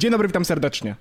Dzień 0.00 0.10
dobry, 0.10 0.28
witam 0.28 0.44
serdecznie. 0.44 0.96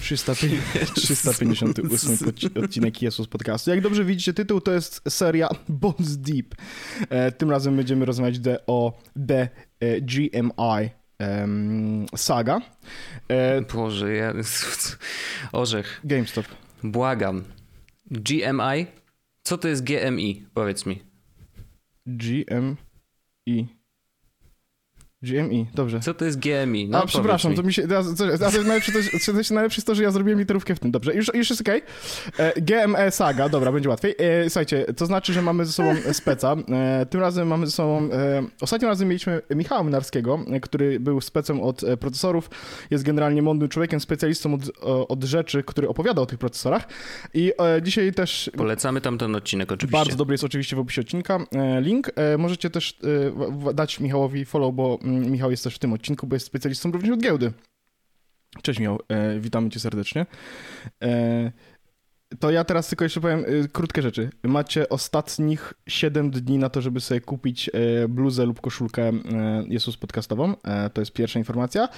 358 0.00 2.54
odcinek 2.64 3.02
Jesus 3.02 3.26
Podcastu. 3.26 3.70
Jak 3.70 3.80
dobrze 3.80 4.04
widzicie, 4.04 4.34
tytuł 4.34 4.60
to 4.60 4.72
jest 4.72 5.02
seria 5.08 5.48
Bones 5.68 6.16
Deep. 6.16 6.54
E, 7.08 7.32
tym 7.32 7.50
razem 7.50 7.76
będziemy 7.76 8.04
rozmawiać 8.04 8.36
o 8.66 8.98
The 9.28 9.48
e, 9.80 10.00
GMI 10.00 10.90
Saga. 12.16 12.60
E, 13.28 13.62
Boże, 13.62 14.14
ja... 14.14 14.32
Orzech. 15.52 16.00
GameStop. 16.04 16.46
Błagam. 16.82 17.44
GMI? 18.10 18.86
Co 19.42 19.58
to 19.58 19.68
jest 19.68 19.84
GMI? 19.84 20.46
Powiedz 20.54 20.86
mi. 20.86 21.02
GMI. 22.06 23.79
GMI, 25.22 25.66
dobrze. 25.74 26.00
Co 26.00 26.14
to 26.14 26.24
jest 26.24 26.38
GMI? 26.38 26.88
No, 26.88 27.02
A, 27.02 27.06
przepraszam, 27.06 27.50
mi. 27.50 27.56
to 27.56 27.62
mi 27.62 27.72
się. 27.72 27.82
A, 27.82 28.44
a, 28.44 28.48
a 28.48 28.62
najlepsze, 28.62 28.92
to, 28.92 28.98
to, 29.32 29.54
najlepsze 29.54 29.78
jest 29.78 29.86
to, 29.86 29.94
że 29.94 30.02
ja 30.02 30.10
zrobiłem 30.10 30.38
literówkę 30.38 30.74
w 30.74 30.78
tym. 30.80 30.90
Dobrze, 30.90 31.14
już, 31.14 31.34
już 31.34 31.50
jest 31.50 31.62
okej. 31.62 31.82
Okay. 32.34 32.46
E, 32.46 32.60
GME 32.60 33.10
Saga, 33.10 33.48
dobra, 33.48 33.72
będzie 33.72 33.88
łatwiej. 33.88 34.14
E, 34.18 34.50
słuchajcie, 34.50 34.84
to 34.96 35.06
znaczy, 35.06 35.32
że 35.32 35.42
mamy 35.42 35.66
ze 35.66 35.72
sobą 35.72 35.94
speca. 36.12 36.56
E, 36.68 37.06
tym 37.06 37.20
razem 37.20 37.48
mamy 37.48 37.66
ze 37.66 37.72
sobą. 37.72 38.08
E, 38.12 38.42
ostatnim 38.60 38.88
razem 38.88 39.08
mieliśmy 39.08 39.40
Michała 39.50 39.82
Mynarskiego, 39.82 40.38
który 40.62 41.00
był 41.00 41.20
specem 41.20 41.60
od 41.60 41.84
e, 41.84 41.96
procesorów. 41.96 42.50
Jest 42.90 43.04
generalnie 43.04 43.42
mądrym 43.42 43.68
człowiekiem, 43.68 44.00
specjalistą 44.00 44.54
od, 44.54 44.62
od 45.08 45.24
rzeczy, 45.24 45.62
który 45.62 45.88
opowiada 45.88 46.22
o 46.22 46.26
tych 46.26 46.38
procesorach. 46.38 46.88
I 47.34 47.52
e, 47.76 47.82
dzisiaj 47.82 48.12
też. 48.12 48.50
Polecamy 48.56 49.00
tam 49.00 49.18
ten 49.18 49.36
odcinek, 49.36 49.72
oczywiście. 49.72 49.98
Bardzo 49.98 50.16
dobry 50.16 50.34
jest 50.34 50.44
oczywiście 50.44 50.76
w 50.76 50.78
opisie 50.78 51.00
odcinka. 51.00 51.38
link. 51.80 52.10
możecie 52.38 52.70
też 52.70 52.98
dać 53.74 54.00
Michałowi 54.00 54.44
follow, 54.44 54.74
bo 54.74 54.98
Michał 55.10 55.50
jest 55.50 55.64
też 55.64 55.74
w 55.74 55.78
tym 55.78 55.92
odcinku, 55.92 56.26
bo 56.26 56.36
jest 56.36 56.46
specjalistą 56.46 56.92
również 56.92 57.12
od 57.12 57.20
giełdy. 57.20 57.52
Cześć 58.62 58.80
Michał, 58.80 58.98
e, 59.08 59.40
witamy 59.40 59.70
cię 59.70 59.80
serdecznie. 59.80 60.26
E, 61.02 61.52
to 62.38 62.50
ja 62.50 62.64
teraz 62.64 62.88
tylko 62.88 63.04
jeszcze 63.04 63.20
powiem 63.20 63.44
e, 63.46 63.68
krótkie 63.68 64.02
rzeczy. 64.02 64.30
Macie 64.42 64.88
ostatnich 64.88 65.74
7 65.86 66.30
dni 66.30 66.58
na 66.58 66.68
to, 66.68 66.80
żeby 66.80 67.00
sobie 67.00 67.20
kupić 67.20 67.68
e, 67.68 68.08
bluzę 68.08 68.46
lub 68.46 68.60
koszulkę 68.60 69.08
e, 69.08 69.12
Jezus 69.68 69.96
podcastową. 69.96 70.54
E, 70.64 70.90
to 70.90 71.00
jest 71.00 71.12
pierwsza 71.12 71.38
informacja. 71.38 71.88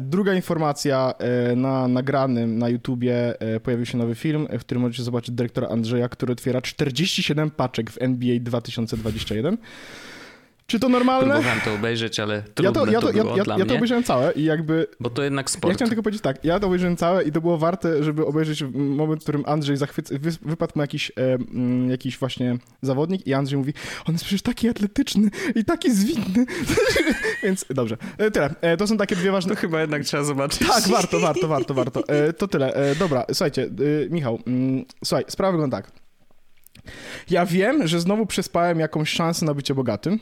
druga 0.00 0.34
informacja, 0.34 1.14
na 1.56 1.88
nagranym 1.88 2.58
na 2.58 2.68
YouTubie 2.68 3.34
pojawił 3.62 3.86
się 3.86 3.98
nowy 3.98 4.14
film, 4.14 4.46
w 4.58 4.60
którym 4.60 4.82
możecie 4.82 5.02
zobaczyć 5.02 5.34
dyrektora 5.34 5.68
Andrzeja, 5.68 6.08
który 6.08 6.32
otwiera 6.32 6.60
47 6.62 7.50
paczek 7.50 7.90
w 7.90 8.02
NBA 8.02 8.40
2021. 8.40 9.58
Czy 10.66 10.80
to 10.80 10.88
normalne? 10.88 11.34
Próbowałem 11.34 11.60
to 11.60 11.74
obejrzeć, 11.74 12.20
ale 12.20 12.42
trudne 12.42 12.64
ja 12.64 12.72
to, 12.72 12.92
ja 12.92 13.00
to, 13.00 13.06
to 13.06 13.12
było 13.12 13.36
ja, 13.36 13.44
dla 13.44 13.54
ja, 13.54 13.58
mnie. 13.58 13.66
to 13.66 13.74
obejrzałem 13.74 14.04
całe 14.04 14.32
i 14.32 14.44
jakby... 14.44 14.86
Bo 15.00 15.10
to 15.10 15.22
jednak 15.22 15.50
sport. 15.50 15.68
Ja 15.70 15.74
chciałem 15.74 15.88
tylko 15.88 16.02
powiedzieć 16.02 16.22
tak, 16.22 16.44
ja 16.44 16.60
to 16.60 16.66
obejrzałem 16.66 16.96
całe 16.96 17.24
i 17.24 17.32
to 17.32 17.40
było 17.40 17.58
warte, 17.58 18.04
żeby 18.04 18.26
obejrzeć 18.26 18.64
moment, 18.74 19.20
w 19.20 19.24
którym 19.24 19.42
Andrzej 19.46 19.76
zachwyca, 19.76 20.14
wypadł 20.42 20.72
mu 20.74 20.82
jakiś, 20.82 21.10
e, 21.10 21.38
jakiś 21.88 22.18
właśnie 22.18 22.58
zawodnik 22.82 23.26
i 23.26 23.34
Andrzej 23.34 23.58
mówi, 23.58 23.72
on 24.06 24.14
jest 24.14 24.24
przecież 24.24 24.42
taki 24.42 24.68
atletyczny 24.68 25.30
i 25.54 25.64
taki 25.64 25.94
zwinny. 25.94 26.46
Więc 27.42 27.64
dobrze, 27.70 27.96
e, 28.18 28.30
tyle. 28.30 28.54
E, 28.60 28.76
to 28.76 28.86
są 28.86 28.96
takie 28.96 29.16
dwie 29.16 29.30
ważne... 29.30 29.54
To 29.54 29.60
chyba 29.60 29.80
jednak 29.80 30.04
trzeba 30.04 30.24
zobaczyć. 30.24 30.68
Tak, 30.68 30.88
warto, 30.88 31.20
warto, 31.20 31.48
warto, 31.48 31.74
warto. 31.74 32.08
E, 32.08 32.32
to 32.32 32.48
tyle. 32.48 32.74
E, 32.74 32.94
dobra, 32.94 33.24
słuchajcie, 33.28 33.62
e, 33.62 34.10
Michał, 34.10 34.38
mm, 34.46 34.84
słuchaj, 35.04 35.24
sprawa 35.28 35.52
wygląda 35.52 35.76
tak. 35.76 35.90
Ja 37.30 37.46
wiem, 37.46 37.86
że 37.88 38.00
znowu 38.00 38.26
przespałem 38.26 38.80
jakąś 38.80 39.10
szansę 39.10 39.46
na 39.46 39.54
bycie 39.54 39.74
bogatym, 39.74 40.18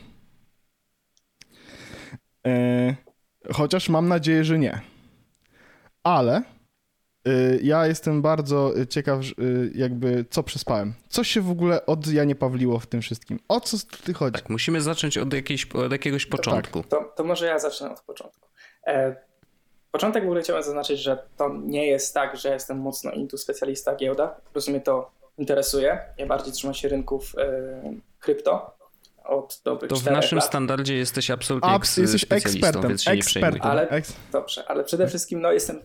chociaż 3.53 3.89
mam 3.89 4.07
nadzieję, 4.07 4.43
że 4.43 4.59
nie. 4.59 4.81
Ale 6.03 6.41
e, 7.25 7.31
ja 7.61 7.87
jestem 7.87 8.21
bardzo 8.21 8.73
ciekaw, 8.89 9.19
e, 9.19 9.23
jakby 9.75 10.25
co 10.29 10.43
przespałem. 10.43 10.93
Co 11.09 11.23
się 11.23 11.41
w 11.41 11.49
ogóle 11.49 11.85
od 11.85 12.07
Janie 12.07 12.35
Pawliło 12.35 12.79
w 12.79 12.87
tym 12.87 13.01
wszystkim? 13.01 13.39
O 13.47 13.61
co 13.61 13.77
ty 14.03 14.13
chodzi? 14.13 14.33
Tak, 14.33 14.49
musimy 14.49 14.81
zacząć 14.81 15.17
od, 15.17 15.33
jakiejś, 15.33 15.65
od 15.71 15.91
jakiegoś 15.91 16.25
początku. 16.25 16.81
Tak, 16.81 16.89
to, 16.89 17.13
to 17.15 17.23
może 17.23 17.45
ja 17.45 17.59
zacznę 17.59 17.91
od 17.91 18.01
początku. 18.01 18.49
E, 18.87 19.15
początek 19.91 20.23
w 20.23 20.25
ogóle 20.25 20.41
chciałem 20.41 20.63
zaznaczyć, 20.63 20.99
że 20.99 21.23
to 21.37 21.49
nie 21.63 21.87
jest 21.87 22.13
tak, 22.13 22.37
że 22.37 22.49
jestem 22.49 22.79
mocno 22.79 23.11
intu 23.11 23.37
specjalista 23.37 23.95
giełda. 23.95 24.27
Po 24.27 24.51
prostu 24.51 24.71
mnie 24.71 24.81
to 24.81 25.11
interesuje. 25.37 25.99
Ja 26.17 26.25
bardziej 26.25 26.53
trzymam 26.53 26.73
się 26.73 26.87
rynków 26.87 27.35
e, 27.37 27.93
krypto 28.19 28.75
od 29.27 29.61
dobrych 29.63 29.89
To 29.89 29.95
w 29.95 30.05
naszym 30.05 30.35
lat. 30.35 30.45
standardzie 30.45 30.97
jesteś 30.97 31.31
absolutnie 31.31 31.69
Abs, 31.69 31.97
jesteś 31.97 32.25
ekspertem, 32.29 32.87
więc 32.87 33.03
się 33.03 33.11
ekspertem. 33.11 33.61
Ale, 33.61 34.01
dobrze, 34.31 34.63
ale 34.67 34.83
przede 34.83 35.07
wszystkim 35.07 35.41
no, 35.41 35.51
jestem, 35.51 35.81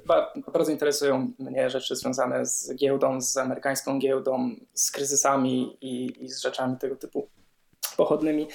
bardzo 0.53 0.73
interesują 0.73 1.33
mnie 1.39 1.71
rzeczy 1.71 1.97
związane 1.97 2.47
z 2.47 2.75
giełdą, 2.75 3.21
z 3.21 3.37
amerykańską 3.37 3.99
giełdą, 3.99 4.51
z 4.75 4.91
kryzysami 4.91 5.79
i, 5.81 6.25
i 6.25 6.29
z 6.29 6.43
rzeczami 6.43 6.77
tego 6.77 6.97
typu 6.97 7.29
pochodnymi. 7.97 8.49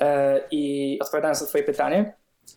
E, 0.00 0.40
I 0.50 0.98
odpowiadając 1.00 1.40
na 1.40 1.46
twoje 1.46 1.64
pytanie, 1.64 2.14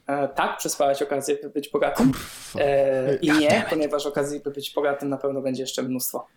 e, 0.08 0.28
tak, 0.28 0.58
przespałeś 0.58 1.02
okazję, 1.02 1.38
by 1.44 1.50
być 1.50 1.70
bogatym. 1.70 2.12
E, 2.60 3.16
I 3.16 3.32
nie, 3.32 3.66
ponieważ 3.70 4.06
okazji, 4.06 4.40
by 4.40 4.52
być 4.52 4.74
bogatym 4.74 5.10
na 5.10 5.18
pewno 5.18 5.42
będzie 5.42 5.64
jeszcze 5.64 5.84
mnóstwo. 5.84 6.28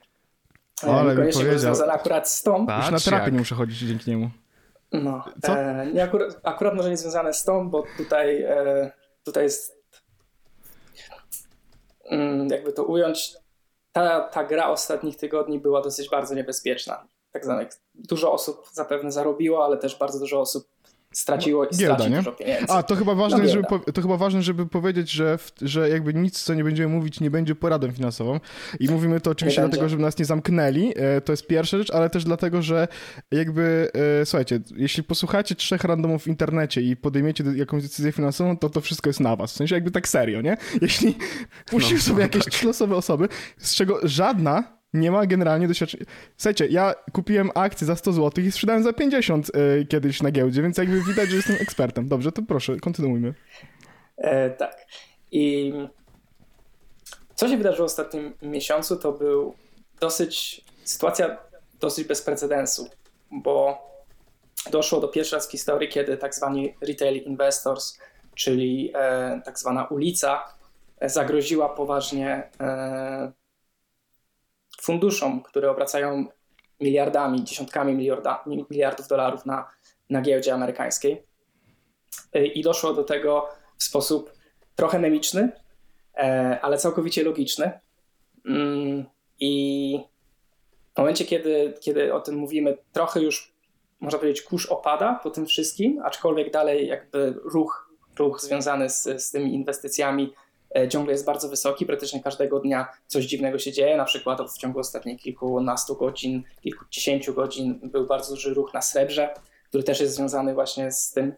O, 0.86 1.00
ale 1.00 1.10
Niekoniecznie 1.10 1.44
mi 1.44 1.58
związane 1.58 1.92
akurat 1.92 2.30
z 2.30 2.42
tą. 2.42 2.60
Już 2.60 2.90
na 2.90 3.00
terapię 3.00 3.32
nie 3.32 3.38
muszę 3.38 3.54
chodzić 3.54 3.78
dzięki 3.78 4.10
niemu. 4.10 4.30
No, 4.92 5.24
e, 5.48 5.86
nie 5.94 6.02
akurat, 6.02 6.40
akurat 6.42 6.74
może 6.74 6.90
nie 6.90 6.96
związane 6.96 7.34
z 7.34 7.44
tą, 7.44 7.70
bo 7.70 7.84
tutaj, 7.96 8.42
e, 8.42 8.90
tutaj 9.24 9.44
jest 9.44 9.82
mm, 12.04 12.48
jakby 12.48 12.72
to 12.72 12.84
ująć, 12.84 13.36
ta, 13.92 14.20
ta 14.20 14.44
gra 14.44 14.68
ostatnich 14.68 15.16
tygodni 15.16 15.58
była 15.58 15.80
dosyć 15.80 16.10
bardzo 16.10 16.34
niebezpieczna. 16.34 17.06
Tak 17.30 17.44
zwanych, 17.44 17.68
dużo 17.94 18.32
osób 18.32 18.66
zapewne 18.72 19.12
zarobiło, 19.12 19.64
ale 19.64 19.76
też 19.76 19.98
bardzo 19.98 20.18
dużo 20.18 20.40
osób 20.40 20.68
straciło 21.12 21.66
i 21.66 21.76
giełda, 21.76 21.94
straci 21.94 22.10
nie? 22.10 22.16
dużo 22.16 22.32
pieniędzy. 22.32 22.72
A, 22.72 22.82
to 22.82 22.96
chyba 22.96 23.14
ważne, 23.14 23.38
no, 23.38 23.48
żeby, 23.48 23.66
to 23.94 24.02
chyba 24.02 24.16
ważne 24.16 24.42
żeby 24.42 24.66
powiedzieć, 24.66 25.10
że, 25.10 25.38
w, 25.38 25.52
że 25.62 25.88
jakby 25.88 26.14
nic, 26.14 26.42
co 26.42 26.54
nie 26.54 26.64
będziemy 26.64 26.94
mówić, 26.94 27.20
nie 27.20 27.30
będzie 27.30 27.54
poradą 27.54 27.92
finansową. 27.92 28.40
I 28.80 28.88
mówimy 28.88 29.20
to 29.20 29.30
oczywiście 29.30 29.60
nie 29.60 29.68
dlatego, 29.68 29.82
będzie. 29.82 29.90
żeby 29.90 30.02
nas 30.02 30.18
nie 30.18 30.24
zamknęli, 30.24 30.92
e, 30.96 31.20
to 31.20 31.32
jest 31.32 31.46
pierwsza 31.46 31.78
rzecz, 31.78 31.90
ale 31.90 32.10
też 32.10 32.24
dlatego, 32.24 32.62
że 32.62 32.88
jakby, 33.30 33.90
e, 34.20 34.26
słuchajcie, 34.26 34.60
jeśli 34.76 35.02
posłuchacie 35.02 35.54
trzech 35.54 35.84
randomów 35.84 36.22
w 36.22 36.26
internecie 36.26 36.82
i 36.82 36.96
podejmiecie 36.96 37.44
jakąś 37.56 37.82
decyzję 37.82 38.12
finansową, 38.12 38.58
to 38.58 38.70
to 38.70 38.80
wszystko 38.80 39.10
jest 39.10 39.20
na 39.20 39.36
was. 39.36 39.52
W 39.52 39.56
sensie 39.56 39.74
jakby 39.74 39.90
tak 39.90 40.08
serio, 40.08 40.40
nie? 40.40 40.56
Jeśli 40.82 41.16
puścisz 41.66 41.98
no, 41.98 42.02
sobie 42.02 42.16
no, 42.16 42.22
jakieś 42.22 42.44
tak. 42.44 42.52
trzy 42.52 42.66
losowe 42.66 42.96
osoby, 42.96 43.28
z 43.58 43.74
czego 43.74 44.00
żadna 44.02 44.81
nie 44.94 45.10
ma 45.10 45.26
generalnie 45.26 45.68
doświadczenia. 45.68 46.04
Słuchajcie, 46.36 46.66
ja 46.66 46.94
kupiłem 47.12 47.50
akcję 47.54 47.86
za 47.86 47.96
100 47.96 48.12
zł 48.12 48.44
i 48.44 48.52
sprzedałem 48.52 48.82
za 48.82 48.92
50 48.92 49.48
y, 49.48 49.86
kiedyś 49.86 50.22
na 50.22 50.30
giełdzie, 50.30 50.62
więc 50.62 50.78
jakby 50.78 51.02
widać, 51.02 51.30
że 51.30 51.36
jestem 51.36 51.56
ekspertem. 51.60 52.08
Dobrze, 52.08 52.32
to 52.32 52.42
proszę, 52.48 52.76
kontynuujmy. 52.76 53.34
E, 54.16 54.50
tak. 54.50 54.86
I 55.30 55.72
co 57.34 57.48
się 57.48 57.56
wydarzyło 57.56 57.88
w 57.88 57.90
ostatnim 57.90 58.34
miesiącu, 58.42 58.96
to 58.96 59.12
był 59.12 59.54
dosyć, 60.00 60.64
sytuacja 60.84 61.36
dosyć 61.80 62.08
bez 62.08 62.22
precedensu, 62.22 62.88
bo 63.30 63.78
doszło 64.70 65.00
do 65.00 65.08
pierwszy 65.08 65.36
raz 65.36 65.48
w 65.48 65.50
historii, 65.50 65.88
kiedy 65.88 66.16
tak 66.16 66.34
zwani 66.34 66.74
retail 66.80 67.16
investors, 67.16 67.98
czyli 68.34 68.92
e, 68.94 69.40
tak 69.44 69.58
zwana 69.58 69.84
ulica, 69.84 70.44
e, 71.00 71.08
zagroziła 71.08 71.68
poważnie 71.68 72.50
e, 72.60 73.32
funduszom, 74.82 75.42
które 75.42 75.70
obracają 75.70 76.26
miliardami, 76.80 77.44
dziesiątkami 77.44 77.94
miliarda, 77.94 78.44
miliardów 78.46 79.08
dolarów 79.08 79.46
na, 79.46 79.70
na 80.10 80.20
giełdzie 80.20 80.54
amerykańskiej. 80.54 81.22
I 82.54 82.62
doszło 82.62 82.94
do 82.94 83.04
tego 83.04 83.48
w 83.78 83.84
sposób 83.84 84.32
trochę 84.76 84.98
memiczny, 84.98 85.52
e, 86.14 86.58
ale 86.62 86.78
całkowicie 86.78 87.24
logiczny. 87.24 87.80
Mm, 88.46 89.04
I 89.40 90.00
w 90.94 90.98
momencie, 90.98 91.24
kiedy, 91.24 91.74
kiedy 91.80 92.14
o 92.14 92.20
tym 92.20 92.34
mówimy, 92.34 92.78
trochę 92.92 93.20
już 93.20 93.52
można 94.00 94.18
powiedzieć, 94.18 94.42
kurz 94.42 94.66
opada 94.66 95.20
po 95.22 95.30
tym 95.30 95.46
wszystkim, 95.46 96.00
aczkolwiek 96.04 96.50
dalej 96.50 96.86
jakby 96.86 97.34
ruch, 97.44 97.90
ruch 98.18 98.40
związany 98.40 98.90
z, 98.90 99.02
z 99.02 99.30
tymi 99.30 99.54
inwestycjami 99.54 100.32
ciągle 100.90 101.12
jest 101.12 101.24
bardzo 101.24 101.48
wysoki. 101.48 101.86
Praktycznie 101.86 102.22
każdego 102.22 102.60
dnia 102.60 102.88
coś 103.06 103.24
dziwnego 103.24 103.58
się 103.58 103.72
dzieje. 103.72 103.96
Na 103.96 104.04
przykład 104.04 104.50
w 104.50 104.58
ciągu 104.58 104.78
ostatnich 104.78 105.20
kilkunastu 105.20 105.96
godzin, 105.96 106.42
kilkudziesięciu 106.62 107.34
godzin 107.34 107.80
był 107.82 108.06
bardzo 108.06 108.34
duży 108.34 108.54
ruch 108.54 108.74
na 108.74 108.82
srebrze, 108.82 109.34
który 109.68 109.84
też 109.84 110.00
jest 110.00 110.14
związany 110.14 110.54
właśnie 110.54 110.92
z 110.92 111.12
tym 111.12 111.32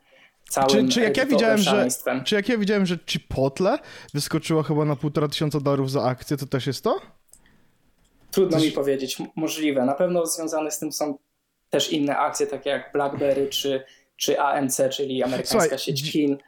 całym 0.50 0.88
czy, 0.88 0.94
czy 0.94 1.00
jak 1.00 1.16
ja 1.16 1.26
widziałem, 1.26 1.58
że 1.58 1.88
Czy 2.24 2.34
jak 2.34 2.48
ja 2.48 2.58
widziałem, 2.58 2.86
że 2.86 2.98
Chipotle 3.06 3.78
wyskoczyło 4.14 4.62
chyba 4.62 4.84
na 4.84 4.96
półtora 4.96 5.28
tysiąca 5.28 5.60
dolarów 5.60 5.90
za 5.90 6.02
akcję, 6.02 6.36
to 6.36 6.46
też 6.46 6.66
jest 6.66 6.84
to? 6.84 7.00
Trudno 8.30 8.56
Coś... 8.56 8.66
mi 8.66 8.72
powiedzieć. 8.72 9.18
Możliwe. 9.36 9.84
Na 9.84 9.94
pewno 9.94 10.26
związane 10.26 10.70
z 10.70 10.78
tym 10.78 10.92
są 10.92 11.18
też 11.70 11.92
inne 11.92 12.18
akcje, 12.18 12.46
takie 12.46 12.70
jak 12.70 12.92
BlackBerry 12.92 13.48
czy, 13.48 13.84
czy 14.16 14.40
AMC, 14.40 14.80
czyli 14.90 15.22
amerykańska 15.22 15.60
Słuchaj, 15.60 15.78
sieć 15.78 16.12
Chin. 16.12 16.38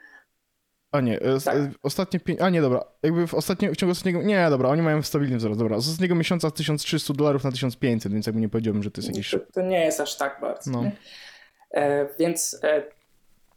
A 0.96 1.00
nie, 1.00 1.20
e, 1.20 1.40
Tak. 1.40 1.56
e, 1.56 1.70
ostatnie 1.82 2.20
pięć, 2.20 2.40
a 2.40 2.50
nie, 2.50 2.60
dobra, 2.60 2.84
jakby 3.02 3.26
w, 3.26 3.34
ostatnie, 3.34 3.70
w 3.72 3.76
ciągu 3.76 3.92
ostatniego, 3.92 4.22
nie, 4.22 4.50
dobra, 4.50 4.68
oni 4.68 4.82
mają 4.82 5.02
stabilny 5.02 5.36
wzrost, 5.36 5.58
dobra, 5.58 5.80
z 5.80 5.88
ostatniego 5.88 6.14
miesiąca 6.14 6.50
1300 6.50 7.14
dolarów 7.14 7.44
na 7.44 7.52
1500, 7.52 8.12
więc 8.12 8.26
jakby 8.26 8.40
nie 8.40 8.48
powiedziałbym, 8.48 8.82
że 8.82 8.90
to 8.90 9.00
jest 9.00 9.08
jakiś... 9.08 9.30
To, 9.30 9.38
to 9.54 9.62
nie 9.62 9.84
jest 9.84 10.00
aż 10.00 10.16
tak 10.16 10.40
bardzo. 10.40 10.70
No. 10.70 10.90
E, 11.70 12.08
więc 12.18 12.60
e, 12.62 12.82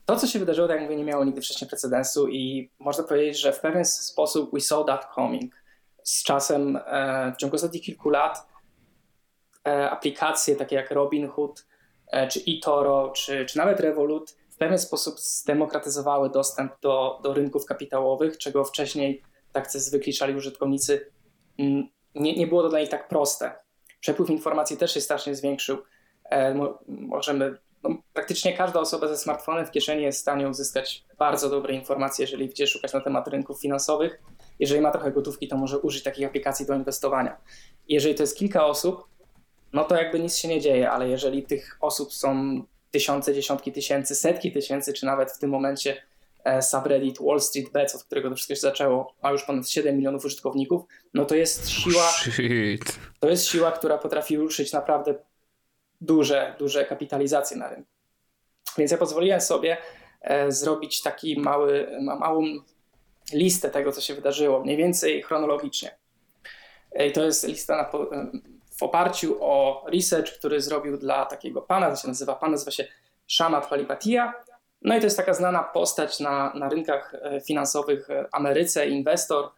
to, 0.06 0.16
co 0.16 0.28
się 0.28 0.40
wydarzyło, 0.40 0.68
tak 0.68 0.76
jak 0.76 0.84
mówię, 0.84 0.96
nie 0.96 1.04
miało 1.04 1.26
nigdy 1.26 1.42
wcześniej 1.42 1.70
precedensu 1.70 2.28
i 2.28 2.72
można 2.80 3.04
powiedzieć, 3.04 3.42
że 3.42 3.54
w 3.54 3.60
pewien 3.60 3.86
sposób 3.86 4.54
we 4.54 4.60
saw 4.60 4.86
that 4.86 5.08
coming. 5.16 5.54
Z 6.04 6.24
czasem, 6.24 6.80
e, 6.86 7.34
w 7.36 7.38
ciągu 7.38 7.56
ostatnich 7.56 7.84
kilku 7.84 8.10
lat, 8.10 8.48
e, 9.68 9.90
aplikacje 9.90 10.56
takie 10.56 10.76
jak 10.76 10.92
Robinhood, 10.92 11.66
czy 12.32 12.42
eToro, 12.48 13.10
czy, 13.10 13.46
czy 13.46 13.58
nawet 13.58 13.80
Revolut 13.80 14.36
pewien 14.60 14.80
sposób 14.80 15.20
zdemokratyzowały 15.20 16.30
dostęp 16.30 16.72
do, 16.82 17.20
do 17.24 17.34
rynków 17.34 17.66
kapitałowych, 17.66 18.38
czego 18.38 18.66
wcześniej 18.66 19.24
tacy 19.52 19.80
zwykli 19.80 20.14
szali 20.14 20.36
użytkownicy 20.36 21.12
mm, 21.60 21.90
nie, 22.16 22.36
nie 22.36 22.48
było 22.48 22.62
to 22.62 22.70
dla 22.70 22.80
nich 22.80 22.90
tak 22.90 23.08
proste. 23.08 23.52
Przepływ 24.00 24.30
informacji 24.30 24.78
też 24.78 24.94
się 24.94 25.02
strasznie 25.02 25.36
zwiększył. 25.36 25.78
E, 26.24 26.54
mo- 26.54 26.80
możemy, 26.88 27.58
no, 27.84 27.90
praktycznie 28.14 28.58
każda 28.58 28.80
osoba 28.80 29.08
ze 29.08 29.18
smartfonem 29.18 29.66
w 29.66 29.72
kieszeni 29.72 30.04
jest 30.04 30.18
w 30.18 30.22
stanie 30.22 30.50
uzyskać 30.50 31.06
bardzo 31.18 31.50
dobre 31.50 31.74
informacje, 31.74 32.24
jeżeli 32.24 32.50
gdzie 32.50 32.68
szukać 32.68 32.94
na 32.94 33.02
temat 33.02 33.28
rynków 33.28 33.62
finansowych. 33.62 34.22
Jeżeli 34.60 34.82
ma 34.82 34.92
trochę 34.92 35.12
gotówki, 35.12 35.48
to 35.48 35.58
może 35.58 35.80
użyć 35.80 36.04
takich 36.04 36.28
aplikacji 36.28 36.66
do 36.66 36.76
inwestowania. 36.76 37.38
Jeżeli 37.88 38.16
to 38.16 38.24
jest 38.24 38.38
kilka 38.38 38.66
osób, 38.66 39.08
no 39.74 39.84
to 39.84 39.96
jakby 39.96 40.20
nic 40.20 40.36
się 40.36 40.48
nie 40.48 40.62
dzieje, 40.62 40.92
ale 40.92 41.10
jeżeli 41.10 41.44
tych 41.44 41.78
osób 41.82 42.14
są 42.14 42.62
tysiące, 42.92 43.34
dziesiątki 43.34 43.72
tysięcy, 43.72 44.16
setki 44.16 44.52
tysięcy, 44.52 44.94
czy 44.94 45.06
nawet 45.06 45.32
w 45.32 45.40
tym 45.40 45.50
momencie 45.50 46.02
e, 46.44 46.62
subreddit 46.62 47.18
Wall 47.22 47.42
Street 47.42 47.72
Bets, 47.72 47.96
od 47.96 48.04
którego 48.04 48.30
to 48.30 48.36
wszystko 48.36 48.56
się 48.56 48.62
zaczęło, 48.62 49.16
ma 49.24 49.32
już 49.32 49.44
ponad 49.44 49.70
7 49.70 49.98
milionów 49.98 50.26
użytkowników, 50.26 50.82
no 51.14 51.26
to 51.26 51.36
jest 51.36 51.70
siła, 51.70 52.12
Shit. 52.12 53.00
to 53.20 53.30
jest 53.30 53.46
siła, 53.46 53.72
która 53.72 53.98
potrafi 53.98 54.38
ruszyć 54.38 54.74
naprawdę 54.74 55.16
duże, 56.02 56.56
duże 56.60 56.86
kapitalizacje 56.86 57.58
na 57.58 57.70
rynku. 57.70 57.92
Więc 58.78 58.92
ja 58.92 58.98
pozwoliłem 58.98 59.42
sobie 59.42 59.78
e, 60.22 60.52
zrobić 60.52 61.02
taki 61.02 61.40
mały, 61.40 61.88
ma, 62.02 62.16
małą 62.16 62.44
listę 63.34 63.70
tego, 63.70 63.92
co 63.92 64.02
się 64.02 64.16
wydarzyło, 64.16 64.60
mniej 64.60 64.78
więcej 64.78 65.24
chronologicznie. 65.24 65.98
I 67.08 67.12
to 67.12 67.24
jest 67.24 67.48
lista 67.48 67.76
na, 67.78 67.90
w 68.80 68.84
oparciu 68.84 69.38
o 69.42 69.86
research, 69.88 70.32
który 70.32 70.62
zrobił 70.62 70.98
dla 70.98 71.26
takiego 71.26 71.62
pana, 71.62 71.90
to 71.90 71.96
się 71.96 72.08
nazywa, 72.08 72.36
pan 72.36 72.52
nazywa 72.52 72.72
się 72.72 72.88
Shamat 73.28 73.68
Palipatia. 73.68 74.34
No 74.82 74.96
i 74.96 75.00
to 75.00 75.06
jest 75.06 75.18
taka 75.18 75.34
znana 75.34 75.64
postać 75.64 76.20
na, 76.20 76.54
na 76.56 76.70
rynkach 76.70 77.14
e, 77.14 77.42
finansowych 77.42 78.08
Ameryce, 78.32 78.88
inwestor, 78.88 79.50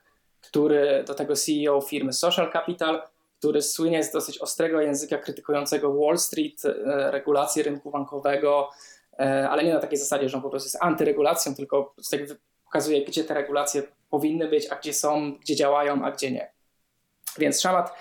który 0.42 1.04
do 1.08 1.14
tego 1.14 1.36
CEO 1.36 1.82
firmy 1.82 2.14
Social 2.14 2.52
Capital, 2.52 3.02
który 3.40 3.62
słynie 3.62 4.04
z 4.04 4.12
dosyć 4.12 4.38
ostrego 4.38 4.82
języka 4.82 5.18
krytykującego 5.18 5.94
Wall 5.94 6.18
Street, 6.18 6.66
e, 6.66 7.12
regulacje 7.12 7.64
rynku 7.64 7.92
bankowego, 7.92 8.70
e, 9.20 9.50
ale 9.50 9.64
nie 9.64 9.74
na 9.74 9.80
takiej 9.80 9.98
zasadzie, 9.98 10.30
że 10.30 10.38
on 10.38 10.44
po 10.44 10.50
prostu 10.50 10.68
jest 10.68 10.78
antyregulacją, 10.84 11.56
tylko 11.56 11.96
pokazuje, 12.66 13.06
gdzie 13.06 13.24
te 13.24 13.34
regulacje 13.34 13.84
powinny 14.10 14.48
być, 14.48 14.68
a 14.72 14.76
gdzie 14.76 14.94
są, 14.94 15.34
gdzie 15.42 15.56
działają, 15.56 16.06
a 16.06 16.12
gdzie 16.12 16.32
nie. 16.32 16.52
Więc 17.38 17.62
Szamat 17.62 17.94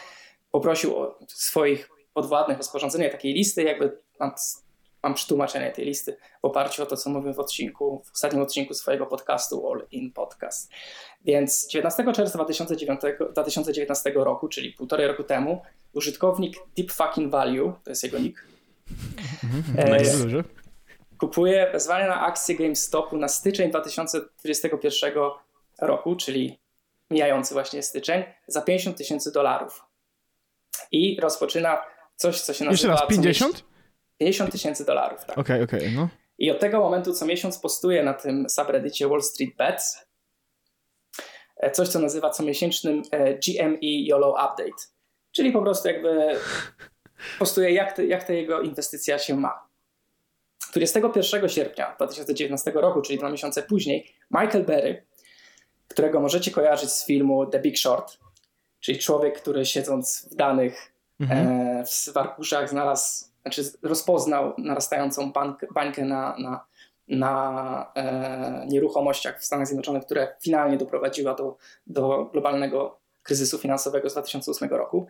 poprosił 0.51 0.97
o 0.97 1.19
swoich 1.29 1.91
podwładnych 2.15 2.61
o 2.61 2.63
sporządzenie 2.63 3.11
takiej 3.11 3.35
listy, 3.35 3.63
jakby 3.63 3.99
mam, 4.21 4.33
mam 5.03 5.15
przetłumaczenie 5.15 5.71
tej 5.71 5.85
listy 5.85 6.17
w 6.43 6.45
oparciu 6.45 6.83
o 6.83 6.87
to, 6.87 6.97
co 6.97 7.11
mówię 7.11 7.33
w 7.33 7.41
odcinku, 7.41 8.03
w 8.05 8.13
ostatnim 8.13 8.43
odcinku 8.43 8.75
swojego 8.75 9.07
podcastu 9.07 9.71
All 9.71 9.87
In 9.91 10.13
Podcast. 10.13 10.71
Więc 11.25 11.69
19 11.69 12.13
czerwca 12.13 12.39
2009, 12.39 13.01
2019 13.33 14.13
roku, 14.15 14.49
czyli 14.49 14.73
półtorej 14.73 15.07
roku 15.07 15.25
temu, 15.25 15.63
użytkownik 15.93 16.57
Deep 16.77 16.93
Fucking 16.93 17.33
Value, 17.33 17.73
to 17.85 17.91
jest 17.91 18.05
jego 18.05 18.19
nick, 18.19 18.51
Nice. 19.99 20.45
Kupuje 21.19 21.71
wezwanie 21.73 22.07
na 22.07 22.21
akcję 22.21 22.57
GameStopu 22.57 23.17
na 23.17 23.29
styczeń 23.29 23.71
2021 23.71 25.13
roku, 25.81 26.17
czyli 26.17 26.61
mijający 27.11 27.55
właśnie 27.55 27.83
styczeń, 27.83 28.25
za 28.47 28.63
50 28.63 28.97
tysięcy 28.97 29.33
dolarów. 29.33 29.90
I 30.93 31.21
rozpoczyna 31.21 31.83
coś, 32.17 32.41
co 32.41 32.53
się 32.53 32.65
nazywa... 32.65 32.71
Jeszcze 32.71 32.89
raz, 32.89 33.01
co 33.01 33.07
50? 33.07 33.55
miesiąc- 33.55 33.65
50 34.19 34.53
tysięcy 34.53 34.85
dolarów, 34.85 35.25
tak. 35.25 35.39
Okej, 35.39 35.63
okej, 35.63 35.93
no. 35.97 36.09
I 36.39 36.51
od 36.51 36.61
tego 36.61 36.81
momentu 36.81 37.13
co 37.13 37.27
miesiąc 37.27 37.59
postuje 37.59 38.03
na 38.03 38.15
tym 38.15 38.47
subreddicie 38.51 39.09
Wall 39.09 39.23
Street 39.23 39.57
Bets 39.57 40.07
e, 41.57 41.71
coś, 41.71 41.89
co 41.89 41.99
nazywa 41.99 42.31
comiesięcznym 42.31 43.03
e, 43.11 43.35
GME 43.35 43.79
YOLO 43.81 44.31
Update. 44.31 44.83
Czyli 45.33 45.53
po 45.53 45.63
prostu 45.63 45.89
jakby 45.89 46.37
postuje, 47.39 47.71
jak, 47.71 47.93
te, 47.93 48.07
jak 48.07 48.25
ta 48.25 48.33
jego 48.33 48.61
inwestycja 48.61 49.19
się 49.19 49.37
ma. 49.37 49.71
21 50.73 51.49
sierpnia 51.49 51.95
2019 51.97 52.73
roku, 52.75 53.03
czyli 53.03 53.19
dwa 53.19 53.31
miesiące 53.31 53.63
później, 53.63 54.15
Michael 54.31 54.65
Berry, 54.65 55.07
którego 55.89 56.21
możecie 56.21 56.51
kojarzyć 56.51 56.91
z 56.91 57.07
filmu 57.07 57.47
The 57.47 57.61
Big 57.61 57.79
Short, 57.79 58.19
czyli 58.81 58.99
człowiek, 58.99 59.41
który 59.41 59.67
siedząc 59.67 60.29
w 60.33 60.35
danych 60.35 60.93
Mhm. 61.21 61.49
e, 61.49 61.85
w 62.13 62.17
arkuszach 62.17 62.69
znalazł, 62.71 63.25
znaczy 63.43 63.63
rozpoznał 63.83 64.55
narastającą 64.59 65.33
bank, 65.33 65.67
bańkę 65.75 66.05
na, 66.05 66.37
na, 66.39 66.65
na 67.09 67.93
e, 67.95 68.67
nieruchomościach 68.69 69.41
w 69.41 69.45
Stanach 69.45 69.67
Zjednoczonych, 69.67 70.05
które 70.05 70.37
finalnie 70.43 70.77
doprowadziła 70.77 71.35
do, 71.35 71.57
do 71.87 72.25
globalnego 72.25 73.01
kryzysu 73.23 73.59
finansowego 73.59 74.11
z 74.11 74.13
2008 74.13 74.69
roku. 74.69 75.07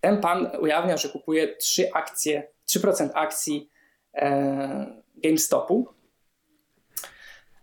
Ten 0.00 0.20
pan 0.20 0.50
ujawnia, 0.60 0.96
że 0.96 1.08
kupuje 1.08 1.56
3 1.56 1.92
akcje, 1.92 2.48
3% 2.68 3.10
akcji 3.14 3.70
e, 4.14 5.02
GameStopu. 5.16 5.88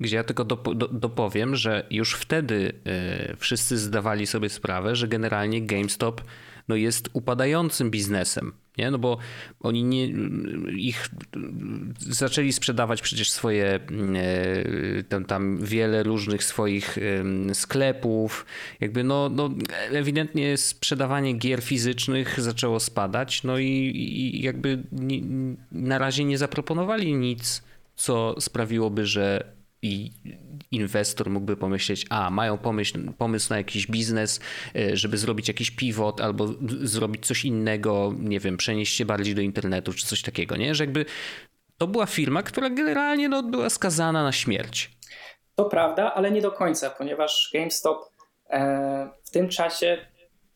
Gdzie 0.02 0.16
ja 0.16 0.24
tylko 0.24 0.46
dop- 0.46 0.76
do- 0.76 0.88
dopowiem, 0.88 1.56
że 1.56 1.88
już 1.92 2.14
wtedy 2.14 2.74
e, 2.86 3.36
wszyscy 3.38 3.78
zdawali 3.78 4.28
sobie 4.28 4.50
sprawę, 4.50 4.96
że 4.96 5.08
generalnie 5.08 5.62
GameStop 5.62 6.22
no, 6.68 6.76
jest 6.76 7.10
upadającym 7.14 7.92
biznesem. 7.92 8.54
Nie? 8.78 8.92
No 8.92 8.98
bo 9.00 9.18
oni 9.60 9.84
nie, 9.84 10.08
ich 10.78 11.10
zaczęli 12.00 12.54
sprzedawać 12.54 13.02
przecież 13.02 13.32
swoje 13.32 13.66
e, 13.66 13.80
tam, 15.10 15.26
tam 15.26 15.58
wiele 15.66 16.04
różnych 16.04 16.44
swoich 16.44 16.98
sklepów. 17.54 18.46
Jakby 18.80 19.04
no, 19.04 19.30
no 19.30 19.50
ewidentnie 19.92 20.58
sprzedawanie 20.58 21.34
gier 21.34 21.62
fizycznych 21.62 22.42
zaczęło 22.42 22.80
spadać. 22.80 23.44
No 23.44 23.58
i, 23.58 23.66
i 23.66 24.42
jakby 24.42 24.84
na 25.72 25.98
razie 25.98 26.24
nie 26.24 26.38
zaproponowali 26.38 27.14
nic, 27.14 27.64
co 27.96 28.36
sprawiłoby, 28.40 29.06
że 29.06 29.61
i 29.82 30.12
inwestor 30.72 31.30
mógłby 31.30 31.58
pomyśleć, 31.58 32.06
a 32.10 32.30
mają 32.30 32.58
pomysł, 32.58 32.94
pomysł 33.18 33.50
na 33.50 33.58
jakiś 33.58 33.88
biznes, 33.88 34.40
e, 34.76 34.98
żeby 34.98 35.18
zrobić 35.18 35.48
jakiś 35.48 35.72
pivot 35.72 36.22
albo 36.22 36.48
zrobić 36.82 37.26
coś 37.26 37.46
innego, 37.46 38.14
nie 38.20 38.40
wiem, 38.40 38.58
przenieść 38.58 38.96
się 38.96 39.06
bardziej 39.06 39.36
do 39.36 39.42
internetu 39.42 39.94
czy 39.94 40.06
coś 40.06 40.22
takiego, 40.22 40.58
nie? 40.58 40.76
Że 40.76 40.84
jakby 40.84 41.06
to 41.78 41.88
była 41.88 42.06
firma, 42.06 42.44
która 42.44 42.70
generalnie 42.70 43.30
no, 43.30 43.44
była 43.44 43.70
skazana 43.70 44.24
na 44.24 44.32
śmierć. 44.32 44.92
To 45.56 45.66
prawda, 45.66 46.14
ale 46.14 46.32
nie 46.32 46.42
do 46.42 46.52
końca, 46.52 46.90
ponieważ 46.90 47.50
GameStop 47.54 48.10
e, 48.50 49.10
w 49.24 49.32
tym 49.32 49.50
czasie 49.50 49.98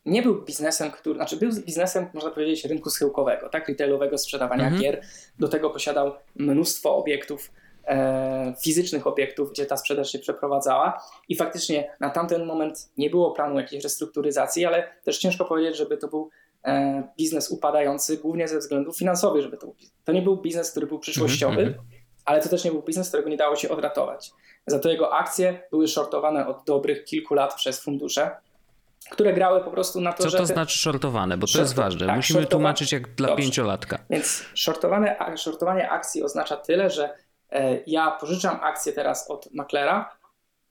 nie 0.05 0.21
był 0.21 0.41
biznesem, 0.45 0.91
który, 0.91 1.15
znaczy 1.15 1.37
był 1.37 1.49
biznesem, 1.65 2.07
można 2.13 2.31
powiedzieć, 2.31 2.65
rynku 2.65 2.89
schyłkowego, 2.89 3.49
tak, 3.49 3.69
retailowego 3.69 4.17
sprzedawania 4.17 4.63
Mhm. 4.63 4.81
gier. 4.81 5.01
Do 5.39 5.47
tego 5.47 5.69
posiadał 5.69 6.13
mnóstwo 6.35 6.95
obiektów, 6.97 7.51
fizycznych 8.63 9.07
obiektów, 9.07 9.51
gdzie 9.51 9.65
ta 9.65 9.77
sprzedaż 9.77 10.11
się 10.11 10.19
przeprowadzała 10.19 11.01
i 11.29 11.35
faktycznie 11.35 11.91
na 11.99 12.09
tamten 12.09 12.45
moment 12.45 12.89
nie 12.97 13.09
było 13.09 13.31
planu 13.31 13.59
jakiejś 13.59 13.83
restrukturyzacji, 13.83 14.65
ale 14.65 14.87
też 15.03 15.17
ciężko 15.17 15.45
powiedzieć, 15.45 15.77
żeby 15.77 15.97
to 15.97 16.07
był 16.07 16.29
e, 16.65 17.03
biznes 17.17 17.51
upadający 17.51 18.17
głównie 18.17 18.47
ze 18.47 18.59
względów 18.59 18.97
finansowych, 18.97 19.41
żeby 19.43 19.57
to 19.57 19.65
był, 19.65 19.75
to 20.05 20.11
nie 20.11 20.21
był 20.21 20.37
biznes, 20.37 20.71
który 20.71 20.87
był 20.87 20.99
przyszłościowy, 20.99 21.61
Mhm, 21.61 21.85
ale 22.25 22.41
to 22.41 22.49
też 22.49 22.63
nie 22.63 22.71
był 22.71 22.81
biznes, 22.81 23.07
którego 23.07 23.29
nie 23.29 23.37
dało 23.37 23.55
się 23.55 23.69
odratować. 23.69 24.31
Za 24.67 24.79
to 24.79 24.89
jego 24.89 25.13
akcje 25.13 25.61
były 25.71 25.87
shortowane 25.87 26.47
od 26.47 26.63
dobrych 26.65 27.03
kilku 27.03 27.33
lat 27.33 27.55
przez 27.55 27.79
fundusze, 27.83 28.31
które 29.09 29.33
grały 29.33 29.61
po 29.63 29.71
prostu 29.71 30.01
na 30.01 30.13
to, 30.13 30.23
Co 30.23 30.29
że... 30.29 30.37
to 30.37 30.43
te- 30.47 30.53
znaczy 30.53 30.79
shortowane? 30.79 31.37
Bo 31.37 31.47
to 31.47 31.53
Short- 31.53 31.59
jest 31.59 31.75
ważne. 31.75 32.07
tak, 32.07 32.15
Musimy 32.15 32.45
tłumaczyć 32.45 32.91
jak 32.91 33.15
dla 33.15 33.27
Dobrze. 33.27 33.43
pięciolatka. 33.43 33.99
Więc 34.09 34.43
shortowane, 34.55 35.15
shortowanie 35.37 35.89
akcji 35.89 36.23
oznacza 36.23 36.57
tyle, 36.57 36.89
że 36.89 37.03
e, 37.05 37.17
ja 37.87 38.11
pożyczam 38.11 38.59
akcje 38.61 38.93
teraz 38.93 39.31
od 39.31 39.53
maklera 39.53 40.17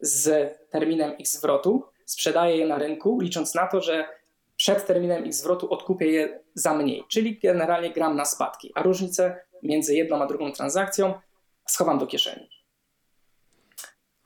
z 0.01 0.55
terminem 0.71 1.19
ich 1.19 1.29
zwrotu, 1.29 1.85
sprzedaję 2.07 2.57
je 2.57 2.67
na 2.67 2.79
rynku, 2.79 3.21
licząc 3.21 3.55
na 3.55 3.67
to, 3.67 3.81
że 3.81 4.09
przed 4.57 4.87
terminem 4.87 5.27
ich 5.27 5.35
zwrotu 5.35 5.73
odkupię 5.73 6.07
je 6.07 6.41
za 6.55 6.75
mniej, 6.75 7.05
czyli 7.09 7.39
generalnie 7.39 7.91
gram 7.91 8.17
na 8.17 8.25
spadki, 8.25 8.73
a 8.75 8.83
różnicę 8.83 9.41
między 9.63 9.95
jedną 9.95 10.23
a 10.23 10.27
drugą 10.27 10.53
transakcją 10.53 11.15
schowam 11.69 11.99
do 11.99 12.07
kieszeni. 12.07 12.49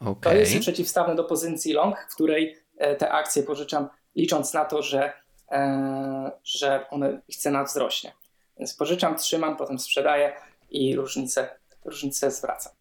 Okay. 0.00 0.32
To 0.32 0.38
jest 0.38 0.58
przeciwstawne 0.58 1.14
do 1.14 1.24
pozycji 1.24 1.72
long, 1.72 2.06
w 2.10 2.14
której 2.14 2.56
e, 2.78 2.96
te 2.96 3.12
akcje 3.12 3.42
pożyczam, 3.42 3.88
licząc 4.16 4.54
na 4.54 4.64
to, 4.64 4.82
że, 4.82 5.12
e, 5.50 6.30
że 6.44 6.86
one, 6.90 7.20
ich 7.28 7.36
cena 7.36 7.64
wzrośnie. 7.64 8.12
Więc 8.58 8.74
pożyczam, 8.74 9.16
trzymam, 9.16 9.56
potem 9.56 9.78
sprzedaję 9.78 10.32
i 10.70 10.96
różnicę, 10.96 11.57
różnicę 11.88 12.30
zwracam. 12.30 12.72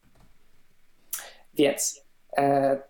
Więc 1.54 2.06
e, 2.38 2.82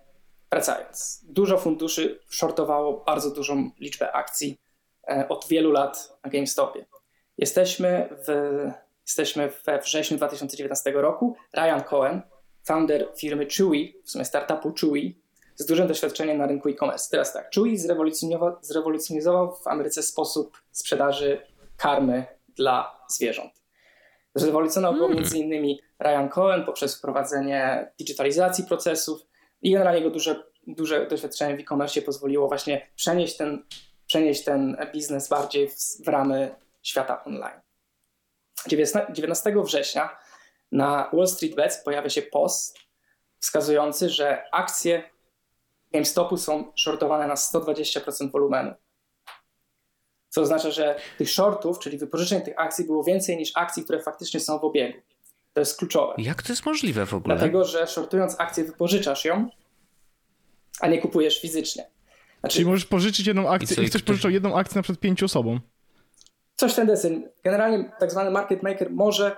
wracając, 0.51 1.21
dużo 1.23 1.57
funduszy 1.57 2.19
shortowało 2.29 3.03
bardzo 3.05 3.31
dużą 3.31 3.71
liczbę 3.79 4.11
akcji 4.11 4.61
e, 5.07 5.27
od 5.29 5.47
wielu 5.47 5.71
lat 5.71 6.19
na 6.23 6.29
GameStopie. 6.29 6.85
Jesteśmy, 7.37 8.09
w, 8.27 8.53
jesteśmy 9.05 9.51
we 9.65 9.79
wrześniu 9.81 10.17
2019 10.17 10.91
roku. 10.91 11.35
Ryan 11.53 11.83
Cohen, 11.83 12.21
founder 12.63 13.07
firmy 13.17 13.47
Chewy, 13.57 13.93
w 14.05 14.11
sumie 14.11 14.25
startupu 14.25 14.73
Chewy, 14.81 15.13
z 15.55 15.65
dużym 15.65 15.87
doświadczeniem 15.87 16.37
na 16.37 16.47
rynku 16.47 16.69
e-commerce. 16.69 17.09
Teraz 17.11 17.33
tak, 17.33 17.49
Chewy 17.55 17.77
zrewolucjonizował, 17.77 18.55
zrewolucjonizował 18.61 19.55
w 19.55 19.67
Ameryce 19.67 20.03
sposób 20.03 20.57
sprzedaży 20.71 21.41
karmy 21.77 22.25
dla 22.55 23.05
zwierząt. 23.09 23.51
Zrewolucjonował 24.35 24.99
hmm. 24.99 25.17
między 25.17 25.37
innymi 25.37 25.81
Ryan 25.99 26.29
Cohen 26.29 26.65
poprzez 26.65 26.97
wprowadzenie 26.97 27.91
digitalizacji 27.99 28.63
procesów 28.63 29.21
i 29.61 29.71
generalnie 29.71 29.99
jego 29.99 30.11
duże, 30.11 30.43
duże 30.67 31.07
doświadczenie 31.07 31.57
w 31.57 31.59
e-commerce 31.59 32.01
pozwoliło 32.01 32.47
właśnie 32.47 32.87
przenieść 32.95 33.37
ten, 33.37 33.65
przenieść 34.05 34.43
ten 34.43 34.77
biznes 34.93 35.27
bardziej 35.27 35.69
w, 35.69 35.75
w 36.05 36.07
ramy 36.07 36.55
świata 36.83 37.23
online. 37.23 37.61
19 39.11 39.53
września 39.63 40.17
na 40.71 41.09
Wall 41.13 41.27
Street 41.27 41.55
Bets 41.55 41.83
pojawia 41.83 42.09
się 42.09 42.21
post 42.21 42.77
wskazujący, 43.39 44.09
że 44.09 44.43
akcje 44.51 45.03
GameStopu 45.91 46.37
są 46.37 46.71
shortowane 46.75 47.27
na 47.27 47.35
120% 47.35 48.31
wolumenu. 48.31 48.73
Co 50.29 50.41
oznacza, 50.41 50.71
że 50.71 50.99
tych 51.17 51.29
shortów, 51.29 51.79
czyli 51.79 51.97
wypożyczeń 51.97 52.41
tych 52.41 52.59
akcji 52.59 52.85
było 52.85 53.03
więcej 53.03 53.37
niż 53.37 53.51
akcji, 53.55 53.83
które 53.83 54.03
faktycznie 54.03 54.39
są 54.39 54.59
w 54.59 54.63
obiegu. 54.63 54.99
To 55.57 55.61
jest 55.61 55.77
kluczowe. 55.77 56.13
Jak 56.17 56.43
to 56.43 56.53
jest 56.53 56.65
możliwe 56.65 57.05
w 57.05 57.13
ogóle? 57.13 57.35
Dlatego, 57.35 57.65
że 57.65 57.87
shortując 57.87 58.35
akcję 58.39 58.63
wypożyczasz 58.63 59.25
ją, 59.25 59.49
a 60.79 60.87
nie 60.87 61.01
kupujesz 61.01 61.41
fizycznie. 61.41 61.89
Znaczy, 62.39 62.53
Czyli 62.53 62.65
możesz 62.65 62.85
pożyczyć 62.85 63.27
jedną 63.27 63.49
akcję 63.49 63.83
i, 63.83 63.85
i 63.85 63.89
ktoś 63.89 64.03
pożyczał 64.03 64.31
jedną 64.31 64.57
akcję 64.57 64.75
na 64.75 64.83
przykład 64.83 64.99
pięciu 64.99 65.25
osobom. 65.25 65.59
Coś 66.55 66.73
ten 66.73 66.87
deseń. 66.87 67.27
Generalnie 67.43 67.91
tak 67.99 68.11
zwany 68.11 68.31
market 68.31 68.63
maker 68.63 68.91
może 68.91 69.37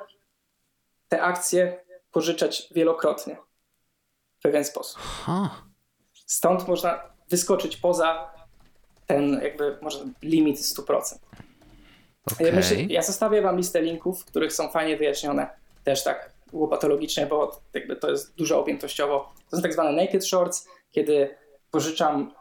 te 1.08 1.22
akcje 1.22 1.80
pożyczać 2.12 2.68
wielokrotnie 2.76 3.38
w 4.40 4.42
pewien 4.42 4.66
sposób. 4.66 5.02
Stąd 6.14 6.68
można 6.68 7.04
wyskoczyć 7.30 7.78
poza 7.78 8.32
ten 9.08 9.42
jakby 9.44 9.78
może 9.82 10.06
limit 10.24 10.58
100%. 10.58 11.18
Okay. 12.34 12.52
Myślę, 12.52 12.84
ja 12.84 13.02
zostawię 13.02 13.42
wam 13.42 13.58
listę 13.58 13.82
linków, 13.82 14.26
których 14.26 14.54
są 14.54 14.70
fajnie 14.70 14.98
wyjaśnione 14.98 15.59
też 15.90 16.04
tak 16.04 16.32
łopatologicznie, 16.52 17.26
bo 17.26 17.62
jakby 17.74 17.96
to 17.96 18.12
jest 18.12 18.36
dużo 18.36 18.60
objętościowo. 18.60 19.34
To 19.50 19.56
są 19.58 19.62
tak 19.62 19.74
zwane 19.74 19.92
naked 20.06 20.28
shorts, 20.28 20.68
kiedy 20.92 21.36
pożyczam 21.72 22.34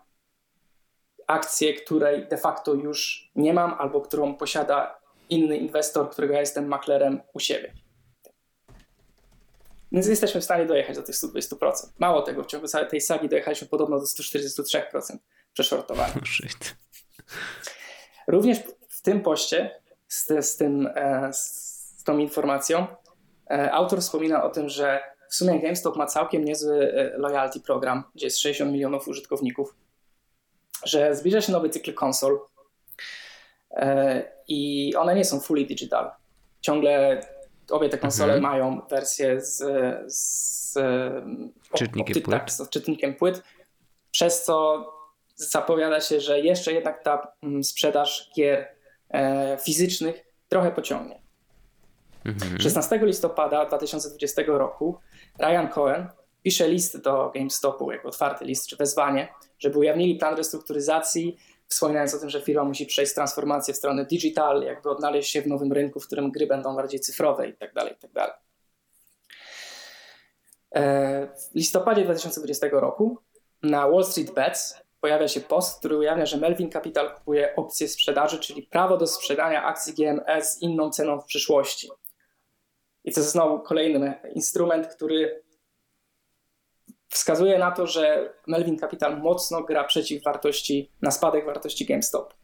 akcję, 1.26 1.74
której 1.74 2.28
de 2.28 2.36
facto 2.36 2.74
już 2.74 3.30
nie 3.36 3.54
mam, 3.54 3.74
albo 3.78 4.00
którą 4.00 4.34
posiada 4.34 5.00
inny 5.28 5.56
inwestor, 5.56 6.10
którego 6.10 6.34
ja 6.34 6.40
jestem 6.40 6.68
maklerem 6.68 7.20
u 7.34 7.40
siebie. 7.40 7.72
Więc 9.92 10.06
jesteśmy 10.06 10.40
w 10.40 10.44
stanie 10.44 10.66
dojechać 10.66 10.96
do 10.96 11.02
tych 11.02 11.14
120%. 11.14 11.72
Mało 11.98 12.22
tego, 12.22 12.44
w 12.44 12.46
ciągu 12.46 12.66
tej 12.90 13.00
sagi 13.00 13.28
dojechaliśmy 13.28 13.68
podobno 13.68 13.98
do 13.98 14.04
143% 14.04 15.16
przeszortowania. 15.52 16.14
Również 18.26 18.58
w 18.88 19.02
tym 19.02 19.20
poście 19.20 19.80
z, 20.08 20.46
z, 20.46 20.56
tym, 20.56 20.88
e, 20.94 21.32
z 21.32 22.04
tą 22.04 22.18
informacją 22.18 22.86
autor 23.50 24.00
wspomina 24.00 24.44
o 24.44 24.50
tym, 24.50 24.68
że 24.68 25.00
w 25.30 25.34
sumie 25.34 25.60
GameStop 25.60 25.96
ma 25.96 26.06
całkiem 26.06 26.44
niezły 26.44 26.92
e, 26.92 27.18
loyalty 27.18 27.60
program, 27.60 28.04
gdzie 28.14 28.26
jest 28.26 28.38
60 28.38 28.72
milionów 28.72 29.08
użytkowników, 29.08 29.74
że 30.84 31.14
zbliża 31.14 31.40
się 31.40 31.52
nowy 31.52 31.70
cykl 31.70 31.94
konsol 31.94 32.40
i 34.48 34.92
one 34.96 35.14
nie 35.14 35.24
są 35.24 35.40
fully 35.40 35.64
digital. 35.64 36.10
Ciągle 36.60 37.20
obie 37.70 37.88
te 37.88 37.98
konsole 37.98 38.34
mhm. 38.34 38.52
mają 38.52 38.80
wersję 38.90 39.40
z, 39.40 39.56
z 40.14 40.74
czytnikiem, 41.74 42.22
płyt. 42.22 42.38
Tak, 42.38 42.50
z 42.50 42.68
czytnikiem 42.68 43.14
płyt, 43.14 43.42
przez 44.10 44.44
co 44.44 44.86
zapowiada 45.36 46.00
się, 46.00 46.20
że 46.20 46.40
jeszcze 46.40 46.72
jednak 46.72 47.02
ta 47.02 47.32
mm, 47.42 47.64
sprzedaż 47.64 48.30
gier 48.36 48.68
e, 49.10 49.58
fizycznych 49.64 50.24
trochę 50.48 50.70
pociągnie. 50.70 51.22
Mhm. 52.24 52.60
16 52.60 53.00
listopada 53.02 53.64
2020 53.64 54.42
roku 54.46 54.98
Ryan 55.38 55.68
Cohen 55.68 56.08
pisze 56.42 56.68
list 56.68 57.02
do 57.02 57.30
GameStopu, 57.34 57.92
jako 57.92 58.08
otwarty 58.08 58.44
list 58.44 58.66
czy 58.66 58.76
wezwanie, 58.76 59.28
żeby 59.58 59.78
ujawnili 59.78 60.14
plan 60.14 60.36
restrukturyzacji, 60.36 61.36
wspominając 61.68 62.14
o 62.14 62.18
tym, 62.18 62.30
że 62.30 62.40
firma 62.40 62.64
musi 62.64 62.86
przejść 62.86 63.14
transformację 63.14 63.74
w 63.74 63.76
stronę 63.76 64.04
digital, 64.04 64.62
jakby 64.62 64.90
odnaleźć 64.90 65.30
się 65.30 65.42
w 65.42 65.46
nowym 65.46 65.72
rynku, 65.72 66.00
w 66.00 66.06
którym 66.06 66.30
gry 66.30 66.46
będą 66.46 66.76
bardziej 66.76 67.00
cyfrowe 67.00 67.46
itd. 67.46 67.72
Tak 67.74 67.90
itd. 67.90 68.08
Tak 68.14 68.40
e, 70.74 71.26
w 71.26 71.54
listopadzie 71.54 72.04
2020 72.04 72.66
roku 72.72 73.18
na 73.62 73.88
Wall 73.88 74.04
Street 74.04 74.34
Bets 74.34 74.74
pojawia 75.00 75.28
się 75.28 75.40
post, 75.40 75.78
który 75.78 75.96
ujawnia, 75.96 76.26
że 76.26 76.36
Melvin 76.36 76.70
Capital 76.70 77.14
kupuje 77.14 77.56
opcję 77.56 77.88
sprzedaży, 77.88 78.38
czyli 78.38 78.62
prawo 78.62 78.96
do 78.96 79.06
sprzedania 79.06 79.64
akcji 79.64 79.94
GMS 79.94 80.52
z 80.52 80.62
inną 80.62 80.90
ceną 80.90 81.20
w 81.20 81.24
przyszłości. 81.24 81.88
I 83.08 83.12
to 83.12 83.20
jest 83.20 83.32
znowu 83.32 83.60
kolejny 83.60 84.14
instrument, 84.34 84.86
który 84.86 85.42
wskazuje 87.08 87.58
na 87.58 87.70
to, 87.70 87.86
że 87.86 88.34
Melvin 88.46 88.78
Capital 88.78 89.20
mocno 89.20 89.62
gra 89.62 89.84
przeciw 89.84 90.24
wartości, 90.24 90.92
na 91.02 91.10
spadek 91.10 91.46
wartości 91.46 91.86
GameStop. 91.86 92.34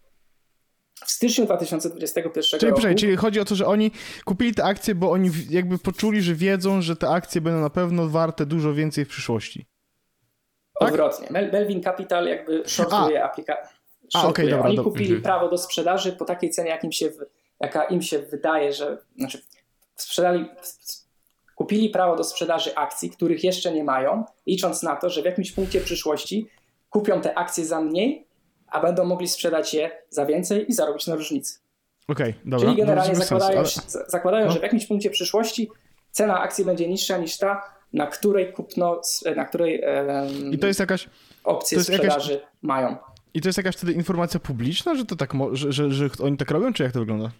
W 1.06 1.10
styczniu 1.10 1.44
2021 1.44 2.60
czyli, 2.60 2.70
roku... 2.70 2.82
Czyli 2.96 3.16
chodzi 3.16 3.40
o 3.40 3.44
to, 3.44 3.54
że 3.54 3.66
oni 3.66 3.90
kupili 4.24 4.54
te 4.54 4.64
akcje, 4.64 4.94
bo 4.94 5.10
oni 5.10 5.30
jakby 5.50 5.78
poczuli, 5.78 6.22
że 6.22 6.34
wiedzą, 6.34 6.82
że 6.82 6.96
te 6.96 7.08
akcje 7.08 7.40
będą 7.40 7.60
na 7.60 7.70
pewno 7.70 8.08
warte 8.08 8.46
dużo 8.46 8.74
więcej 8.74 9.04
w 9.04 9.08
przyszłości. 9.08 9.66
Tak? 10.80 10.88
Odwrotnie. 10.88 11.28
Melvin 11.30 11.82
Capital 11.82 12.26
jakby 12.26 12.62
shortuje 12.66 13.24
aplikację. 13.24 13.76
A, 14.14 14.26
okay, 14.26 14.48
dobra, 14.48 14.64
Oni 14.64 14.78
kupili 14.78 15.14
mhm. 15.14 15.22
prawo 15.22 15.48
do 15.48 15.58
sprzedaży 15.58 16.12
po 16.12 16.24
takiej 16.24 16.50
cenie, 16.50 16.70
jak 16.70 16.84
im 16.84 16.92
się, 16.92 17.10
jaka 17.60 17.84
im 17.84 18.02
się 18.02 18.18
wydaje, 18.18 18.72
że 18.72 18.98
znaczy 19.16 19.42
sprzedali, 19.96 20.46
kupili 21.54 21.90
prawo 21.90 22.16
do 22.16 22.24
sprzedaży 22.24 22.76
akcji, 22.76 23.10
których 23.10 23.44
jeszcze 23.44 23.72
nie 23.72 23.84
mają, 23.84 24.24
licząc 24.46 24.82
na 24.82 24.96
to, 24.96 25.10
że 25.10 25.22
w 25.22 25.24
jakimś 25.24 25.52
punkcie 25.52 25.80
przyszłości 25.80 26.48
kupią 26.90 27.20
te 27.20 27.38
akcje 27.38 27.64
za 27.64 27.80
mniej, 27.80 28.26
a 28.66 28.80
będą 28.80 29.04
mogli 29.04 29.28
sprzedać 29.28 29.74
je 29.74 29.90
za 30.10 30.26
więcej 30.26 30.70
i 30.70 30.72
zarobić 30.72 31.06
na 31.06 31.14
różnicy. 31.14 31.58
Okej, 32.08 32.30
okay, 32.30 32.42
dobra. 32.44 32.68
Czyli 32.68 32.80
generalnie 32.80 33.14
zakładają, 33.14 33.58
ale... 33.58 33.68
zakładają 34.08 34.46
no. 34.46 34.52
że 34.52 34.58
w 34.58 34.62
jakimś 34.62 34.86
punkcie 34.86 35.10
przyszłości 35.10 35.70
cena 36.10 36.40
akcji 36.40 36.64
będzie 36.64 36.88
niższa 36.88 37.18
niż 37.18 37.38
ta, 37.38 37.62
na 37.92 38.06
której 38.06 38.52
kupno, 38.52 39.00
na 39.36 39.44
której 39.44 39.82
um, 39.82 40.52
I 40.52 40.58
to 40.58 40.66
jest 40.66 40.80
jakaś 40.80 41.08
opcje 41.44 41.78
jest 41.78 41.88
sprzedaży 41.88 42.32
jakaś... 42.32 42.48
mają. 42.62 42.96
I 43.34 43.40
to 43.40 43.48
jest 43.48 43.58
jakaś 43.58 43.76
wtedy 43.76 43.92
informacja 43.92 44.40
publiczna, 44.40 44.94
że 44.94 45.04
to 45.04 45.16
tak, 45.16 45.32
że, 45.52 45.72
że, 45.72 45.90
że 45.90 46.08
oni 46.22 46.36
tak 46.36 46.50
robią, 46.50 46.72
czy 46.72 46.82
jak 46.82 46.92
to 46.92 46.98
wygląda? 46.98 47.30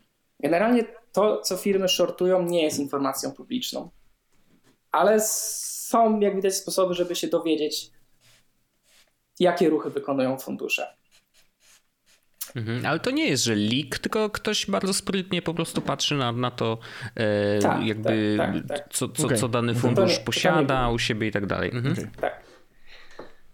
Generalnie 0.40 0.84
to, 1.14 1.40
co 1.40 1.56
firmy 1.56 1.88
shortują, 1.88 2.42
nie 2.42 2.62
jest 2.62 2.78
informacją 2.78 3.32
publiczną. 3.32 3.90
Ale 4.92 5.20
są, 5.20 6.20
jak 6.20 6.36
widać, 6.36 6.54
sposoby, 6.54 6.94
żeby 6.94 7.16
się 7.16 7.28
dowiedzieć, 7.28 7.90
jakie 9.40 9.68
ruchy 9.68 9.90
wykonują 9.90 10.38
fundusze. 10.38 10.96
Mhm, 12.56 12.86
ale 12.86 13.00
to 13.00 13.10
nie 13.10 13.28
jest, 13.28 13.44
że 13.44 13.54
leak, 13.54 13.98
tylko 13.98 14.30
ktoś 14.30 14.66
bardzo 14.66 14.94
sprytnie 14.94 15.42
po 15.42 15.54
prostu 15.54 15.80
patrzy 15.80 16.14
na, 16.14 16.32
na 16.32 16.50
to, 16.50 16.78
e, 17.14 17.58
tak, 17.58 17.86
jakby 17.86 18.34
tak, 18.38 18.54
tak, 18.54 18.68
tak. 18.68 18.94
Co, 18.94 19.08
co, 19.08 19.24
okay. 19.24 19.38
co 19.38 19.48
dany 19.48 19.74
fundusz 19.74 20.18
to 20.18 20.24
posiada 20.24 20.88
u 20.88 20.98
siebie 20.98 21.28
i 21.28 21.32
tak 21.32 21.46
dalej. 21.46 21.70
Mhm. 21.74 21.92
Okay. 21.92 22.10
Tak. 22.20 22.44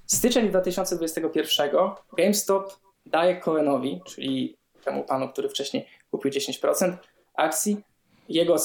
Styczeń 0.06 0.48
2021 0.48 1.70
GameStop 2.16 2.80
daje 3.06 3.36
Cohenowi, 3.36 4.00
czyli 4.06 4.56
temu 4.84 5.04
panu, 5.04 5.28
który 5.28 5.48
wcześniej 5.48 5.86
kupił 6.10 6.30
10% 6.30 6.96
akcji, 7.40 7.82
jego 8.28 8.56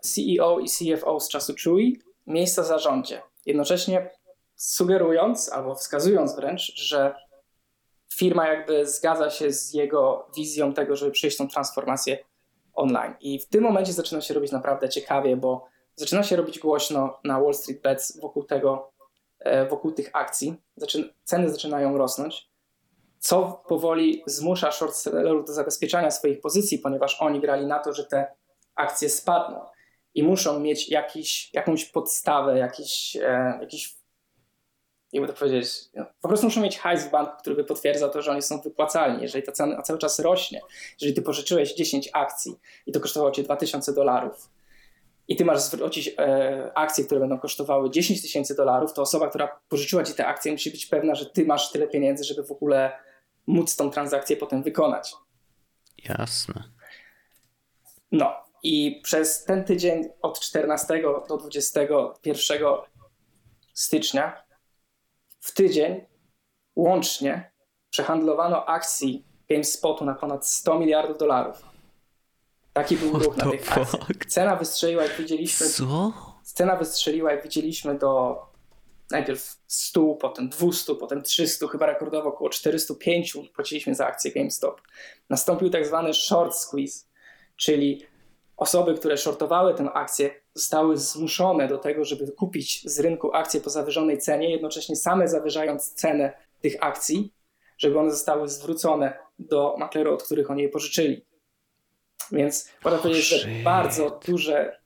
CEO 0.00 0.58
i 0.58 0.68
CFO 0.68 1.20
z 1.20 1.28
czasu 1.28 1.54
Chewy 1.64 1.92
miejsca 2.26 2.62
w 2.62 2.66
zarządzie. 2.66 3.22
Jednocześnie 3.46 4.10
sugerując 4.56 5.52
albo 5.52 5.74
wskazując 5.74 6.36
wręcz, 6.36 6.72
że 6.76 7.14
firma 8.14 8.48
jakby 8.48 8.86
zgadza 8.86 9.30
się 9.30 9.52
z 9.52 9.74
jego 9.74 10.30
wizją 10.36 10.74
tego, 10.74 10.96
żeby 10.96 11.12
przejść 11.12 11.36
tą 11.36 11.48
transformację 11.48 12.18
online. 12.74 13.14
I 13.20 13.38
w 13.38 13.48
tym 13.48 13.64
momencie 13.64 13.92
zaczyna 13.92 14.20
się 14.20 14.34
robić 14.34 14.52
naprawdę 14.52 14.88
ciekawie, 14.88 15.36
bo 15.36 15.66
zaczyna 15.96 16.22
się 16.22 16.36
robić 16.36 16.58
głośno 16.58 17.18
na 17.24 17.40
Wall 17.40 17.54
Street 17.54 17.82
Bets 17.82 18.20
wokół 18.20 18.44
tego, 18.44 18.92
e, 19.38 19.66
wokół 19.66 19.92
tych 19.92 20.10
akcji, 20.12 20.56
ceny 21.24 21.50
zaczynają 21.50 21.98
rosnąć, 21.98 22.49
co 23.20 23.62
powoli 23.68 24.22
zmusza 24.26 24.72
short 24.72 24.94
sellerów 24.94 25.46
do 25.46 25.52
zabezpieczania 25.52 26.10
swoich 26.10 26.40
pozycji, 26.40 26.78
ponieważ 26.78 27.16
oni 27.20 27.40
grali 27.40 27.66
na 27.66 27.78
to, 27.78 27.92
że 27.92 28.04
te 28.04 28.26
akcje 28.74 29.08
spadną 29.08 29.60
i 30.14 30.22
muszą 30.22 30.60
mieć 30.60 30.88
jakiś, 30.88 31.54
jakąś 31.54 31.84
podstawę, 31.84 32.58
jakiś, 32.58 33.16
e, 33.16 33.58
jakiś 33.60 34.00
jakby 35.12 35.28
to 35.28 35.34
powiedzieć, 35.34 35.68
no, 35.94 36.06
po 36.20 36.28
prostu 36.28 36.46
muszą 36.46 36.60
mieć 36.60 36.78
hajs 36.78 37.04
w 37.04 37.10
banku, 37.10 37.32
który 37.40 37.56
by 37.56 37.64
potwierdzał 37.64 38.10
to, 38.10 38.22
że 38.22 38.30
oni 38.30 38.42
są 38.42 38.60
wypłacalni. 38.60 39.22
Jeżeli 39.22 39.44
ta 39.44 39.52
cena 39.52 39.82
cały 39.82 39.98
czas 39.98 40.18
rośnie, 40.18 40.60
jeżeli 40.92 41.14
ty 41.14 41.22
pożyczyłeś 41.22 41.74
10 41.74 42.10
akcji 42.12 42.56
i 42.86 42.92
to 42.92 43.00
kosztowało 43.00 43.30
cię 43.32 43.42
2000 43.42 43.92
dolarów 43.92 44.50
i 45.28 45.36
ty 45.36 45.44
masz 45.44 45.60
zwrócić 45.60 46.14
e, 46.18 46.70
akcje, 46.74 47.04
które 47.04 47.20
będą 47.20 47.38
kosztowały 47.38 47.90
10 47.90 48.22
tysięcy 48.22 48.54
dolarów, 48.54 48.92
to 48.92 49.02
osoba, 49.02 49.28
która 49.28 49.60
pożyczyła 49.68 50.04
ci 50.04 50.14
te 50.14 50.26
akcje 50.26 50.52
musi 50.52 50.70
być 50.70 50.86
pewna, 50.86 51.14
że 51.14 51.26
ty 51.26 51.44
masz 51.44 51.72
tyle 51.72 51.86
pieniędzy, 51.88 52.24
żeby 52.24 52.42
w 52.42 52.52
ogóle 52.52 52.92
móc 53.50 53.76
tą 53.76 53.90
transakcję 53.90 54.36
potem 54.36 54.62
wykonać. 54.62 55.14
Jasne. 56.04 56.64
No 58.12 58.32
i 58.62 59.00
przez 59.04 59.44
ten 59.44 59.64
tydzień 59.64 60.08
od 60.22 60.40
14 60.40 61.02
do 61.28 61.36
21 61.36 62.62
stycznia 63.74 64.44
w 65.40 65.54
tydzień 65.54 66.06
łącznie 66.76 67.52
przehandlowano 67.90 68.66
akcji 68.66 69.24
GameSpotu 69.48 70.04
na 70.04 70.14
ponad 70.14 70.46
100 70.46 70.78
miliardów 70.78 71.18
dolarów. 71.18 71.62
Taki 72.72 72.96
był 72.96 73.18
ruch 73.18 73.36
na 73.36 73.50
tych 73.50 73.78
akcjach. 73.78 74.06
Cena 74.28 74.56
wystrzeliła, 74.56 75.02
jak 75.02 75.16
widzieliśmy. 75.16 75.68
Co? 75.68 76.12
Cena 76.42 76.76
wystrzeliła, 76.76 77.32
jak 77.32 77.42
widzieliśmy, 77.42 77.98
do 77.98 78.42
najpierw 79.10 79.56
100, 79.66 80.14
potem 80.14 80.48
200, 80.48 80.94
potem 80.94 81.22
300, 81.22 81.68
chyba 81.68 81.86
rekordowo 81.86 82.28
około 82.28 82.50
405 82.50 83.36
płaciliśmy 83.54 83.94
za 83.94 84.06
akcję 84.06 84.32
GameStop. 84.32 84.80
Nastąpił 85.30 85.70
tak 85.70 85.86
zwany 85.86 86.14
short 86.14 86.54
squeeze, 86.54 87.06
czyli 87.56 88.02
osoby, 88.56 88.94
które 88.94 89.16
shortowały 89.16 89.74
tę 89.74 89.92
akcję, 89.92 90.30
zostały 90.54 90.96
zmuszone 90.96 91.68
do 91.68 91.78
tego, 91.78 92.04
żeby 92.04 92.32
kupić 92.32 92.90
z 92.90 93.00
rynku 93.00 93.34
akcje 93.34 93.60
po 93.60 93.70
zawyżonej 93.70 94.18
cenie, 94.18 94.50
jednocześnie 94.50 94.96
same 94.96 95.28
zawyżając 95.28 95.92
cenę 95.92 96.32
tych 96.60 96.76
akcji, 96.80 97.32
żeby 97.78 97.98
one 97.98 98.10
zostały 98.10 98.48
zwrócone 98.48 99.18
do 99.38 99.76
maklerów, 99.78 100.14
od 100.14 100.22
których 100.22 100.50
oni 100.50 100.62
je 100.62 100.68
pożyczyli. 100.68 101.24
Więc 102.32 102.70
można 102.84 102.98
powiedzieć, 102.98 103.24
że 103.24 103.48
bardzo 103.64 104.20
duże, 104.26 104.80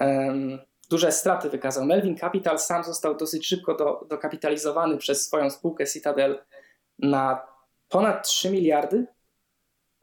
um, 0.00 0.58
duże 0.88 1.12
straty 1.12 1.50
wykazał. 1.50 1.84
Melvin 1.84 2.18
Capital 2.18 2.58
sam 2.58 2.84
został 2.84 3.16
dosyć 3.16 3.46
szybko 3.46 3.74
do, 3.74 4.06
dokapitalizowany 4.08 4.98
przez 4.98 5.26
swoją 5.26 5.50
spółkę 5.50 5.86
Citadel 5.86 6.38
na 6.98 7.42
ponad 7.88 8.26
3 8.26 8.50
miliardy 8.50 9.06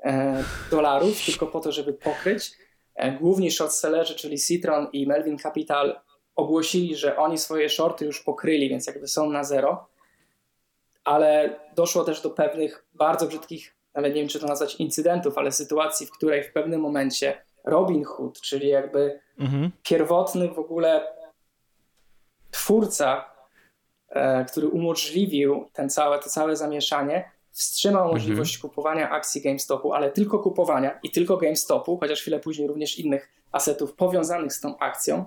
e, 0.03 0.43
dolarów, 0.71 1.25
tylko 1.25 1.47
po 1.47 1.59
to, 1.59 1.71
żeby 1.71 1.93
pokryć 1.93 2.51
E, 2.95 3.11
główni 3.11 3.51
shortsellerzy, 3.51 4.15
czyli 4.15 4.39
Citron 4.39 4.87
i 4.93 5.07
Melvin 5.07 5.37
Capital, 5.37 5.99
ogłosili, 6.35 6.95
że 6.95 7.17
oni 7.17 7.37
swoje 7.37 7.69
shorty 7.69 8.05
już 8.05 8.21
pokryli, 8.21 8.69
więc 8.69 8.87
jakby 8.87 9.07
są 9.07 9.29
na 9.29 9.43
zero. 9.43 9.87
Ale 11.03 11.59
doszło 11.75 12.03
też 12.03 12.21
do 12.21 12.29
pewnych 12.29 12.85
bardzo 12.93 13.27
brzydkich, 13.27 13.75
nawet 13.93 14.15
nie 14.15 14.21
wiem 14.21 14.29
czy 14.29 14.39
to 14.39 14.47
nazwać 14.47 14.75
incydentów, 14.75 15.37
ale 15.37 15.51
sytuacji, 15.51 16.07
w 16.07 16.11
której 16.11 16.43
w 16.43 16.53
pewnym 16.53 16.81
momencie 16.81 17.44
Robin 17.65 18.03
Hood, 18.03 18.41
czyli 18.41 18.67
jakby 18.67 19.19
mhm. 19.39 19.71
pierwotny 19.83 20.47
w 20.47 20.59
ogóle 20.59 21.07
twórca, 22.51 23.31
e, 24.09 24.45
który 24.45 24.67
umożliwił 24.67 25.69
ten 25.73 25.89
całe, 25.89 26.19
to 26.19 26.29
całe 26.29 26.55
zamieszanie, 26.55 27.31
wstrzymał 27.51 28.03
mhm. 28.03 28.15
możliwość 28.15 28.57
kupowania 28.57 29.09
akcji 29.09 29.41
GameStopu, 29.41 29.93
ale 29.93 30.11
tylko 30.11 30.39
kupowania 30.39 30.99
i 31.03 31.11
tylko 31.11 31.37
GameStopu, 31.37 31.97
chociaż 31.97 32.21
chwilę 32.21 32.39
później 32.39 32.67
również 32.67 32.99
innych 32.99 33.29
asetów 33.51 33.93
powiązanych 33.93 34.53
z 34.53 34.61
tą 34.61 34.77
akcją, 34.77 35.25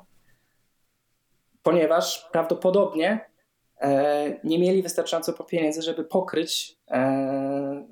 ponieważ 1.63 2.29
prawdopodobnie 2.33 3.31
e, 3.81 4.41
nie 4.45 4.59
mieli 4.59 4.83
wystarczająco 4.83 5.33
pieniędzy, 5.33 5.83
żeby 5.83 6.05
pokryć 6.05 6.79
e, 6.89 7.87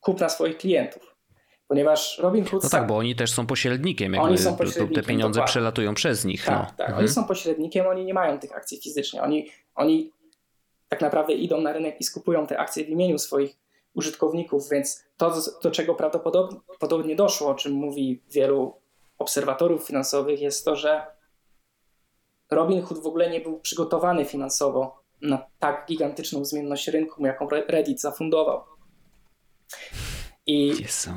kupna 0.00 0.28
swoich 0.28 0.58
klientów. 0.58 1.17
Ponieważ 1.68 2.18
Robin 2.18 2.44
Hood. 2.44 2.62
No 2.62 2.70
tak, 2.70 2.86
bo 2.86 2.96
oni 2.96 3.16
też 3.16 3.32
są 3.32 3.46
pośrednikiem. 3.46 4.12
Jakby 4.12 4.28
oni 4.28 4.38
są 4.38 4.56
pośrednikiem. 4.56 5.02
Te 5.02 5.08
pieniądze 5.08 5.34
dokładnie. 5.34 5.50
przelatują 5.50 5.94
przez 5.94 6.24
nich. 6.24 6.44
Tak, 6.44 6.58
no. 6.58 6.64
tak. 6.64 6.80
Mhm. 6.80 6.98
Oni 6.98 7.08
są 7.08 7.24
pośrednikiem, 7.24 7.86
oni 7.86 8.04
nie 8.04 8.14
mają 8.14 8.38
tych 8.38 8.56
akcji 8.56 8.80
fizycznie. 8.82 9.22
Oni, 9.22 9.50
oni 9.74 10.12
tak 10.88 11.00
naprawdę 11.00 11.32
idą 11.32 11.60
na 11.60 11.72
rynek 11.72 12.00
i 12.00 12.04
skupują 12.04 12.46
te 12.46 12.58
akcje 12.58 12.84
w 12.84 12.88
imieniu 12.88 13.18
swoich 13.18 13.56
użytkowników, 13.94 14.68
więc 14.70 15.04
to, 15.16 15.34
do 15.62 15.70
czego 15.70 15.94
prawdopodobnie 15.94 17.16
doszło, 17.16 17.48
o 17.48 17.54
czym 17.54 17.72
mówi 17.72 18.22
wielu 18.30 18.74
obserwatorów 19.18 19.86
finansowych, 19.86 20.40
jest 20.40 20.64
to, 20.64 20.76
że 20.76 21.06
Robinhood 22.50 23.02
w 23.02 23.06
ogóle 23.06 23.30
nie 23.30 23.40
był 23.40 23.60
przygotowany 23.60 24.24
finansowo 24.24 25.02
na 25.22 25.46
tak 25.58 25.86
gigantyczną 25.88 26.44
zmienność 26.44 26.88
rynku, 26.88 27.26
jaką 27.26 27.48
Reddit 27.48 28.00
zafundował. 28.00 28.62
I 30.50 30.72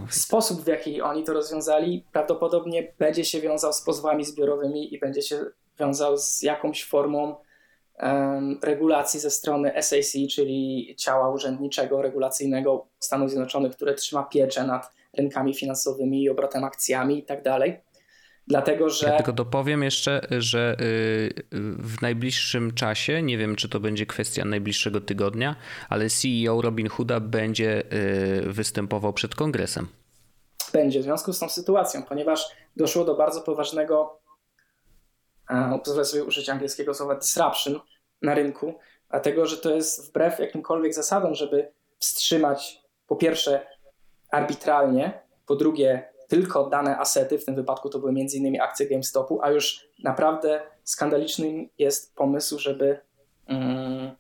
sposób, 0.10 0.62
w 0.62 0.68
jaki 0.68 1.02
oni 1.02 1.24
to 1.24 1.34
rozwiązali, 1.34 2.06
prawdopodobnie 2.12 2.94
będzie 3.00 3.26
się 3.26 3.42
wiązał 3.42 3.74
z 3.74 3.82
pozwami 3.82 4.26
zbiorowymi 4.26 4.94
i 4.94 5.00
będzie 5.00 5.22
się 5.22 5.46
wiązał 5.80 6.18
z 6.18 6.42
jakąś 6.42 6.86
formą 6.86 7.36
regulacji 8.64 9.20
ze 9.20 9.32
strony 9.32 9.74
SAC, 9.82 10.12
czyli 10.32 10.96
ciała 10.98 11.30
urzędniczego 11.30 12.02
regulacyjnego 12.02 12.88
Stanów 13.00 13.30
Zjednoczonych, 13.30 13.76
które 13.76 13.94
trzyma 13.94 14.24
pieczę 14.24 14.68
nad 14.68 14.92
rynkami 15.18 15.54
finansowymi 15.54 16.24
i 16.24 16.30
obrotem 16.30 16.64
akcjami 16.64 17.20
i 17.20 17.24
tak. 17.24 17.44
Dlatego, 18.48 18.90
że. 18.90 19.08
Ja 19.08 19.18
tylko 19.18 19.34
dopowiem 19.34 19.84
jeszcze, 19.84 20.22
że 20.30 20.76
y, 20.82 21.34
w 21.78 22.02
najbliższym 22.02 22.74
czasie, 22.74 23.22
nie 23.22 23.38
wiem 23.38 23.56
czy 23.56 23.70
to 23.70 23.80
będzie 23.80 24.06
kwestia 24.06 24.46
najbliższego 24.46 25.02
tygodnia, 25.02 25.56
ale 25.90 26.10
CEO 26.10 26.62
Robin 26.62 26.90
Hooda 26.90 27.20
będzie 27.20 27.84
y, 27.94 28.54
występował 28.54 29.14
przed 29.14 29.36
kongresem. 29.36 29.88
Będzie 30.74 31.00
w 31.00 31.04
związku 31.04 31.34
z 31.34 31.40
tą 31.40 31.50
sytuacją, 31.50 32.04
ponieważ 32.04 32.46
doszło 32.78 33.06
do 33.06 33.16
bardzo 33.16 33.42
poważnego, 33.42 34.20
pozwolę 35.84 36.06
sobie 36.06 36.24
użyć 36.24 36.50
angielskiego 36.50 36.94
słowa 36.94 37.16
disruption, 37.16 37.80
na 38.22 38.36
rynku, 38.36 38.74
dlatego 39.10 39.46
że 39.46 39.58
to 39.58 39.76
jest 39.76 40.10
wbrew 40.10 40.40
jakimkolwiek 40.40 40.94
zasadom, 40.94 41.36
żeby 41.36 41.72
wstrzymać 42.00 42.82
po 43.08 43.16
pierwsze 43.16 43.68
arbitralnie, 44.32 45.22
po 45.46 45.56
drugie 45.56 46.11
tylko 46.32 46.70
dane 46.70 46.98
asety, 46.98 47.40
w 47.40 47.46
tym 47.46 47.56
wypadku 47.56 47.90
to 47.90 48.00
były 48.00 48.12
m.in. 48.12 48.62
akcje 48.62 48.88
GameStopu, 48.88 49.40
a 49.42 49.52
już 49.52 49.88
naprawdę 50.04 50.62
skandalicznym 50.84 51.70
jest 51.78 52.16
pomysł, 52.16 52.60
żeby 52.60 53.00
mm, 53.48 54.12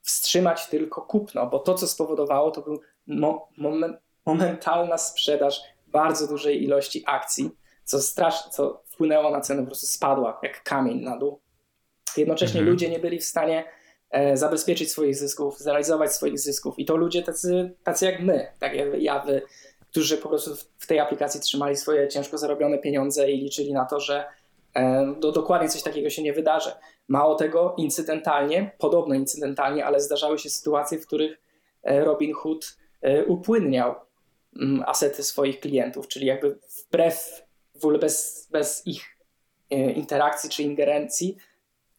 wstrzymać 0.00 0.66
tylko 0.66 1.02
kupno, 1.02 1.46
bo 1.46 1.58
to, 1.58 1.74
co 1.74 1.86
spowodowało, 1.86 2.50
to 2.50 2.62
był 2.62 2.80
mo 3.06 3.48
moment, 3.56 3.96
momentalna 4.26 4.98
sprzedaż 4.98 5.62
bardzo 5.86 6.26
dużej 6.28 6.64
ilości 6.64 7.04
akcji, 7.06 7.50
co, 7.84 8.02
strasz, 8.02 8.48
co 8.48 8.82
wpłynęło 8.86 9.30
na 9.30 9.40
cenę, 9.40 9.60
po 9.60 9.66
prostu 9.66 9.86
spadła 9.86 10.40
jak 10.42 10.62
kamień 10.62 11.00
na 11.00 11.18
dół. 11.18 11.40
Jednocześnie 12.16 12.60
mhm. 12.60 12.72
ludzie 12.72 12.90
nie 12.90 12.98
byli 12.98 13.18
w 13.18 13.24
stanie 13.24 13.64
e, 14.10 14.36
zabezpieczyć 14.36 14.90
swoich 14.90 15.16
zysków, 15.16 15.58
zrealizować 15.58 16.12
swoich 16.12 16.38
zysków. 16.38 16.78
I 16.78 16.84
to 16.84 16.96
ludzie 16.96 17.22
tacy, 17.22 17.74
tacy 17.84 18.06
jak 18.06 18.20
my, 18.20 18.52
tak 18.58 18.74
jak 18.74 19.02
ja, 19.02 19.18
wy, 19.18 19.42
którzy 19.92 20.18
po 20.18 20.28
prostu 20.28 20.50
w 20.78 20.86
tej 20.86 21.00
aplikacji 21.00 21.40
trzymali 21.40 21.76
swoje 21.76 22.08
ciężko 22.08 22.38
zarobione 22.38 22.78
pieniądze 22.78 23.30
i 23.30 23.40
liczyli 23.40 23.72
na 23.72 23.84
to, 23.84 24.00
że 24.00 24.24
e, 24.74 25.14
do, 25.20 25.32
dokładnie 25.32 25.68
coś 25.68 25.82
takiego 25.82 26.10
się 26.10 26.22
nie 26.22 26.32
wydarzy. 26.32 26.70
Mało 27.08 27.34
tego, 27.34 27.74
incydentalnie, 27.78 28.70
podobno 28.78 29.14
incydentalnie, 29.14 29.86
ale 29.86 30.00
zdarzały 30.00 30.38
się 30.38 30.50
sytuacje, 30.50 30.98
w 30.98 31.06
których 31.06 31.40
e, 31.82 32.04
Robin 32.04 32.34
Hood 32.34 32.76
upłynniał 33.26 33.94
mm, 34.56 34.84
asety 34.86 35.22
swoich 35.22 35.60
klientów, 35.60 36.08
czyli 36.08 36.26
jakby 36.26 36.58
wbrew, 36.88 37.42
w 37.74 37.84
ogóle 37.84 37.98
bez, 37.98 38.48
bez 38.50 38.86
ich 38.86 39.18
interakcji 39.70 40.50
czy 40.50 40.62
ingerencji, 40.62 41.36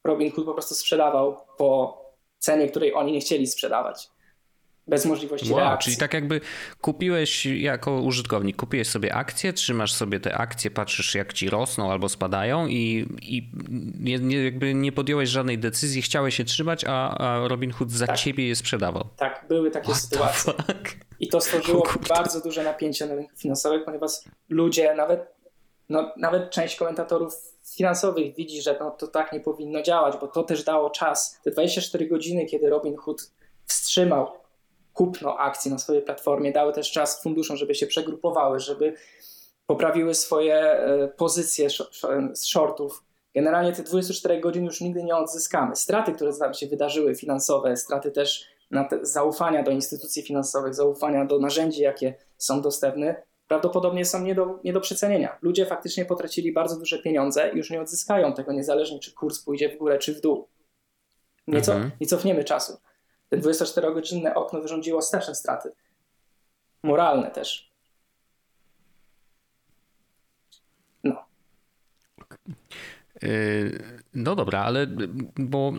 Robin 0.04 0.32
Hood 0.32 0.46
po 0.46 0.54
prostu 0.54 0.76
sprzedawał 0.76 1.38
po 1.58 2.02
cenie, 2.40 2.68
której 2.68 2.94
oni 2.94 3.12
nie 3.12 3.20
chcieli 3.20 3.48
sprzedawać. 3.48 4.10
Bez 4.88 5.06
możliwości 5.06 5.52
wow, 5.52 5.60
reakcji. 5.60 5.92
Czyli 5.92 6.00
tak 6.00 6.14
jakby 6.14 6.42
kupiłeś 6.82 7.46
jako 7.46 8.02
użytkownik, 8.02 8.56
kupiłeś 8.56 8.88
sobie 8.88 9.14
akcje, 9.14 9.54
trzymasz 9.54 9.94
sobie 9.94 10.20
te 10.20 10.38
akcje, 10.38 10.72
patrzysz 10.72 11.16
jak 11.16 11.34
ci 11.34 11.50
rosną 11.50 11.92
albo 11.92 12.10
spadają 12.10 12.68
i, 12.68 13.08
i 13.22 13.52
nie, 14.00 14.20
nie, 14.20 14.44
jakby 14.44 14.74
nie 14.74 14.92
podjąłeś 14.92 15.30
żadnej 15.30 15.60
decyzji, 15.60 16.02
chciałeś 16.02 16.36
się 16.36 16.44
trzymać, 16.44 16.86
a, 16.88 17.18
a 17.18 17.48
Robin 17.48 17.72
Hood 17.72 17.92
za 17.92 18.08
tak. 18.08 18.18
ciebie 18.18 18.48
je 18.48 18.56
sprzedawał. 18.56 19.08
Tak, 19.18 19.46
były 19.50 19.72
takie 19.72 19.92
What 19.92 20.02
sytuacje. 20.02 20.54
I 21.20 21.28
to 21.28 21.42
stworzyło 21.42 21.88
bardzo 22.10 22.42
duże 22.42 22.64
napięcie 22.64 23.06
na 23.06 23.16
rynku 23.16 23.38
finansowym, 23.38 23.82
ponieważ 23.86 24.12
ludzie, 24.50 24.96
nawet 24.96 25.34
no, 25.90 26.14
nawet 26.18 26.52
część 26.52 26.76
komentatorów 26.76 27.34
finansowych 27.76 28.36
widzi, 28.36 28.62
że 28.62 28.78
no, 28.80 28.92
to 28.92 29.08
tak 29.08 29.34
nie 29.34 29.40
powinno 29.40 29.82
działać, 29.82 30.18
bo 30.22 30.28
to 30.28 30.44
też 30.44 30.64
dało 30.64 30.90
czas. 30.90 31.40
Te 31.44 31.52
24 31.52 32.08
godziny, 32.08 32.46
kiedy 32.46 32.70
Robin 32.70 32.98
Hood 32.98 33.32
wstrzymał 33.66 34.43
kupno 34.94 35.38
akcji 35.38 35.72
na 35.72 35.78
swojej 35.78 36.02
platformie, 36.02 36.52
dały 36.52 36.74
też 36.74 36.92
czas 36.92 37.24
funduszom, 37.24 37.58
żeby 37.58 37.76
się 37.76 37.88
przegrupowały, 37.88 38.60
żeby 38.60 38.96
poprawiły 39.66 40.14
swoje 40.14 40.56
e, 40.56 41.08
pozycje 41.08 41.70
z 42.34 42.46
shortów. 42.46 43.04
Generalnie 43.36 43.74
te 43.74 43.84
24 43.84 44.42
godziny 44.42 44.66
już 44.66 44.82
nigdy 44.82 45.04
nie 45.04 45.16
odzyskamy. 45.16 45.76
Straty, 45.76 46.12
które 46.12 46.34
tam 46.34 46.54
się 46.54 46.68
wydarzyły, 46.68 47.16
finansowe, 47.16 47.78
straty 47.78 48.12
też 48.12 48.46
zaufania 49.02 49.64
do 49.64 49.72
instytucji 49.72 50.24
finansowych, 50.24 50.74
zaufania 50.74 51.26
do 51.26 51.40
narzędzi, 51.40 51.82
jakie 51.82 52.16
są 52.38 52.62
dostępne, 52.62 53.24
prawdopodobnie 53.48 54.06
są 54.06 54.22
nie 54.22 54.36
do, 54.36 54.60
nie 54.64 54.74
do 54.74 54.82
przecenienia. 54.82 55.38
Ludzie 55.42 55.66
faktycznie 55.66 56.06
potracili 56.06 56.54
bardzo 56.54 56.80
duże 56.80 57.00
pieniądze 57.00 57.52
i 57.54 57.58
już 57.58 57.70
nie 57.70 57.82
odzyskają 57.82 58.34
tego, 58.34 58.54
niezależnie 58.54 59.00
czy 59.00 59.14
kurs 59.14 59.40
pójdzie 59.40 59.70
w 59.70 59.78
górę 59.78 60.00
czy 60.00 60.14
w 60.14 60.22
dół. 60.22 60.48
Nie, 61.48 61.62
co, 61.62 61.74
mhm. 61.74 61.92
nie 62.02 62.08
cofniemy 62.08 62.44
czasu. 62.44 62.78
Te 63.34 63.40
24-godzinne 63.40 64.34
okno 64.34 64.62
wyrządziło 64.62 65.02
straszne 65.02 65.36
straty. 65.36 65.72
Moralne 66.84 67.32
też. 67.32 67.72
No. 71.04 71.26
Yy, 73.22 74.00
no 74.14 74.36
dobra, 74.36 74.60
ale 74.64 74.88
bo 75.38 75.74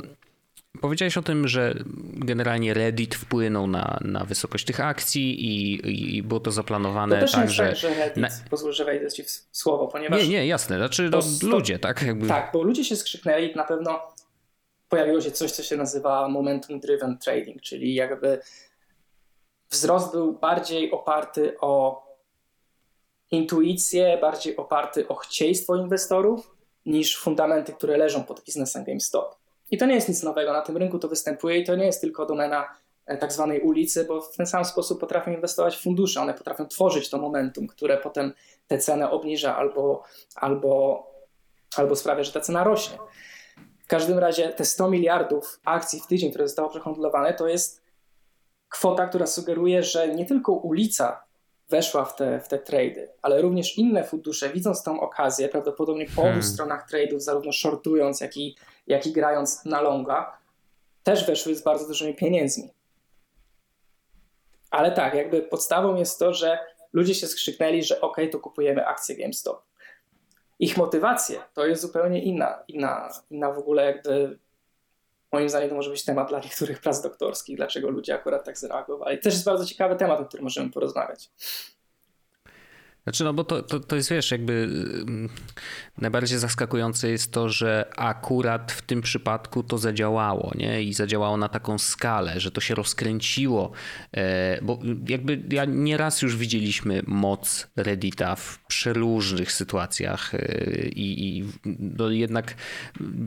Powiedziałeś 0.81 1.17
o 1.17 1.23
tym, 1.23 1.49
że 1.49 1.75
generalnie 2.15 2.75
Reddit 2.75 3.15
wpłynął 3.15 3.67
na, 3.67 3.99
na 4.01 4.25
wysokość 4.25 4.65
tych 4.65 4.81
akcji 4.81 5.47
i, 5.47 6.17
i 6.17 6.23
było 6.23 6.41
to 6.41 6.51
zaplanowane 6.51 7.15
to 7.15 7.21
też 7.21 7.33
tak, 7.33 7.51
że... 7.51 7.67
Tak, 7.67 7.77
że 7.77 7.95
Reddit, 7.95 8.17
na... 8.17 8.29
pozwól, 8.51 8.73
że 8.73 8.85
wejdę 8.85 9.11
ci 9.11 9.25
w 9.25 9.31
słowo, 9.53 9.87
ponieważ... 9.87 10.23
Nie, 10.23 10.29
nie, 10.29 10.47
jasne, 10.47 10.77
znaczy 10.77 11.11
to, 11.11 11.21
no, 11.43 11.49
ludzie, 11.49 11.79
tak? 11.79 12.03
Jakby... 12.03 12.29
Tak, 12.29 12.51
bo 12.53 12.63
ludzie 12.63 12.85
się 12.85 12.97
skrzyknęli, 12.97 13.55
na 13.57 13.65
pewno 13.65 14.14
pojawiło 14.95 15.21
się 15.21 15.31
coś, 15.31 15.53
co 15.53 15.63
się 15.63 15.77
nazywa 15.77 16.29
momentum 16.29 16.81
driven 16.81 17.19
trading, 17.19 17.63
czyli 17.63 17.95
jakby 17.95 18.41
wzrost 19.71 20.13
był 20.13 20.33
bardziej 20.33 20.91
oparty 20.91 21.57
o 21.61 22.05
intuicję, 23.31 24.19
bardziej 24.21 24.57
oparty 24.57 25.09
o 25.09 25.15
chcieństwo 25.15 25.77
inwestorów 25.77 26.57
niż 26.87 27.17
fundamenty, 27.17 27.73
które 27.73 27.97
leżą 27.97 28.25
pod 28.25 28.45
biznesem 28.45 28.85
GameStop. 28.85 29.37
I 29.71 29.79
to 29.79 29.87
nie 29.87 29.95
jest 29.95 30.09
nic 30.09 30.23
nowego, 30.23 30.53
na 30.53 30.63
tym 30.63 30.77
rynku 30.77 30.99
to 30.99 31.09
występuje 31.09 31.59
i 31.59 31.65
to 31.65 31.77
nie 31.77 31.87
jest 31.87 32.01
tylko 32.01 32.27
domena 32.27 32.69
e, 33.07 33.17
tak 33.17 33.33
zwanej 33.33 33.61
ulicy, 33.61 34.05
bo 34.05 34.21
w 34.21 34.37
ten 34.37 34.47
sam 34.47 34.65
sposób 34.65 35.01
potrafią 35.01 35.33
inwestować 35.33 35.77
w 35.77 35.83
fundusze, 35.83 36.21
one 36.21 36.35
potrafią 36.35 36.67
tworzyć 36.67 37.11
to 37.11 37.19
momentum, 37.19 37.67
które 37.67 37.99
potem 37.99 38.33
tę 38.67 38.79
cenę 38.79 39.11
obniża 39.11 39.57
albo, 39.57 40.03
albo, 40.35 41.03
albo 41.77 41.97
sprawia, 41.97 42.23
że 42.23 42.33
ta 42.33 42.41
cena 42.41 42.65
rośnie. 42.65 42.99
W 43.85 43.87
każdym 43.87 44.19
razie 44.19 44.49
te 44.49 44.65
100 44.65 44.91
miliardów 44.91 45.61
akcji 45.65 46.01
w 46.01 46.07
tydzień, 46.07 46.31
które 46.31 46.49
zostało 46.49 46.69
przehandlowane, 46.69 47.35
to 47.35 47.49
jest 47.49 47.83
kwota, 48.69 49.07
która 49.07 49.27
sugeruje, 49.27 49.83
że 49.83 50.15
nie 50.15 50.27
tylko 50.27 50.53
ulica 50.53 51.25
weszła 51.69 52.05
w 52.05 52.17
te, 52.17 52.41
w 52.41 52.49
te 52.49 52.59
trady, 52.59 53.09
ale 53.23 53.43
również 53.43 53.79
inne 53.79 54.05
fundusze, 54.05 54.51
widząc 54.51 54.83
tą 54.83 55.01
okazję, 55.01 55.49
prawdopodobnie 55.49 56.07
po 56.07 56.23
hmm. 56.23 56.35
obu 56.35 56.43
stronach 56.43 56.89
tradeów, 56.89 57.23
zarówno 57.23 57.53
shortując, 57.53 58.21
jak 58.21 58.37
i, 58.37 58.57
jak 58.87 59.07
i 59.07 59.13
grając 59.13 59.65
na 59.65 59.81
longa, 59.81 60.39
też 61.03 61.27
weszły 61.27 61.55
z 61.55 61.63
bardzo 61.63 61.87
dużymi 61.89 62.15
pieniędzmi. 62.15 62.71
Ale 64.71 64.93
tak, 64.93 65.15
jakby 65.15 65.43
podstawą 65.43 65.95
jest 65.95 66.19
to, 66.19 66.35
że 66.35 66.59
ludzie 66.93 67.15
się 67.15 67.27
skrzyknęli, 67.27 67.83
że 67.83 68.01
ok, 68.01 68.17
to 68.33 68.39
kupujemy 68.39 68.87
akcję 68.87 69.17
GameStop. 69.17 69.63
Ich 70.59 70.77
motywacje 70.77 71.41
to 71.55 71.67
jest 71.67 71.83
zupełnie 71.83 72.23
inna, 72.23 72.63
inna, 72.69 73.09
inna 73.31 73.53
w 73.53 73.59
ogóle 73.59 73.85
jakby 73.85 74.39
moim 75.33 75.49
zdaniem 75.49 75.69
to 75.69 75.75
może 75.75 75.91
być 75.91 76.05
temat 76.05 76.29
dla 76.29 76.41
niektórych 76.41 76.81
prac 76.81 77.03
doktorskich, 77.03 77.57
dlaczego 77.57 77.91
ludzie 77.91 78.15
akurat 78.15 78.45
tak 78.45 78.59
zareagowali. 78.59 79.19
Też 79.19 79.35
jest 79.35 79.45
bardzo 79.45 79.67
ciekawy 79.67 79.97
temat, 79.97 80.21
o 80.21 80.25
którym 80.25 80.45
możemy 80.45 80.71
porozmawiać. 80.71 81.31
Znaczy, 83.05 83.25
no 83.25 83.35
bo 83.35 83.45
to, 83.45 83.63
to, 83.63 83.81
to 83.81 83.97
jest, 83.97 84.11
wiesz, 84.11 84.31
jakby 84.31 84.69
mm, 85.09 85.29
najbardziej 85.99 86.39
zaskakujące 86.39 87.11
jest 87.11 87.33
to, 87.33 87.49
że 87.49 87.91
akurat 87.97 88.73
w 88.73 88.83
tym 88.83 89.03
przypadku 89.03 89.63
to 89.63 89.79
zadziałało, 89.79 90.53
nie? 90.55 90.83
I 90.83 90.95
zadziałało 90.95 91.37
na 91.37 91.49
taką 91.49 91.79
skalę, 91.79 92.41
że 92.41 92.51
to 92.51 92.61
się 92.61 92.75
rozkręciło, 92.75 93.73
e, 94.13 94.59
bo 94.63 94.79
jakby 95.09 95.43
ja 95.51 95.65
nieraz 95.65 96.23
już 96.23 96.37
widzieliśmy 96.37 97.03
moc 97.07 97.71
Reddita 97.77 98.37
w 98.37 98.59
przeróżnych 98.67 99.53
sytuacjach 99.53 100.35
e, 100.35 100.39
i, 100.89 101.39
i 101.39 101.45
no 101.79 102.11
jednak 102.11 102.55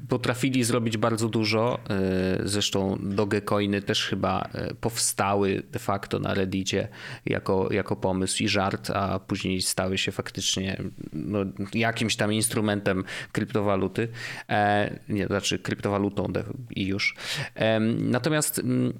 potrafili 0.09 0.63
zrobić 0.63 0.97
bardzo 0.97 1.29
dużo. 1.29 1.79
E, 1.89 2.41
zresztą 2.43 2.97
Dogecoiny 3.03 3.81
też 3.81 4.05
chyba 4.05 4.49
powstały 4.81 5.63
de 5.71 5.79
facto 5.79 6.19
na 6.19 6.33
Reddicie 6.33 6.87
jako, 7.25 7.73
jako 7.73 7.95
pomysł 7.95 8.43
i 8.43 8.47
żart, 8.47 8.89
a 8.89 9.19
później 9.19 9.66
stały 9.67 9.97
się 9.97 10.11
faktycznie 10.11 10.83
no, 11.13 11.39
jakimś 11.73 12.15
tam 12.15 12.33
instrumentem 12.33 13.03
kryptowaluty, 13.31 14.07
e, 14.49 14.99
nie, 15.09 15.27
znaczy 15.27 15.59
kryptowalutą 15.59 16.27
i 16.69 16.85
już. 16.85 17.15
E, 17.55 17.79
natomiast 17.79 18.59
m, 18.59 18.65
mm, 18.65 18.93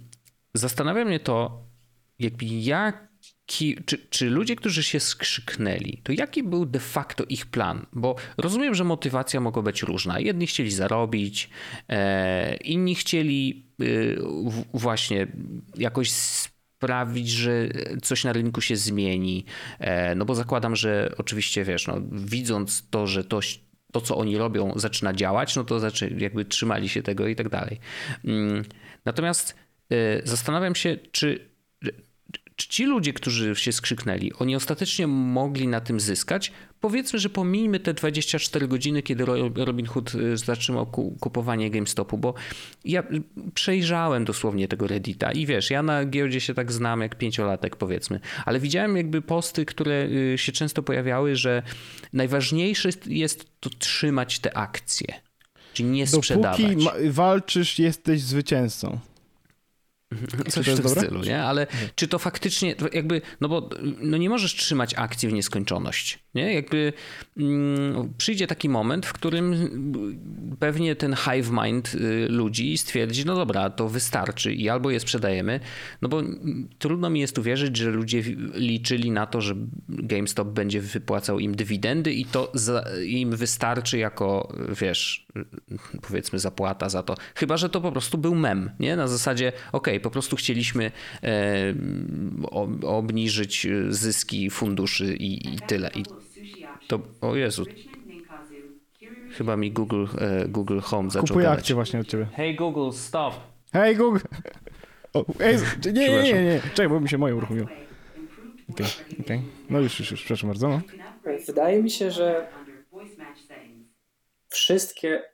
zastanawia 0.53 1.06
mnie 1.06 1.19
to, 1.19 1.67
jakby 2.19 2.45
jak 2.45 3.08
czy, 3.86 3.97
czy, 4.10 4.30
ludzie, 4.30 4.56
którzy 4.56 4.84
się 4.84 4.99
skrzyknęli, 4.99 6.01
to 6.03 6.12
jaki 6.12 6.43
był 6.43 6.65
de 6.65 6.80
facto 6.80 7.23
ich 7.30 7.45
plan? 7.45 7.86
Bo 7.93 8.15
rozumiem, 8.38 8.75
że 8.75 8.84
motywacja 8.84 9.39
mogła 9.39 9.62
być 9.62 9.84
różna. 9.84 10.19
Jedni 10.19 10.47
chcieli 10.47 10.71
zarobić, 10.71 11.49
e, 11.89 12.56
inni 12.56 12.95
chcieli 12.95 13.65
e, 13.80 13.84
w, 14.49 14.65
właśnie 14.73 15.27
jakoś 15.77 16.12
sprawić, 16.77 17.29
że 17.29 17.69
coś 18.01 18.23
na 18.23 18.33
rynku 18.33 18.61
się 18.61 18.75
zmieni. 18.75 19.45
E, 19.79 20.15
no 20.15 20.25
bo 20.25 20.35
zakładam, 20.35 20.75
że 20.75 21.15
oczywiście 21.17 21.63
wiesz, 21.63 21.87
no, 21.87 22.01
widząc 22.11 22.89
to, 22.89 23.07
że 23.07 23.23
to, 23.23 23.39
to, 23.91 24.01
co 24.01 24.17
oni 24.17 24.37
robią, 24.37 24.73
zaczyna 24.75 25.13
działać, 25.13 25.55
no 25.55 25.63
to 25.63 25.79
znaczy 25.79 26.15
jakby 26.17 26.45
trzymali 26.45 26.89
się 26.89 27.03
tego 27.03 27.27
i 27.27 27.35
tak 27.35 27.49
dalej. 27.49 27.79
Mm, 28.25 28.63
natomiast 29.05 29.55
e, 29.91 30.27
zastanawiam 30.27 30.75
się, 30.75 30.97
czy 31.11 31.49
czy 32.58 32.67
ci 32.67 32.86
ludzie, 32.86 33.13
którzy 33.13 33.56
się 33.56 33.72
skrzyknęli, 33.72 34.34
oni 34.39 34.56
ostatecznie 34.56 35.08
mogli 35.08 35.67
na 35.67 35.82
tym 35.82 36.00
zyskać? 36.00 36.52
Powiedzmy, 36.80 37.20
że 37.20 37.30
pomijmy 37.30 37.80
te 37.80 37.93
24 37.93 38.67
godziny, 38.67 39.04
kiedy 39.04 39.26
Robin 39.56 39.86
Hood 39.86 40.15
y, 40.15 40.38
zatrzymał 40.38 40.86
kupowanie 41.20 41.72
GameStopu, 41.72 42.17
bo 42.17 42.34
ja 42.86 43.04
przejrzałem 43.54 44.26
dosłownie 44.26 44.67
tego 44.67 44.88
Reddita 44.88 45.32
i 45.32 45.46
wiesz, 45.46 45.70
ja 45.70 45.84
na 45.84 46.06
giełdzie 46.06 46.41
się 46.41 46.54
tak 46.54 46.72
znam 46.72 47.02
jak 47.02 47.15
pięciolatek 47.15 47.76
powiedzmy, 47.76 48.20
ale 48.46 48.60
widziałem 48.60 48.98
jakby 48.98 49.22
posty, 49.22 49.65
które 49.65 50.08
y, 50.34 50.38
się 50.38 50.52
często 50.52 50.84
pojawiały, 50.84 51.36
że 51.36 51.63
najważniejsze 52.13 52.89
jest 53.06 53.46
to 53.60 53.70
trzymać 53.70 54.39
te 54.39 54.58
akcje, 54.58 55.13
czyli 55.74 55.89
nie 55.89 56.08
sprzedawać. 56.08 56.62
Dopóki 56.62 57.10
walczysz, 57.10 57.80
jesteś 57.80 58.22
zwycięzcą. 58.22 59.00
Coś 60.50 60.70
w 60.70 60.82
tym 60.82 60.89
stylu, 60.89 61.22
nie? 61.22 61.43
Ale 61.43 61.67
czy 61.96 62.08
to 62.08 62.20
faktycznie, 62.20 62.76
jakby, 62.93 63.22
no 63.41 63.50
bo 63.50 63.70
no 64.02 64.17
nie 64.17 64.30
możesz 64.30 64.56
trzymać 64.56 64.93
akcji 64.93 65.30
w 65.30 65.34
nieskończoność, 65.34 66.20
nie? 66.36 66.54
Jakby 66.54 66.93
mm, 67.38 68.13
przyjdzie 68.17 68.48
taki 68.48 68.70
moment, 68.70 69.06
w 69.06 69.13
którym 69.13 69.56
pewnie 70.60 70.96
ten 70.96 71.15
hive 71.15 71.52
mind 71.63 71.96
y, 71.96 72.28
ludzi 72.30 72.78
stwierdzi, 72.78 73.26
no 73.26 73.36
dobra, 73.36 73.70
to 73.70 73.89
wystarczy 73.89 74.54
i 74.54 74.70
albo 74.70 74.91
je 74.91 75.00
sprzedajemy, 75.00 75.60
no 76.02 76.10
bo 76.10 76.22
trudno 76.80 77.10
mi 77.10 77.20
jest 77.20 77.38
uwierzyć, 77.38 77.78
że 77.78 77.89
ludzie 77.89 78.22
liczyli 78.54 79.12
na 79.12 79.26
to, 79.26 79.41
że 79.41 79.56
GameStop 79.89 80.48
będzie 80.48 80.82
wypłacał 80.82 81.39
im 81.39 81.56
dywidendy 81.56 82.13
i 82.13 82.26
to 82.26 82.52
za, 82.54 82.84
im 83.06 83.36
wystarczy 83.36 83.98
jako, 83.98 84.54
wiesz, 84.82 85.26
powiedzmy 86.02 86.39
zapłata 86.39 86.89
za 86.89 87.04
to. 87.04 87.15
Chyba, 87.36 87.58
że 87.58 87.69
to 87.69 87.82
po 87.82 87.91
prostu 87.91 88.17
był 88.17 88.36
mem, 88.36 88.71
nie? 88.80 88.95
Na 88.95 89.08
zasadzie, 89.08 89.52
ok, 89.71 89.88
po 90.02 90.10
prostu 90.10 90.36
chcieliśmy 90.36 90.91
e, 91.23 91.73
obniżyć 92.84 93.67
zyski 93.89 94.50
funduszy 94.50 95.15
i, 95.15 95.54
i 95.54 95.60
tyle. 95.60 95.91
I 95.95 96.04
to, 96.88 97.00
o 97.21 97.36
Jezu, 97.36 97.65
chyba 99.32 99.58
mi 99.58 99.71
Google, 99.71 100.06
e, 100.19 100.47
Google 100.47 100.80
Home 100.80 101.10
zaczął 101.10 101.28
Kupuję 101.28 101.50
akcje 101.50 101.76
właśnie 101.76 102.00
od 102.00 102.08
ciebie. 102.08 102.28
Hey 102.34 102.56
Google, 102.56 102.91
stop. 102.97 103.34
Hey 103.73 103.95
Google. 103.95 104.19
O, 105.13 105.26
ej, 105.39 105.58
nie, 105.86 106.10
nie, 106.10 106.23
nie, 106.23 106.43
nie, 106.43 106.62
czekaj, 106.73 106.89
bo 106.89 107.00
mi 107.00 107.10
się 107.10 107.17
moje 107.17 107.36
uruchomiło. 107.36 107.67
Okej, 108.69 108.86
okay, 108.86 109.26
okay, 109.26 109.41
No 109.69 109.80
już, 109.80 110.00
już, 110.00 110.12
już, 110.12 110.19
przepraszam 110.19 110.50
bardzo. 110.50 110.69
No. 110.69 110.82
Wydaje 111.47 111.84
mi 111.84 111.89
się, 111.89 112.12
że 112.12 112.47
wszystkie, 114.49 115.29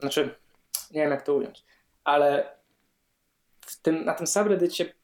znaczy, 0.00 0.34
nie 0.90 1.02
wiem 1.02 1.10
jak 1.10 1.22
to 1.22 1.34
ująć, 1.34 1.64
ale 2.04 2.56
w 3.60 3.82
tym, 3.82 4.04
na 4.04 4.14
tym 4.14 4.26
subreddicie 4.26 4.94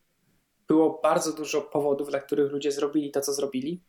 było 0.68 1.00
bardzo 1.02 1.32
dużo 1.32 1.60
powodów, 1.62 2.08
dla 2.08 2.20
których 2.20 2.52
ludzie 2.52 2.72
zrobili 2.72 3.10
to, 3.10 3.20
co 3.20 3.32
zrobili. 3.32 3.82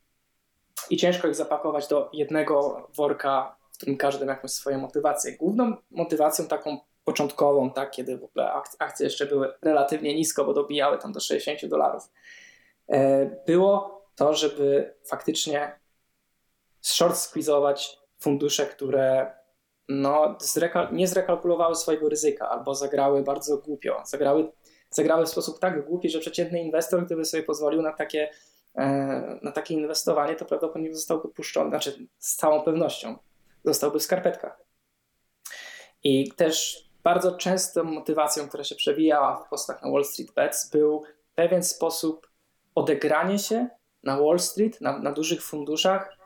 i 0.90 0.98
ciężko 0.98 1.28
ich 1.28 1.36
zapakować 1.36 1.88
do 1.88 2.10
jednego 2.14 2.88
worka, 2.96 3.56
w 3.72 3.78
którym 3.78 3.98
każdy 3.98 4.26
ma 4.26 4.32
jakąś 4.32 4.52
swoją 4.52 4.80
motywację. 4.80 5.38
Główną 5.38 5.76
motywacją 5.92 6.48
taką 6.48 6.80
początkową, 7.04 7.74
tak, 7.74 7.92
kiedy 7.92 8.18
w 8.18 8.24
ogóle 8.24 8.54
akcje 8.80 9.04
jeszcze 9.04 9.26
były 9.26 9.54
relatywnie 9.62 10.16
nisko, 10.16 10.46
bo 10.46 10.54
dobijały 10.54 10.98
tam 10.98 11.12
do 11.12 11.20
60 11.20 11.66
dolarów, 11.66 12.04
e, 12.88 13.26
było 13.46 14.02
to, 14.16 14.34
żeby 14.34 14.96
faktycznie 15.04 15.80
short 16.82 17.16
squeezować 17.16 18.00
fundusze, 18.20 18.66
które 18.66 19.34
no, 19.90 20.38
nie 20.92 21.08
zrekalkulowały 21.08 21.76
swojego 21.76 22.10
ryzyka 22.10 22.50
albo 22.50 22.76
zagrały 22.76 23.24
bardzo 23.24 23.58
głupio. 23.58 24.04
Zagrały, 24.06 24.52
zagrały 24.90 25.26
w 25.26 25.30
sposób 25.30 25.60
tak 25.60 25.86
głupi, 25.86 26.10
że 26.10 26.20
przeciętny 26.20 26.62
inwestor, 26.62 27.06
gdyby 27.06 27.26
sobie 27.26 27.44
pozwolił 27.44 27.82
na 27.82 27.94
takie, 27.94 28.30
e, 28.76 29.40
na 29.42 29.52
takie 29.52 29.74
inwestowanie, 29.74 30.36
to 30.36 30.46
prawdopodobnie 30.46 30.94
zostałby 30.94 31.30
puszczony, 31.30 31.70
znaczy 31.70 32.08
z 32.20 32.36
całą 32.36 32.62
pewnością 32.62 33.18
zostałby 33.64 34.00
w 34.00 34.04
skarpetkach. 34.04 34.64
I 36.04 36.32
też 36.32 36.86
bardzo 37.04 37.38
częstą 37.38 37.84
motywacją, 37.84 38.48
która 38.48 38.64
się 38.64 38.76
przewijała 38.76 39.44
w 39.46 39.50
postach 39.50 39.84
na 39.84 39.92
Wall 39.92 40.06
Street 40.06 40.34
Bets, 40.34 40.70
był 40.70 41.04
pewien 41.36 41.64
sposób 41.64 42.28
odegranie 42.76 43.40
się 43.40 43.68
na 44.04 44.22
Wall 44.22 44.40
Street, 44.40 44.82
na, 44.82 45.00
na 45.00 45.12
dużych 45.12 45.44
funduszach. 45.44 46.18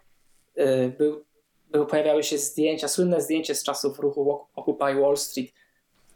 E, 0.55 0.89
był 0.89 1.25
były, 1.71 1.87
pojawiały 1.87 2.23
się 2.23 2.37
zdjęcia, 2.37 2.87
słynne 2.87 3.21
zdjęcie 3.21 3.55
z 3.55 3.63
czasów 3.63 3.99
ruchu 3.99 4.47
Occupy 4.55 4.95
Wall 5.01 5.17
Street. 5.17 5.51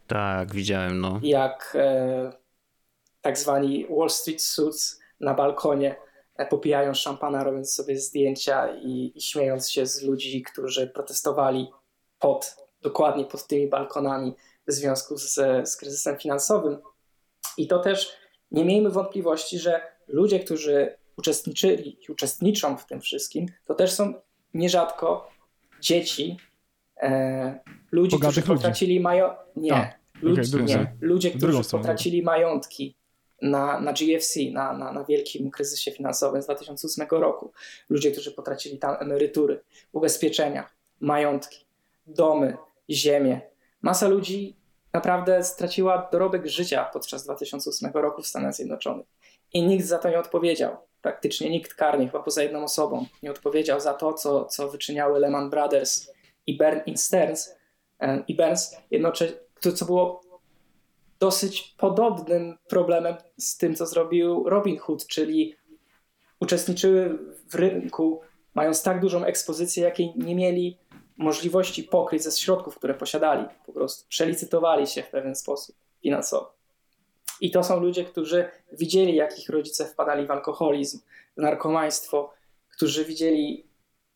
Tak, 0.06 0.54
widziałem, 0.54 1.00
no. 1.00 1.20
Jak 1.22 1.76
e, 1.78 2.32
tak 3.20 3.38
zwani 3.38 3.86
Wall 3.90 4.10
Street 4.10 4.42
Suits 4.42 5.00
na 5.20 5.34
balkonie 5.34 5.96
e, 6.36 6.46
popijają 6.46 6.94
szampana, 6.94 7.44
robiąc 7.44 7.74
sobie 7.74 7.98
zdjęcia 7.98 8.68
i, 8.76 9.12
i 9.14 9.20
śmiejąc 9.20 9.70
się 9.70 9.86
z 9.86 10.02
ludzi, 10.02 10.42
którzy 10.42 10.86
protestowali 10.86 11.70
pod, 12.18 12.56
dokładnie 12.82 13.24
pod 13.24 13.46
tymi 13.46 13.66
balkonami 13.66 14.34
w 14.66 14.72
związku 14.72 15.16
z, 15.16 15.34
z 15.68 15.76
kryzysem 15.76 16.18
finansowym. 16.18 16.78
I 17.56 17.66
to 17.68 17.78
też 17.78 18.12
nie 18.50 18.64
miejmy 18.64 18.90
wątpliwości, 18.90 19.58
że 19.58 19.80
ludzie, 20.08 20.40
którzy 20.40 20.96
uczestniczyli 21.16 21.98
i 22.08 22.12
uczestniczą 22.12 22.76
w 22.76 22.86
tym 22.86 23.00
wszystkim, 23.00 23.46
to 23.64 23.74
też 23.74 23.92
są 23.92 24.14
nierzadko 24.54 25.28
dzieci, 25.80 26.36
e, 27.02 27.60
ludzi, 27.92 28.18
którzy 28.18 28.42
potracili 28.42 29.00
mają... 29.00 29.30
Nie, 29.56 29.74
A, 29.74 29.92
ludzi, 30.22 30.54
okay, 30.54 30.66
nie. 30.66 30.96
ludzie, 31.00 31.30
którzy 31.30 31.70
potracili 31.70 32.22
majątki 32.22 32.96
na, 33.42 33.80
na 33.80 33.92
GFC, 33.92 34.40
na, 34.52 34.72
na, 34.72 34.92
na 34.92 35.04
wielkim 35.04 35.50
kryzysie 35.50 35.90
finansowym 35.90 36.42
z 36.42 36.44
2008 36.44 37.06
roku. 37.10 37.52
Ludzie, 37.88 38.10
którzy 38.12 38.32
potracili 38.32 38.78
tam 38.78 38.96
emerytury, 39.00 39.62
ubezpieczenia, 39.92 40.70
majątki, 41.00 41.64
domy, 42.06 42.56
ziemię. 42.90 43.40
Masa 43.82 44.08
ludzi 44.08 44.56
naprawdę 44.92 45.44
straciła 45.44 46.08
dorobek 46.12 46.46
życia 46.46 46.84
podczas 46.92 47.24
2008 47.24 47.90
roku 47.94 48.22
w 48.22 48.26
Stanach 48.26 48.54
Zjednoczonych. 48.54 49.06
I 49.52 49.62
nikt 49.62 49.86
za 49.86 49.98
to 49.98 50.10
nie 50.10 50.18
odpowiedział 50.18 50.76
praktycznie 51.02 51.50
nikt 51.50 51.74
karnie, 51.74 52.06
chyba 52.06 52.22
poza 52.22 52.42
jedną 52.42 52.64
osobą, 52.64 53.06
nie 53.22 53.30
odpowiedział 53.30 53.80
za 53.80 53.94
to, 53.94 54.14
co, 54.14 54.44
co 54.44 54.68
wyczyniały 54.68 55.20
Lehman 55.20 55.50
Brothers 55.50 56.12
i, 56.46 56.56
Bern, 56.56 56.80
i 56.86 56.98
Stearns 56.98 57.54
e, 58.00 58.24
i 58.28 58.34
Burns, 58.34 58.76
jednocześnie, 58.90 59.36
co 59.74 59.84
było 59.84 60.22
dosyć 61.18 61.74
podobnym 61.78 62.58
problemem 62.68 63.16
z 63.38 63.56
tym, 63.56 63.74
co 63.74 63.86
zrobił 63.86 64.48
Robin 64.48 64.78
Hood, 64.78 65.06
czyli 65.06 65.56
uczestniczyły 66.40 67.18
w 67.48 67.54
rynku, 67.54 68.20
mając 68.54 68.82
tak 68.82 69.00
dużą 69.00 69.24
ekspozycję, 69.24 69.84
jakiej 69.84 70.12
nie 70.16 70.34
mieli 70.34 70.78
możliwości 71.16 71.82
pokryć 71.82 72.22
ze 72.22 72.30
środków, 72.30 72.76
które 72.76 72.94
posiadali. 72.94 73.46
Po 73.66 73.72
prostu 73.72 74.08
przelicytowali 74.08 74.86
się 74.86 75.02
w 75.02 75.10
pewien 75.10 75.34
sposób 75.34 75.76
finansowo. 76.02 76.59
I 77.40 77.50
to 77.50 77.64
są 77.64 77.80
ludzie, 77.80 78.04
którzy 78.04 78.50
widzieli, 78.72 79.14
jak 79.14 79.38
ich 79.38 79.48
rodzice 79.48 79.86
wpadali 79.86 80.26
w 80.26 80.30
alkoholizm, 80.30 81.00
w 81.36 81.40
narkomaństwo, 81.40 82.32
którzy 82.70 83.04
widzieli 83.04 83.66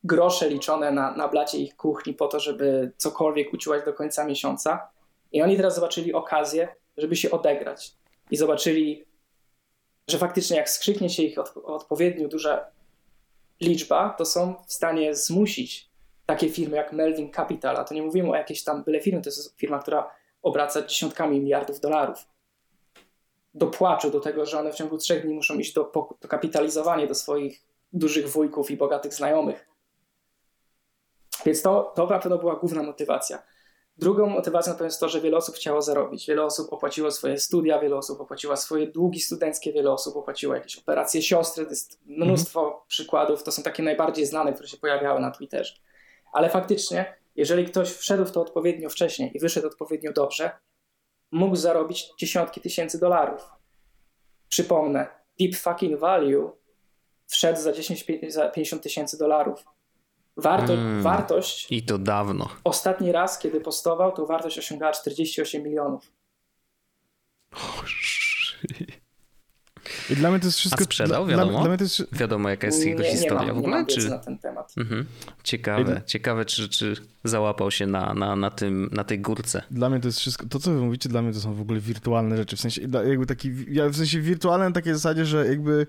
grosze 0.04 0.48
liczone 0.48 0.90
na, 0.90 1.16
na 1.16 1.28
blacie 1.28 1.58
ich 1.58 1.76
kuchni 1.76 2.14
po 2.14 2.28
to, 2.28 2.40
żeby 2.40 2.92
cokolwiek 2.96 3.52
uciłać 3.52 3.84
do 3.84 3.92
końca 3.92 4.24
miesiąca. 4.24 4.88
I 5.32 5.42
oni 5.42 5.56
teraz 5.56 5.74
zobaczyli 5.74 6.12
okazję, 6.12 6.68
żeby 6.96 7.16
się 7.16 7.30
odegrać. 7.30 7.94
I 8.30 8.36
zobaczyli, 8.36 9.04
że 10.08 10.18
faktycznie 10.18 10.56
jak 10.56 10.70
skrzyknie 10.70 11.10
się 11.10 11.22
ich 11.22 11.38
od, 11.38 11.52
odpowiednio 11.64 12.28
duża 12.28 12.64
liczba, 13.60 14.14
to 14.18 14.24
są 14.24 14.54
w 14.66 14.72
stanie 14.72 15.14
zmusić 15.14 15.90
takie 16.26 16.48
firmy 16.48 16.76
jak 16.76 16.92
Melvin 16.92 17.32
Capital, 17.32 17.76
a 17.76 17.84
to 17.84 17.94
nie 17.94 18.02
mówimy 18.02 18.30
o 18.30 18.34
jakiejś 18.34 18.64
tam 18.64 18.84
byle 18.84 19.00
firmy, 19.00 19.22
to 19.22 19.28
jest 19.28 19.56
firma, 19.56 19.78
która 19.78 20.10
obraca 20.42 20.82
dziesiątkami 20.82 21.40
miliardów 21.40 21.80
dolarów 21.80 22.33
do 23.54 23.66
płaczu, 23.66 24.10
do 24.10 24.20
tego, 24.20 24.46
że 24.46 24.58
one 24.58 24.72
w 24.72 24.74
ciągu 24.74 24.98
trzech 24.98 25.22
dni 25.22 25.34
muszą 25.34 25.54
iść 25.54 25.72
do, 25.72 25.92
do 26.20 26.28
kapitalizowania 26.28 27.06
do 27.06 27.14
swoich 27.14 27.62
dużych 27.92 28.28
wujków 28.28 28.70
i 28.70 28.76
bogatych 28.76 29.14
znajomych. 29.14 29.68
Więc 31.46 31.62
to, 31.62 31.92
to 31.96 32.06
na 32.06 32.18
pewno 32.18 32.38
była 32.38 32.56
główna 32.56 32.82
motywacja. 32.82 33.42
Drugą 33.98 34.26
motywacją 34.26 34.74
to 34.74 34.84
jest 34.84 35.00
to, 35.00 35.08
że 35.08 35.20
wiele 35.20 35.36
osób 35.36 35.54
chciało 35.54 35.82
zarobić. 35.82 36.26
Wiele 36.26 36.44
osób 36.44 36.72
opłaciło 36.72 37.10
swoje 37.10 37.38
studia, 37.38 37.78
wiele 37.78 37.96
osób 37.96 38.20
opłaciło 38.20 38.56
swoje 38.56 38.86
długi 38.86 39.20
studenckie, 39.20 39.72
wiele 39.72 39.92
osób 39.92 40.16
opłaciło 40.16 40.54
jakieś 40.54 40.78
operacje 40.78 41.22
siostry. 41.22 41.64
To 41.64 41.70
jest 41.70 42.00
mnóstwo 42.06 42.64
mhm. 42.64 42.82
przykładów. 42.88 43.42
To 43.42 43.52
są 43.52 43.62
takie 43.62 43.82
najbardziej 43.82 44.26
znane, 44.26 44.52
które 44.52 44.68
się 44.68 44.76
pojawiały 44.76 45.20
na 45.20 45.30
Twitterze. 45.30 45.74
Ale 46.32 46.50
faktycznie, 46.50 47.16
jeżeli 47.36 47.64
ktoś 47.64 47.92
wszedł 47.92 48.24
w 48.24 48.32
to 48.32 48.40
odpowiednio 48.40 48.90
wcześniej 48.90 49.36
i 49.36 49.40
wyszedł 49.40 49.66
odpowiednio 49.66 50.12
dobrze, 50.12 50.50
mógł 51.30 51.56
zarobić 51.56 52.10
dziesiątki 52.18 52.60
tysięcy 52.60 53.00
dolarów. 53.00 53.42
Przypomnę, 54.48 55.06
Deep 55.40 55.56
Fucking 55.56 56.00
Value 56.00 56.52
wszedł 57.26 57.60
za 57.60 57.72
10, 57.72 58.06
za 58.28 58.48
50 58.48 58.82
tysięcy 58.82 59.18
dolarów. 59.18 59.64
Warto, 60.36 60.72
mm, 60.72 61.02
wartość. 61.02 61.66
I 61.70 61.82
to 61.82 61.98
dawno. 61.98 62.48
Ostatni 62.64 63.12
raz, 63.12 63.38
kiedy 63.38 63.60
postował, 63.60 64.12
to 64.12 64.26
wartość 64.26 64.58
osiągała 64.58 64.92
48 64.92 65.62
milionów. 65.62 66.12
I 70.10 70.16
dla 70.16 70.30
mnie 70.30 70.40
to 70.40 70.46
jest 70.46 70.58
wszystko. 70.58 70.80
A 70.80 70.84
sprzedał, 70.84 71.26
wiadomo. 71.26 71.50
Dla, 71.50 71.60
dla 71.60 71.68
mnie 71.68 71.78
to 71.78 71.84
jest... 71.84 72.04
Wiadomo, 72.12 72.48
jaka 72.48 72.66
jest 72.66 72.86
jego 72.86 73.02
nie, 73.02 73.10
historia 73.10 73.40
nie 73.40 73.46
mam, 73.46 73.56
w 73.56 73.58
ogóle? 73.58 73.80
Nie 73.80 73.86
czy... 73.86 74.08
na 74.10 74.18
ten 74.18 74.38
temat. 74.38 74.74
Mhm. 74.76 75.06
Ciekawe, 75.44 76.02
ciekawe 76.06 76.44
czy, 76.44 76.68
czy 76.68 76.96
załapał 77.24 77.70
się 77.70 77.86
na, 77.86 78.14
na, 78.14 78.36
na, 78.36 78.50
tym, 78.50 78.88
na 78.92 79.04
tej 79.04 79.20
górce. 79.20 79.62
Dla 79.70 79.90
mnie 79.90 80.00
to 80.00 80.08
jest 80.08 80.18
wszystko. 80.18 80.46
To, 80.46 80.58
co 80.58 80.70
wy 80.70 80.80
mówicie, 80.80 81.08
dla 81.08 81.22
mnie 81.22 81.32
to 81.32 81.40
są 81.40 81.54
w 81.54 81.60
ogóle 81.60 81.80
wirtualne 81.80 82.36
rzeczy. 82.36 82.56
W 82.56 82.60
sensie, 82.60 82.80
jakby 83.08 83.26
taki. 83.26 83.50
Ja 83.68 83.88
w 83.88 83.96
sensie 83.96 84.20
wirtualne 84.20 84.64
na 84.64 84.72
takiej 84.74 84.92
zasadzie, 84.92 85.26
że 85.26 85.46
jakby. 85.46 85.86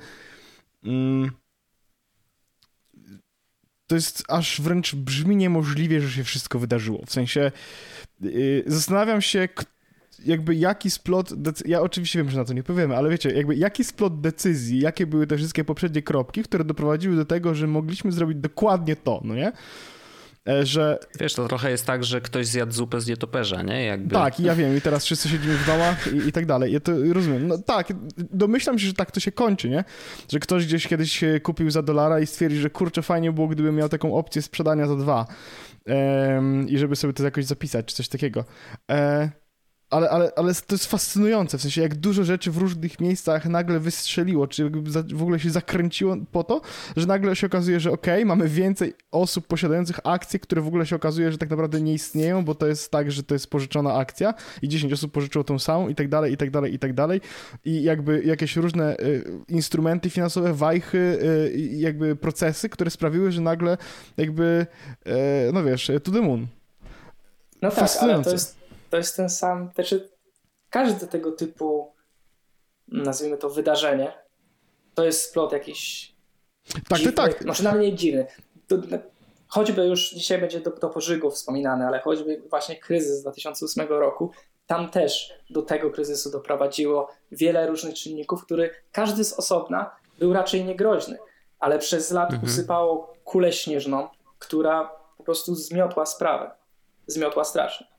Mm, 0.84 1.32
to 3.88 3.96
jest 3.96 4.24
aż 4.28 4.62
wręcz 4.62 4.96
brzmi 4.96 5.36
niemożliwie, 5.36 6.02
że 6.02 6.12
się 6.12 6.24
wszystko 6.24 6.60
wydarzyło. 6.60 7.04
W 7.06 7.12
sensie. 7.12 7.52
Yy, 8.22 8.64
zastanawiam 8.68 9.22
się, 9.22 9.48
kto 9.48 9.75
jakby 10.26 10.56
jaki 10.56 10.90
splot, 10.90 11.34
ja 11.66 11.82
oczywiście 11.82 12.20
wiem, 12.20 12.30
że 12.30 12.38
na 12.38 12.46
to 12.46 12.54
nie 12.54 12.64
powiemy, 12.64 12.98
ale 12.98 13.10
wiecie, 13.10 13.32
jakby 13.32 13.56
jaki 13.56 13.84
splot 13.84 14.22
decyzji, 14.22 14.80
jakie 14.80 15.08
były 15.08 15.28
te 15.28 15.38
wszystkie 15.38 15.64
poprzednie 15.64 16.02
kropki, 16.02 16.44
które 16.44 16.64
doprowadziły 16.64 17.16
do 17.16 17.26
tego, 17.26 17.56
że 17.56 17.68
mogliśmy 17.68 18.12
zrobić 18.12 18.38
dokładnie 18.38 18.96
to, 18.96 19.22
no 19.24 19.36
nie? 19.36 19.52
E, 20.50 20.66
że... 20.66 21.00
Wiesz, 21.20 21.34
to 21.34 21.48
trochę 21.48 21.72
jest 21.72 21.86
tak, 21.86 22.04
że 22.04 22.22
ktoś 22.22 22.48
zjadł 22.48 22.72
zupę 22.72 23.02
z 23.02 23.08
nietoperza, 23.08 23.62
nie? 23.62 23.86
Jakby... 23.86 24.16
Tak, 24.16 24.40
ja 24.40 24.56
wiem 24.56 24.78
i 24.78 24.82
teraz 24.82 25.06
wszyscy 25.06 25.30
siedzimy 25.30 25.54
w 25.54 25.66
domach 25.66 26.14
i, 26.14 26.18
i 26.28 26.32
tak 26.32 26.46
dalej. 26.46 26.74
Ja 26.74 26.80
to 26.80 26.92
rozumiem. 27.14 27.48
No 27.48 27.58
tak, 27.58 27.88
domyślam 28.18 28.80
się, 28.80 28.88
że 28.88 28.94
tak 28.94 29.12
to 29.12 29.20
się 29.20 29.32
kończy, 29.32 29.70
nie? 29.70 29.84
Że 30.32 30.40
ktoś 30.40 30.66
gdzieś 30.66 30.88
kiedyś 30.88 31.24
kupił 31.44 31.72
za 31.72 31.82
dolara 31.82 32.20
i 32.20 32.26
stwierdzi, 32.26 32.58
że 32.58 32.70
kurczę, 32.70 33.02
fajnie 33.02 33.32
było, 33.32 33.48
gdybym 33.48 33.76
miał 33.76 33.90
taką 33.90 34.16
opcję 34.16 34.42
sprzedania 34.42 34.88
za 34.88 34.96
dwa. 34.96 35.26
Ehm, 35.86 36.68
I 36.70 36.78
żeby 36.78 36.96
sobie 36.96 37.14
to 37.14 37.24
jakoś 37.24 37.46
zapisać, 37.46 37.86
czy 37.86 37.96
coś 37.96 38.08
takiego. 38.08 38.46
Ehm, 38.88 39.30
ale, 39.90 40.10
ale, 40.10 40.32
ale 40.36 40.54
to 40.54 40.76
jest 40.76 40.86
fascynujące, 40.86 41.58
w 41.58 41.62
sensie 41.62 41.82
jak 41.82 41.96
dużo 41.96 42.24
rzeczy 42.24 42.52
w 42.52 42.58
różnych 42.58 43.00
miejscach 43.00 43.46
nagle 43.46 43.80
wystrzeliło, 43.80 44.48
czy 44.48 44.70
w 45.14 45.22
ogóle 45.22 45.40
się 45.40 45.50
zakręciło 45.50 46.16
po 46.32 46.44
to, 46.44 46.62
że 46.98 47.08
nagle 47.08 47.36
się 47.36 47.48
okazuje, 47.48 47.80
że 47.80 47.92
okej, 47.92 48.14
okay, 48.14 48.26
mamy 48.26 48.48
więcej 48.50 48.94
osób 49.12 49.48
posiadających 49.48 50.00
akcje, 50.04 50.40
które 50.40 50.62
w 50.62 50.68
ogóle 50.68 50.86
się 50.86 50.96
okazuje, 50.96 51.32
że 51.32 51.38
tak 51.38 51.50
naprawdę 51.50 51.82
nie 51.82 51.94
istnieją, 51.94 52.46
bo 52.46 52.56
to 52.56 52.68
jest 52.68 52.92
tak, 52.92 53.12
że 53.12 53.24
to 53.24 53.36
jest 53.36 53.50
pożyczona 53.50 53.94
akcja 53.94 54.34
i 54.62 54.70
10 54.70 54.94
osób 54.94 55.12
pożyczyło 55.12 55.44
tą 55.44 55.60
samą 55.60 55.90
i 55.90 55.96
tak 55.96 56.10
dalej, 56.10 56.34
i 56.34 56.38
tak 56.38 56.52
dalej, 56.52 56.74
i 56.74 56.80
tak 56.80 56.94
dalej. 56.94 57.22
I 57.66 57.84
jakby 57.84 58.24
jakieś 58.24 58.56
różne 58.56 58.98
y, 59.00 59.24
instrumenty 59.50 60.10
finansowe, 60.10 60.54
wajchy, 60.54 60.98
y, 60.98 61.58
jakby 61.58 62.16
procesy, 62.16 62.70
które 62.70 62.92
sprawiły, 62.92 63.32
że 63.32 63.42
nagle 63.42 63.78
jakby, 64.18 64.68
y, 65.08 65.12
no 65.54 65.64
wiesz, 65.64 65.92
to 66.04 66.12
the 66.12 66.22
moon. 66.22 66.48
No 67.62 67.72
tak, 67.72 67.90
ale 68.02 68.24
to 68.24 68.32
jest 68.32 68.65
to 68.96 69.00
jest 69.00 69.16
ten 69.16 69.30
sam, 69.30 69.72
znaczy 69.76 70.10
każde 70.70 71.08
tego 71.08 71.32
typu, 71.32 71.94
nazwijmy 72.88 73.38
to 73.38 73.50
wydarzenie, 73.50 74.14
to 74.94 75.06
jest 75.06 75.30
splot 75.30 75.52
jakichś 75.52 76.16
Tak, 76.90 76.98
dziwny, 76.98 77.14
tak. 77.14 77.46
Może 77.46 77.64
nawet 77.64 77.82
nie 77.82 77.96
dziwny. 77.96 78.28
choćby 79.48 79.86
już 79.86 80.10
dzisiaj 80.10 80.40
będzie 80.40 80.60
do, 80.60 80.72
do 80.72 80.90
pożygu 80.90 81.32
wspominane, 81.32 81.88
ale 81.88 82.00
choćby 82.00 82.42
właśnie 82.50 82.80
kryzys 82.80 83.20
z 83.20 83.22
2008 83.22 83.88
roku, 83.88 84.32
tam 84.68 84.90
też 84.90 85.34
do 85.50 85.62
tego 85.62 85.92
kryzysu 85.92 86.32
doprowadziło 86.32 87.12
wiele 87.32 87.68
różnych 87.68 87.96
czynników, 87.96 88.46
który 88.46 88.70
każdy 88.92 89.24
z 89.24 89.34
osobna 89.34 89.96
był 90.20 90.34
raczej 90.34 90.66
niegroźny, 90.66 91.18
ale 91.60 91.80
przez 91.80 92.12
lat 92.12 92.32
mhm. 92.34 92.52
usypało 92.52 93.14
kulę 93.24 93.54
śnieżną, 93.54 94.08
która 94.40 94.92
po 95.18 95.24
prostu 95.24 95.56
zmiotła 95.56 96.06
sprawę. 96.06 96.52
Zmiotła 97.08 97.44
strasznie. 97.44 97.95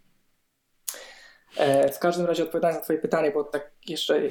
E, 1.56 1.92
w 1.92 1.98
każdym 1.98 2.26
razie 2.26 2.42
odpowiadając 2.42 2.78
na 2.78 2.84
twoje 2.84 2.98
pytanie, 2.98 3.30
bo 3.30 3.44
tak 3.44 3.70
jeszcze 3.86 4.22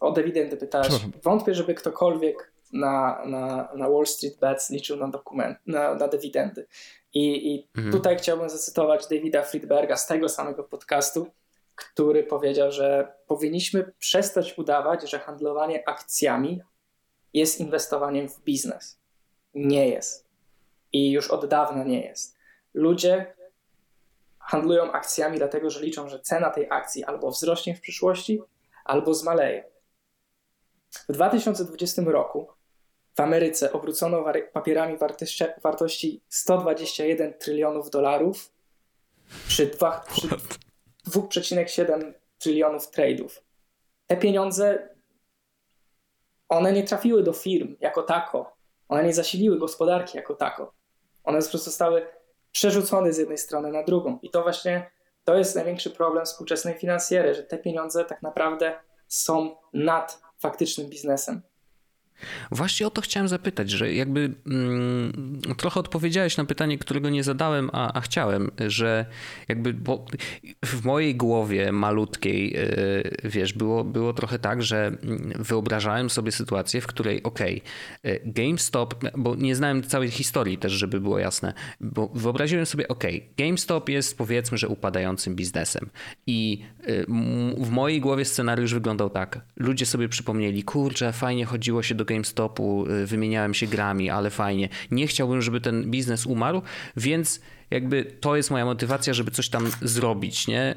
o 0.00 0.12
dywidendy 0.12 0.56
pytałeś. 0.56 0.92
Wątpię, 1.22 1.54
żeby 1.54 1.74
ktokolwiek 1.74 2.52
na, 2.72 3.22
na, 3.24 3.68
na 3.74 3.90
Wall 3.90 4.06
Street 4.06 4.38
Bets 4.38 4.70
liczył 4.70 4.96
na 4.96 5.08
dokument, 5.08 5.58
na, 5.66 5.94
na 5.94 6.08
dywidendy. 6.08 6.66
I, 7.14 7.54
i 7.54 7.68
mhm. 7.76 7.92
tutaj 7.92 8.16
chciałbym 8.16 8.48
zacytować 8.48 9.06
Davida 9.08 9.42
Friedberga 9.42 9.96
z 9.96 10.06
tego 10.06 10.28
samego 10.28 10.64
podcastu, 10.64 11.26
który 11.74 12.22
powiedział, 12.22 12.72
że 12.72 13.12
powinniśmy 13.26 13.92
przestać 13.98 14.58
udawać, 14.58 15.10
że 15.10 15.18
handlowanie 15.18 15.88
akcjami 15.88 16.62
jest 17.34 17.60
inwestowaniem 17.60 18.28
w 18.28 18.40
biznes. 18.40 18.98
Nie 19.54 19.88
jest. 19.88 20.26
I 20.92 21.10
już 21.10 21.30
od 21.30 21.46
dawna 21.46 21.84
nie 21.84 22.00
jest. 22.00 22.36
Ludzie 22.74 23.34
handlują 24.50 24.92
akcjami 24.92 25.38
dlatego, 25.38 25.70
że 25.70 25.80
liczą, 25.80 26.08
że 26.08 26.20
cena 26.20 26.50
tej 26.50 26.66
akcji 26.70 27.04
albo 27.04 27.30
wzrośnie 27.30 27.74
w 27.74 27.80
przyszłości, 27.80 28.42
albo 28.84 29.14
zmaleje. 29.14 29.64
W 31.08 31.12
2020 31.12 32.02
roku 32.02 32.48
w 33.16 33.20
Ameryce 33.20 33.72
obrócono 33.72 34.24
papierami 34.52 34.96
wartości, 34.96 35.44
wartości 35.62 36.22
121 36.28 37.34
trylionów 37.34 37.90
dolarów 37.90 38.52
przy, 39.48 39.66
przy 40.10 40.28
2,7 41.08 42.12
trylionów 42.38 42.90
trade'ów. 42.90 43.40
Te 44.06 44.16
pieniądze, 44.16 44.88
one 46.48 46.72
nie 46.72 46.82
trafiły 46.82 47.22
do 47.22 47.32
firm 47.32 47.76
jako 47.80 48.02
tako, 48.02 48.56
one 48.88 49.04
nie 49.04 49.14
zasiliły 49.14 49.58
gospodarki 49.58 50.16
jako 50.16 50.34
tako. 50.34 50.74
One 51.24 51.38
po 51.38 51.42
prostu 51.42 51.58
zostały 51.58 52.06
przerzucone 52.52 53.12
z 53.12 53.18
jednej 53.18 53.38
strony 53.38 53.72
na 53.72 53.82
drugą. 53.82 54.18
I 54.22 54.30
to 54.30 54.42
właśnie 54.42 54.90
to 55.24 55.34
jest 55.34 55.56
największy 55.56 55.90
problem 55.90 56.24
współczesnej 56.24 56.74
finansjery, 56.74 57.34
że 57.34 57.42
te 57.42 57.58
pieniądze 57.58 58.04
tak 58.04 58.22
naprawdę 58.22 58.80
są 59.08 59.56
nad 59.72 60.22
faktycznym 60.38 60.88
biznesem. 60.88 61.42
Właśnie 62.50 62.86
o 62.86 62.90
to 62.90 63.00
chciałem 63.00 63.28
zapytać, 63.28 63.70
że 63.70 63.94
jakby 63.94 64.34
mm, 64.46 65.40
trochę 65.56 65.80
odpowiedziałeś 65.80 66.36
na 66.36 66.44
pytanie, 66.44 66.78
którego 66.78 67.10
nie 67.10 67.24
zadałem, 67.24 67.70
a, 67.72 67.92
a 67.92 68.00
chciałem, 68.00 68.50
że 68.66 69.06
jakby 69.48 69.74
w 70.64 70.84
mojej 70.84 71.14
głowie 71.14 71.72
malutkiej, 71.72 72.52
yy, 72.52 73.30
wiesz, 73.30 73.52
było, 73.52 73.84
było 73.84 74.12
trochę 74.12 74.38
tak, 74.38 74.62
że 74.62 74.86
mm, 74.86 75.32
wyobrażałem 75.38 76.10
sobie 76.10 76.32
sytuację, 76.32 76.80
w 76.80 76.86
której 76.86 77.22
okej, 77.22 77.62
okay, 78.04 78.20
GameStop, 78.24 78.94
bo 79.16 79.34
nie 79.34 79.56
znałem 79.56 79.82
całej 79.82 80.10
historii 80.10 80.58
też, 80.58 80.72
żeby 80.72 81.00
było 81.00 81.18
jasne, 81.18 81.54
bo 81.80 82.10
wyobraziłem 82.14 82.66
sobie, 82.66 82.88
okej, 82.88 83.16
okay, 83.16 83.46
GameStop 83.46 83.88
jest 83.88 84.18
powiedzmy, 84.18 84.58
że 84.58 84.68
upadającym 84.68 85.34
biznesem 85.36 85.90
i 86.26 86.62
yy, 86.86 87.06
w 87.58 87.70
mojej 87.70 88.00
głowie 88.00 88.24
scenariusz 88.24 88.74
wyglądał 88.74 89.10
tak, 89.10 89.40
ludzie 89.56 89.86
sobie 89.86 90.08
przypomnieli, 90.08 90.62
kurczę, 90.62 91.12
fajnie 91.12 91.44
chodziło 91.44 91.82
się 91.82 91.94
do 91.94 92.04
GameStopu, 92.10 92.86
y, 92.86 93.06
wymieniałem 93.06 93.54
się 93.54 93.66
grami, 93.66 94.10
ale 94.10 94.30
fajnie. 94.30 94.68
Nie 94.90 95.06
chciałbym, 95.06 95.42
żeby 95.42 95.60
ten 95.60 95.90
biznes 95.90 96.26
umarł, 96.26 96.62
więc 96.96 97.40
jakby 97.70 98.04
to 98.04 98.36
jest 98.36 98.50
moja 98.50 98.64
motywacja, 98.64 99.14
żeby 99.14 99.30
coś 99.30 99.48
tam 99.48 99.70
zrobić, 99.82 100.48
nie? 100.48 100.74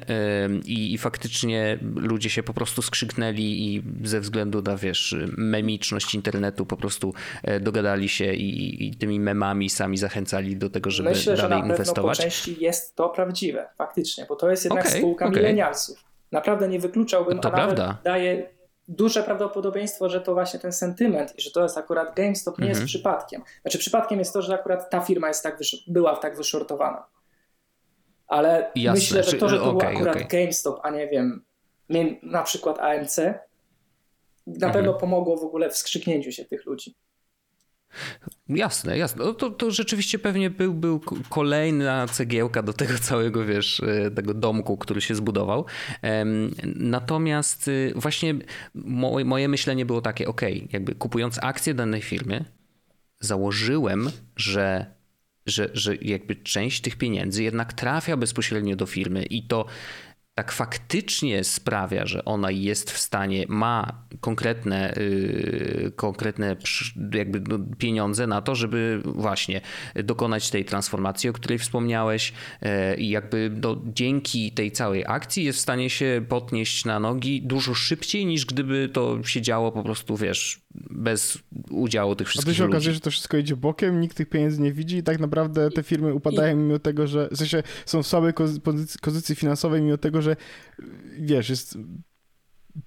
I, 0.64 0.94
I, 0.94 0.98
faktycznie 0.98 1.78
ludzie 1.96 2.30
się 2.30 2.42
po 2.42 2.54
prostu 2.54 2.82
skrzyknęli 2.82 3.42
i 3.42 3.82
ze 4.08 4.20
względu 4.20 4.62
na, 4.62 4.76
wiesz, 4.76 5.16
memiczność 5.36 6.14
internetu 6.14 6.66
po 6.66 6.76
prostu 6.76 7.14
e, 7.42 7.60
dogadali 7.60 8.08
się 8.08 8.32
i, 8.32 8.86
i 8.86 8.96
tymi 8.96 9.20
memami 9.20 9.70
sami 9.70 9.98
zachęcali 9.98 10.56
do 10.56 10.70
tego, 10.70 10.90
żeby 10.90 11.08
Myślę, 11.08 11.36
dalej 11.36 11.58
że 11.58 11.60
na 11.60 11.66
inwestować. 11.66 12.18
Myślę, 12.18 12.24
po 12.24 12.30
części 12.30 12.64
jest 12.64 12.96
to 12.96 13.08
prawdziwe, 13.08 13.68
faktycznie, 13.78 14.26
bo 14.28 14.36
to 14.36 14.50
jest 14.50 14.64
jednak 14.64 14.86
okay, 14.86 14.98
spółka 14.98 15.26
okay. 15.26 15.36
milenialsów. 15.36 16.04
Naprawdę 16.32 16.68
nie 16.68 16.78
wykluczałbym, 16.78 17.38
to 17.38 17.48
a 17.48 17.52
prawda. 17.52 17.98
daje 18.04 18.46
duże 18.88 19.22
prawdopodobieństwo, 19.22 20.08
że 20.08 20.20
to 20.20 20.34
właśnie 20.34 20.60
ten 20.60 20.72
sentyment 20.72 21.38
i 21.38 21.42
że 21.42 21.50
to 21.50 21.62
jest 21.62 21.78
akurat 21.78 22.16
GameStop 22.16 22.58
nie 22.58 22.66
jest 22.66 22.78
mhm. 22.78 22.86
przypadkiem. 22.86 23.42
Znaczy 23.62 23.78
przypadkiem 23.78 24.18
jest 24.18 24.32
to, 24.32 24.42
że 24.42 24.54
akurat 24.54 24.90
ta 24.90 25.00
firma 25.00 25.28
jest 25.28 25.42
tak 25.42 25.58
była 25.86 26.16
tak 26.16 26.36
wyshortowana. 26.36 27.06
Ale 28.26 28.70
Jasne. 28.74 29.00
myślę, 29.00 29.22
że 29.22 29.32
to, 29.32 29.48
że 29.48 29.56
to 29.56 29.64
okay, 29.64 29.88
był 29.90 29.98
akurat 29.98 30.16
okay. 30.16 30.28
GameStop, 30.28 30.80
a 30.82 30.90
nie 30.90 31.08
wiem, 31.08 31.44
na 32.22 32.42
przykład 32.42 32.78
AMC, 32.78 33.18
na 34.46 34.54
mhm. 34.54 34.72
pewno 34.72 34.94
pomogło 34.94 35.36
w 35.36 35.44
ogóle 35.44 35.70
w 35.70 35.76
skrzyknięciu 35.76 36.32
się 36.32 36.44
tych 36.44 36.66
ludzi. 36.66 36.94
Jasne, 38.48 38.98
jasne. 38.98 39.24
No 39.24 39.34
to, 39.34 39.50
to 39.50 39.70
rzeczywiście 39.70 40.18
pewnie 40.18 40.50
był, 40.50 40.74
był 40.74 41.00
kolejna 41.28 42.06
cegiełka 42.06 42.62
do 42.62 42.72
tego 42.72 42.98
całego, 42.98 43.44
wiesz, 43.44 43.80
e, 43.80 44.10
tego 44.10 44.34
domku, 44.34 44.76
który 44.76 45.00
się 45.00 45.14
zbudował. 45.14 45.64
Natomiast 46.76 47.68
y, 47.68 47.92
właśnie 47.96 48.34
moje 49.24 49.48
myślenie 49.48 49.86
było 49.86 50.00
takie, 50.00 50.28
ok, 50.28 50.42
jakby 50.72 50.94
kupując 50.94 51.38
akcje 51.42 51.74
danej 51.74 52.02
firmy, 52.02 52.44
założyłem, 53.20 54.10
że, 54.36 54.86
że, 55.46 55.70
że 55.72 55.96
jakby 55.96 56.36
część 56.36 56.80
tych 56.80 56.96
pieniędzy 56.96 57.42
jednak 57.42 57.72
trafia 57.72 58.16
bezpośrednio 58.16 58.76
do 58.76 58.86
firmy 58.86 59.22
i 59.22 59.42
to 59.42 59.66
tak 60.34 60.52
faktycznie 60.52 61.44
sprawia, 61.44 62.06
że 62.06 62.24
ona 62.24 62.50
jest 62.50 62.90
w 62.90 62.98
stanie, 62.98 63.44
ma 63.48 64.04
konkretne, 64.20 64.94
yy, 64.96 65.92
konkretne 65.96 66.56
jakby 67.12 67.40
no, 67.40 67.58
pieniądze 67.78 68.26
na 68.26 68.42
to, 68.42 68.54
żeby 68.54 69.02
właśnie 69.04 69.60
dokonać 69.94 70.50
tej 70.50 70.64
transformacji, 70.64 71.30
o 71.30 71.32
której 71.32 71.58
wspomniałeś 71.58 72.32
yy, 72.62 72.96
i 72.96 73.10
jakby 73.10 73.50
no, 73.62 73.82
dzięki 73.84 74.52
tej 74.52 74.72
całej 74.72 75.04
akcji 75.06 75.44
jest 75.44 75.58
w 75.58 75.62
stanie 75.62 75.90
się 75.90 76.24
podnieść 76.28 76.84
na 76.84 77.00
nogi 77.00 77.42
dużo 77.42 77.74
szybciej 77.74 78.26
niż 78.26 78.46
gdyby 78.46 78.88
to 78.92 79.22
się 79.22 79.42
działo 79.42 79.72
po 79.72 79.82
prostu, 79.82 80.16
wiesz, 80.16 80.63
bez 80.74 81.38
udziału 81.70 82.16
tych 82.16 82.28
wszystkich 82.28 82.50
A 82.50 82.54
to 82.54 82.58
się 82.58 82.64
okazuje, 82.64 82.94
że 82.94 83.00
to 83.00 83.10
wszystko 83.10 83.36
idzie 83.36 83.56
bokiem, 83.56 84.00
nikt 84.00 84.16
tych 84.16 84.28
pieniędzy 84.28 84.62
nie 84.62 84.72
widzi 84.72 84.96
i 84.96 85.02
tak 85.02 85.20
naprawdę 85.20 85.70
te 85.70 85.82
firmy 85.82 86.14
upadają 86.14 86.56
I... 86.56 86.60
mimo 86.60 86.78
tego, 86.78 87.06
że 87.06 87.28
w 87.28 87.36
sensie 87.36 87.62
są 87.86 88.02
w 88.02 88.06
słabej 88.06 88.32
pozycji, 88.64 89.00
pozycji 89.00 89.34
finansowej 89.34 89.82
mimo 89.82 89.98
tego, 89.98 90.22
że 90.22 90.36
wiesz, 91.18 91.50
jest 91.50 91.78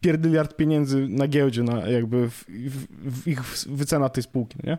pierdyliard 0.01 0.55
pieniędzy 0.55 1.07
na 1.09 1.27
giełdzie, 1.27 1.63
na 1.63 1.89
jakby 1.89 2.29
w, 2.29 2.45
w, 2.47 3.21
w 3.21 3.27
ich 3.27 3.43
wycena 3.67 4.09
tej 4.09 4.23
spółki, 4.23 4.57
nie? 4.63 4.77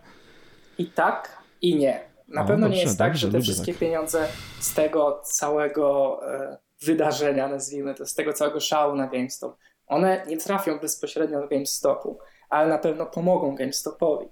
I 0.78 0.86
tak, 0.86 1.38
i 1.62 1.76
nie. 1.76 2.00
Na 2.28 2.44
pewno 2.44 2.66
dobrze, 2.66 2.76
nie 2.76 2.82
jest 2.82 2.98
tak, 2.98 3.16
że 3.16 3.30
te 3.30 3.40
wszystkie 3.40 3.72
tak. 3.72 3.80
pieniądze 3.80 4.28
z 4.60 4.74
tego 4.74 5.20
całego 5.24 6.20
e, 6.34 6.58
wydarzenia, 6.82 7.48
nazwijmy 7.48 7.94
to, 7.94 8.06
z 8.06 8.14
tego 8.14 8.32
całego 8.32 8.60
szału 8.60 8.96
na 8.96 9.06
GameStop, 9.06 9.56
one 9.86 10.24
nie 10.26 10.36
trafią 10.36 10.78
bezpośrednio 10.78 11.40
do 11.40 11.48
GameStopu, 11.48 12.18
ale 12.48 12.68
na 12.68 12.78
pewno 12.78 13.06
pomogą 13.06 13.54
GameStopowi. 13.54 14.28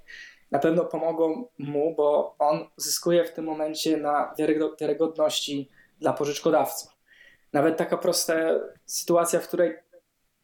Na 0.50 0.58
pewno 0.58 0.84
pomogą 0.84 1.48
mu, 1.58 1.94
bo 1.94 2.36
on 2.38 2.68
zyskuje 2.76 3.24
w 3.24 3.32
tym 3.32 3.44
momencie 3.44 3.96
na 3.96 4.34
wiarygodności 4.78 5.70
dla 6.00 6.12
pożyczkodawców. 6.12 6.96
Nawet 7.52 7.76
taka 7.76 7.96
prosta 7.96 8.34
sytuacja, 8.86 9.40
w 9.40 9.48
której 9.48 9.76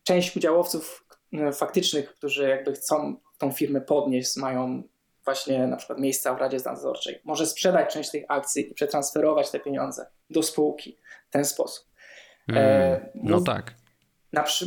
część 0.03 0.37
udziałowców 0.37 1.07
e, 1.33 1.53
faktycznych, 1.53 2.15
którzy 2.15 2.49
jakby 2.49 2.73
chcą 2.73 3.17
tą 3.39 3.53
firmę 3.53 3.81
podnieść, 3.81 4.37
mają 4.37 4.83
właśnie 5.25 5.67
na 5.67 5.77
przykład 5.77 5.99
miejsca 5.99 6.35
w 6.35 6.39
Radzie 6.39 6.59
Nadzorczej, 6.65 7.21
może 7.25 7.47
sprzedać 7.47 7.93
część 7.93 8.11
tych 8.11 8.25
akcji 8.29 8.71
i 8.71 8.75
przetransferować 8.75 9.51
te 9.51 9.61
pieniądze 9.61 10.07
do 10.31 10.43
spółki 10.43 10.99
w 11.29 11.33
ten 11.33 11.45
sposób. 11.45 11.87
Mm, 12.49 13.01
no 13.15 13.41
tak. 13.41 13.75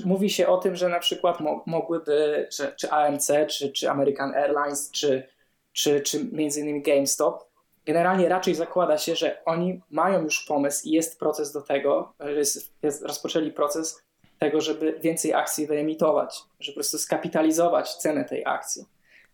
Mówi 0.05 0.29
się 0.29 0.47
o 0.47 0.57
tym, 0.57 0.75
że 0.75 0.89
na 0.89 0.99
przykład 0.99 1.39
mo, 1.39 1.63
mogłyby, 1.65 2.47
że, 2.57 2.71
czy 2.71 2.91
AMC, 2.91 3.31
czy, 3.49 3.71
czy 3.71 3.89
American 3.89 4.35
Airlines, 4.35 4.91
czy, 4.91 5.27
czy, 5.73 6.01
czy 6.01 6.25
między 6.31 6.61
innymi 6.61 6.81
GameStop 6.81 7.55
generalnie 7.85 8.29
raczej 8.29 8.55
zakłada 8.55 8.97
się, 8.97 9.15
że 9.15 9.45
oni 9.45 9.81
mają 9.91 10.23
już 10.23 10.45
pomysł 10.45 10.87
i 10.87 10.91
jest 10.91 11.19
proces 11.19 11.51
do 11.51 11.61
tego, 11.61 12.13
jest, 12.35 12.73
jest, 12.83 13.01
rozpoczęli 13.01 13.51
proces 13.51 14.03
tego, 14.39 14.61
żeby 14.61 14.99
więcej 15.01 15.33
akcji 15.33 15.67
wyemitować, 15.67 16.41
żeby 16.59 16.73
po 16.73 16.79
prostu 16.79 16.97
skapitalizować 16.97 17.95
cenę 17.95 18.25
tej 18.25 18.45
akcji. 18.45 18.85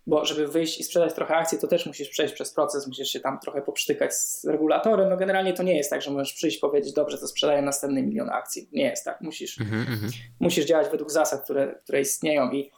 Bo 0.08 0.26
żeby 0.26 0.48
wyjść 0.48 0.80
i 0.80 0.84
sprzedać 0.84 1.14
trochę 1.14 1.36
akcji, 1.36 1.58
to 1.58 1.68
też 1.68 1.86
musisz 1.86 2.10
przejść 2.10 2.34
przez 2.34 2.54
proces, 2.54 2.88
musisz 2.88 3.10
się 3.10 3.20
tam 3.20 3.40
trochę 3.40 3.62
poprztykać 3.62 4.14
z 4.14 4.46
regulatorem. 4.46 5.10
No 5.10 5.18
generalnie 5.18 5.54
to 5.54 5.64
nie 5.64 5.78
jest 5.78 5.90
tak, 5.90 6.02
że 6.02 6.12
możesz 6.12 6.34
przyjść 6.34 6.58
i 6.58 6.60
powiedzieć, 6.60 6.94
dobrze, 6.94 7.18
to 7.18 7.28
sprzedaję 7.28 7.62
następny 7.62 8.04
milion 8.04 8.30
akcji. 8.30 8.70
Nie 8.72 8.84
jest 8.84 9.06
tak. 9.06 9.22
Musisz, 9.22 9.62
mm 9.62 9.86
-hmm. 9.86 10.12
musisz 10.40 10.66
działać 10.66 10.90
według 10.92 11.12
zasad, 11.12 11.44
które, 11.44 11.76
które 11.84 12.02
istnieją. 12.02 12.52
I 12.52 12.72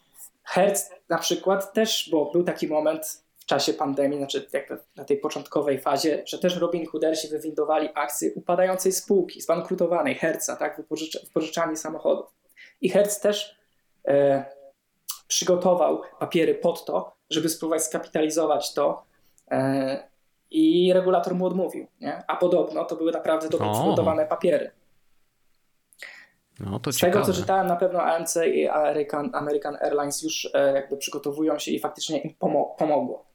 Hertz 0.43 0.89
na 1.09 1.17
przykład 1.17 1.74
też, 1.74 2.09
bo 2.11 2.32
był 2.32 2.43
taki 2.43 2.67
moment 2.67 3.24
w 3.38 3.45
czasie 3.45 3.74
pandemii, 3.74 4.17
znaczy 4.17 4.47
na 4.95 5.05
tej 5.05 5.17
początkowej 5.17 5.80
fazie, 5.80 6.24
że 6.26 6.39
też 6.39 6.57
Robin 6.57 6.86
Hoodersi 6.86 7.28
wywindowali 7.28 7.89
akcje 7.93 8.34
upadającej 8.34 8.91
spółki, 8.91 9.41
zbankrutowanej, 9.41 10.15
Herca, 10.15 10.55
tak, 10.55 10.82
wypożyczalni 11.24 11.78
samochodów. 11.78 12.26
I 12.82 12.89
Hertz 12.89 13.19
też 13.19 13.55
e, 14.07 14.45
przygotował 15.28 16.01
papiery 16.19 16.55
pod 16.55 16.86
to, 16.86 17.15
żeby 17.30 17.49
spróbować 17.49 17.84
skapitalizować 17.84 18.74
to 18.74 19.03
e, 19.51 20.07
i 20.51 20.93
regulator 20.93 21.36
mu 21.36 21.45
odmówił. 21.45 21.88
Nie? 22.01 22.24
A 22.28 22.36
podobno 22.36 22.86
to 22.86 22.95
były 22.95 23.11
naprawdę 23.11 23.49
dobrze 23.49 23.71
przygotowane 23.71 24.26
papiery. 24.26 24.71
No, 26.59 26.80
Z 26.91 26.97
ciekawe. 26.97 27.13
tego, 27.13 27.26
co 27.26 27.41
czytałem, 27.41 27.67
na 27.67 27.76
pewno 27.76 28.01
AMC 28.01 28.38
i 28.53 28.67
American, 28.67 29.30
American 29.34 29.76
Airlines 29.76 30.24
już 30.24 30.49
e, 30.53 30.74
jakby 30.74 30.97
przygotowują 30.97 31.59
się 31.59 31.71
i 31.71 31.80
faktycznie 31.80 32.19
im 32.21 32.36
pomogło. 32.78 33.26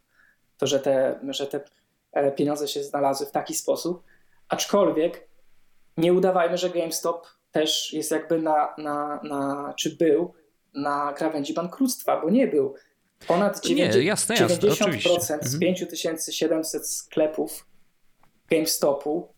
To, 0.59 0.67
że 0.67 0.81
te, 0.81 1.21
że 1.29 1.47
te 1.47 1.61
e, 2.13 2.33
pieniądze 2.33 2.69
się 2.69 2.83
znalazły 2.83 3.27
w 3.27 3.31
taki 3.31 3.55
sposób. 3.55 4.05
Aczkolwiek 4.49 5.29
nie 5.97 6.13
udawajmy, 6.13 6.59
że 6.59 6.71
GameStop 6.71 7.27
też 7.53 7.93
jest 7.93 8.11
jakby 8.11 8.43
na, 8.43 8.75
na, 8.79 9.21
na 9.23 9.75
czy 9.77 9.97
był 9.97 10.35
na 10.75 11.13
krawędzi 11.13 11.55
bankructwa, 11.55 12.21
bo 12.21 12.31
nie 12.31 12.47
był. 12.47 12.75
Ponad 13.27 13.65
90%, 13.67 13.75
nie, 13.75 14.03
jasne, 14.03 14.35
jasne, 14.35 14.69
90% 14.69 15.39
z 15.43 15.59
5700 15.59 16.75
mhm. 16.75 16.85
sklepów 16.85 17.67
GameStopu 18.51 19.29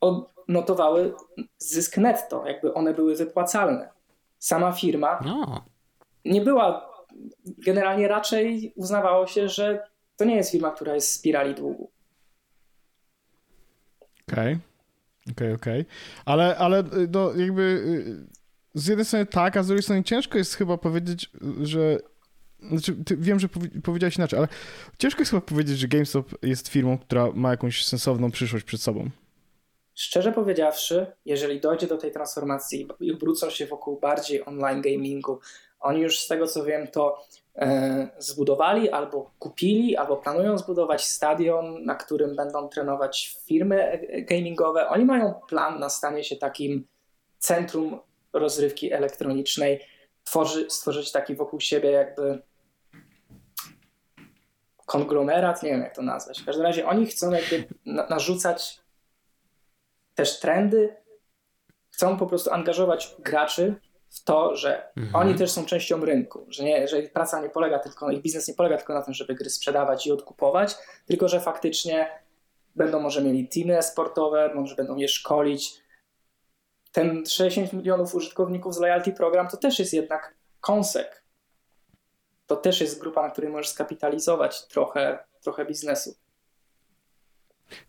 odnotowały 0.00 1.14
zysk 1.58 1.96
netto, 1.96 2.46
jakby 2.46 2.74
one 2.74 2.94
były 2.94 3.16
wypłacalne. 3.16 3.88
Sama 4.38 4.72
firma 4.72 5.20
no. 5.24 5.64
nie 6.24 6.40
była, 6.40 6.90
generalnie 7.44 8.08
raczej 8.08 8.72
uznawało 8.76 9.26
się, 9.26 9.48
że 9.48 9.88
to 10.16 10.24
nie 10.24 10.36
jest 10.36 10.50
firma, 10.50 10.70
która 10.70 10.94
jest 10.94 11.10
w 11.10 11.14
spirali 11.14 11.54
długu. 11.54 11.90
Okej, 14.28 14.52
okay. 14.54 14.58
okej, 15.32 15.32
okay, 15.32 15.54
okej. 15.54 15.80
Okay. 15.80 15.94
Ale, 16.24 16.56
ale 16.56 16.84
no, 17.10 17.34
jakby 17.34 17.62
y, 17.62 18.39
z 18.74 18.86
jednej 18.86 19.04
strony 19.04 19.26
tak, 19.26 19.56
a 19.56 19.62
z 19.62 19.66
drugiej 19.66 19.82
strony 19.82 20.04
ciężko 20.04 20.38
jest 20.38 20.54
chyba 20.54 20.78
powiedzieć, 20.78 21.30
że 21.62 21.98
znaczy, 22.62 22.96
wiem, 23.18 23.40
że 23.40 23.48
powiedziałeś 23.84 24.16
inaczej, 24.16 24.38
ale 24.38 24.48
ciężko 24.98 25.20
jest 25.20 25.30
chyba 25.30 25.40
powiedzieć, 25.40 25.78
że 25.78 25.88
GameStop 25.88 26.26
jest 26.42 26.68
firmą, 26.68 26.98
która 26.98 27.30
ma 27.34 27.50
jakąś 27.50 27.84
sensowną 27.84 28.30
przyszłość 28.30 28.64
przed 28.64 28.80
sobą. 28.80 29.10
Szczerze 29.94 30.32
powiedziawszy, 30.32 31.06
jeżeli 31.24 31.60
dojdzie 31.60 31.86
do 31.86 31.96
tej 31.96 32.12
transformacji 32.12 32.88
i 33.00 33.12
obrócą 33.12 33.50
się 33.50 33.66
wokół 33.66 34.00
bardziej 34.00 34.46
online 34.46 34.82
gamingu, 34.82 35.40
oni 35.80 36.00
już 36.00 36.20
z 36.20 36.28
tego 36.28 36.46
co 36.46 36.64
wiem, 36.64 36.88
to 36.88 37.24
e, 37.56 38.08
zbudowali 38.18 38.90
albo 38.90 39.30
kupili, 39.38 39.96
albo 39.96 40.16
planują 40.16 40.58
zbudować 40.58 41.06
stadion, 41.06 41.84
na 41.84 41.94
którym 41.94 42.36
będą 42.36 42.68
trenować 42.68 43.38
firmy 43.46 43.82
e, 43.82 44.22
gamingowe. 44.22 44.88
Oni 44.88 45.04
mają 45.04 45.34
plan 45.48 45.80
na 45.80 45.88
stanie 45.88 46.24
się 46.24 46.36
takim 46.36 46.86
centrum 47.38 48.00
rozrywki 48.32 48.92
elektronicznej, 48.92 49.86
tworzy, 50.24 50.70
stworzyć 50.70 51.12
taki 51.12 51.34
wokół 51.34 51.60
siebie 51.60 51.90
jakby 51.90 52.42
konglomerat, 54.86 55.62
nie 55.62 55.70
wiem 55.70 55.80
jak 55.80 55.94
to 55.94 56.02
nazwać. 56.02 56.42
W 56.42 56.46
każdym 56.46 56.64
razie 56.64 56.86
oni 56.86 57.06
chcą 57.06 57.30
jakby 57.30 57.64
narzucać 57.84 58.80
też 60.14 60.40
trendy, 60.40 60.96
chcą 61.90 62.16
po 62.16 62.26
prostu 62.26 62.50
angażować 62.50 63.16
graczy 63.18 63.74
w 64.10 64.24
to, 64.24 64.56
że 64.56 64.96
mhm. 64.96 65.14
oni 65.14 65.38
też 65.38 65.50
są 65.50 65.64
częścią 65.64 66.04
rynku, 66.04 66.46
że, 66.48 66.64
nie, 66.64 66.88
że 66.88 67.00
ich 67.00 67.12
praca 67.12 67.40
nie 67.42 67.48
polega 67.48 67.78
tylko, 67.78 68.10
ich 68.10 68.22
biznes 68.22 68.48
nie 68.48 68.54
polega 68.54 68.76
tylko 68.76 68.94
na 68.94 69.02
tym, 69.02 69.14
żeby 69.14 69.34
gry 69.34 69.50
sprzedawać 69.50 70.06
i 70.06 70.12
odkupować, 70.12 70.76
tylko 71.06 71.28
że 71.28 71.40
faktycznie 71.40 72.10
będą 72.76 73.00
może 73.00 73.22
mieli 73.22 73.48
teamy 73.48 73.82
sportowe, 73.82 74.50
może 74.54 74.74
będą 74.74 74.96
je 74.96 75.08
szkolić, 75.08 75.74
ten 76.92 77.26
60 77.26 77.72
milionów 77.72 78.14
użytkowników 78.14 78.74
z 78.74 78.78
loyalty 78.78 79.12
program 79.12 79.48
to 79.48 79.56
też 79.56 79.78
jest 79.78 79.92
jednak 79.92 80.34
kąsek. 80.60 81.24
To 82.46 82.56
też 82.56 82.80
jest 82.80 83.00
grupa, 83.00 83.22
na 83.22 83.30
której 83.30 83.50
możesz 83.50 83.68
skapitalizować 83.68 84.68
trochę, 84.68 85.24
trochę 85.40 85.64
biznesu. 85.64 86.16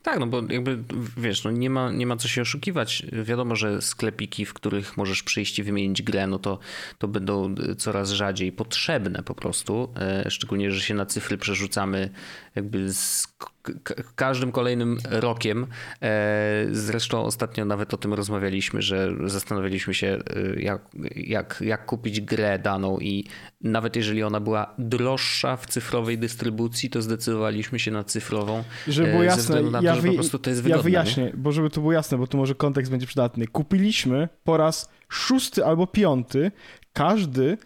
Tak, 0.04 0.20
no 0.20 0.28
bo 0.28 0.42
jakby 0.50 0.78
wiesz, 1.18 1.44
no 1.44 1.52
nie, 1.52 1.70
ma, 1.70 1.92
nie 1.92 2.08
ma 2.08 2.18
co 2.18 2.28
się 2.28 2.42
oszukiwać. 2.42 3.06
Wiadomo, 3.12 3.56
że 3.56 3.82
sklepiki, 3.82 4.46
w 4.46 4.54
których 4.54 4.98
możesz 4.98 5.24
przyjść 5.24 5.60
i 5.60 5.64
wymienić 5.64 6.02
grę, 6.02 6.28
no 6.28 6.40
to, 6.40 6.60
to 6.98 7.08
będą 7.08 7.56
coraz 7.78 8.12
rzadziej 8.12 8.52
potrzebne 8.52 9.24
po 9.24 9.36
prostu. 9.36 9.94
E, 9.96 10.30
szczególnie, 10.30 10.72
że 10.72 10.82
się 10.82 10.94
na 10.94 11.06
cyfry 11.06 11.38
przerzucamy 11.38 12.10
jakby 12.56 12.94
z 12.94 13.28
każdym 14.16 14.52
kolejnym 14.52 14.98
rokiem. 15.10 15.68
E, 16.02 16.66
zresztą 16.72 17.24
ostatnio 17.24 17.66
nawet 17.66 17.94
o 17.94 17.98
tym 17.98 18.14
rozmawialiśmy, 18.14 18.82
że 18.82 19.12
zastanawialiśmy 19.26 19.94
się, 19.94 20.08
e, 20.08 20.62
jak, 20.62 20.82
jak, 21.16 21.64
jak 21.66 21.86
kupić 21.86 22.22
grę 22.22 22.60
daną 22.60 23.00
i 23.00 23.26
nawet 23.62 23.96
jeżeli 23.96 24.24
ona 24.24 24.40
była 24.40 24.74
droższa 24.78 25.58
w 25.58 25.66
cyfrowej 25.66 26.18
dystrybucji, 26.18 26.90
to 26.90 27.02
zdecydowaliśmy 27.02 27.80
się 27.80 27.92
na 27.92 28.04
cyfrową. 28.04 28.64
Żeby 28.88 29.12
było 29.12 29.24
jasne, 29.24 29.71
na 29.72 29.80
to, 29.80 29.86
ja, 29.86 29.96
wy, 29.96 30.40
to 30.42 30.50
jest 30.50 30.62
wygodne, 30.62 30.70
ja 30.70 30.84
wyjaśnię, 30.84 31.24
nie? 31.24 31.34
bo 31.38 31.52
żeby 31.52 31.70
to 31.70 31.82
było 31.82 31.94
jasne, 31.94 32.18
bo 32.18 32.28
tu 32.28 32.38
może 32.38 32.56
kontekst 32.56 32.92
będzie 32.92 33.08
przydatny. 33.08 33.48
Kupiliśmy 33.48 34.30
po 34.44 34.58
raz 34.58 34.90
szósty 35.10 35.66
albo 35.66 35.88
piąty 35.88 36.52
każdy 36.94 37.58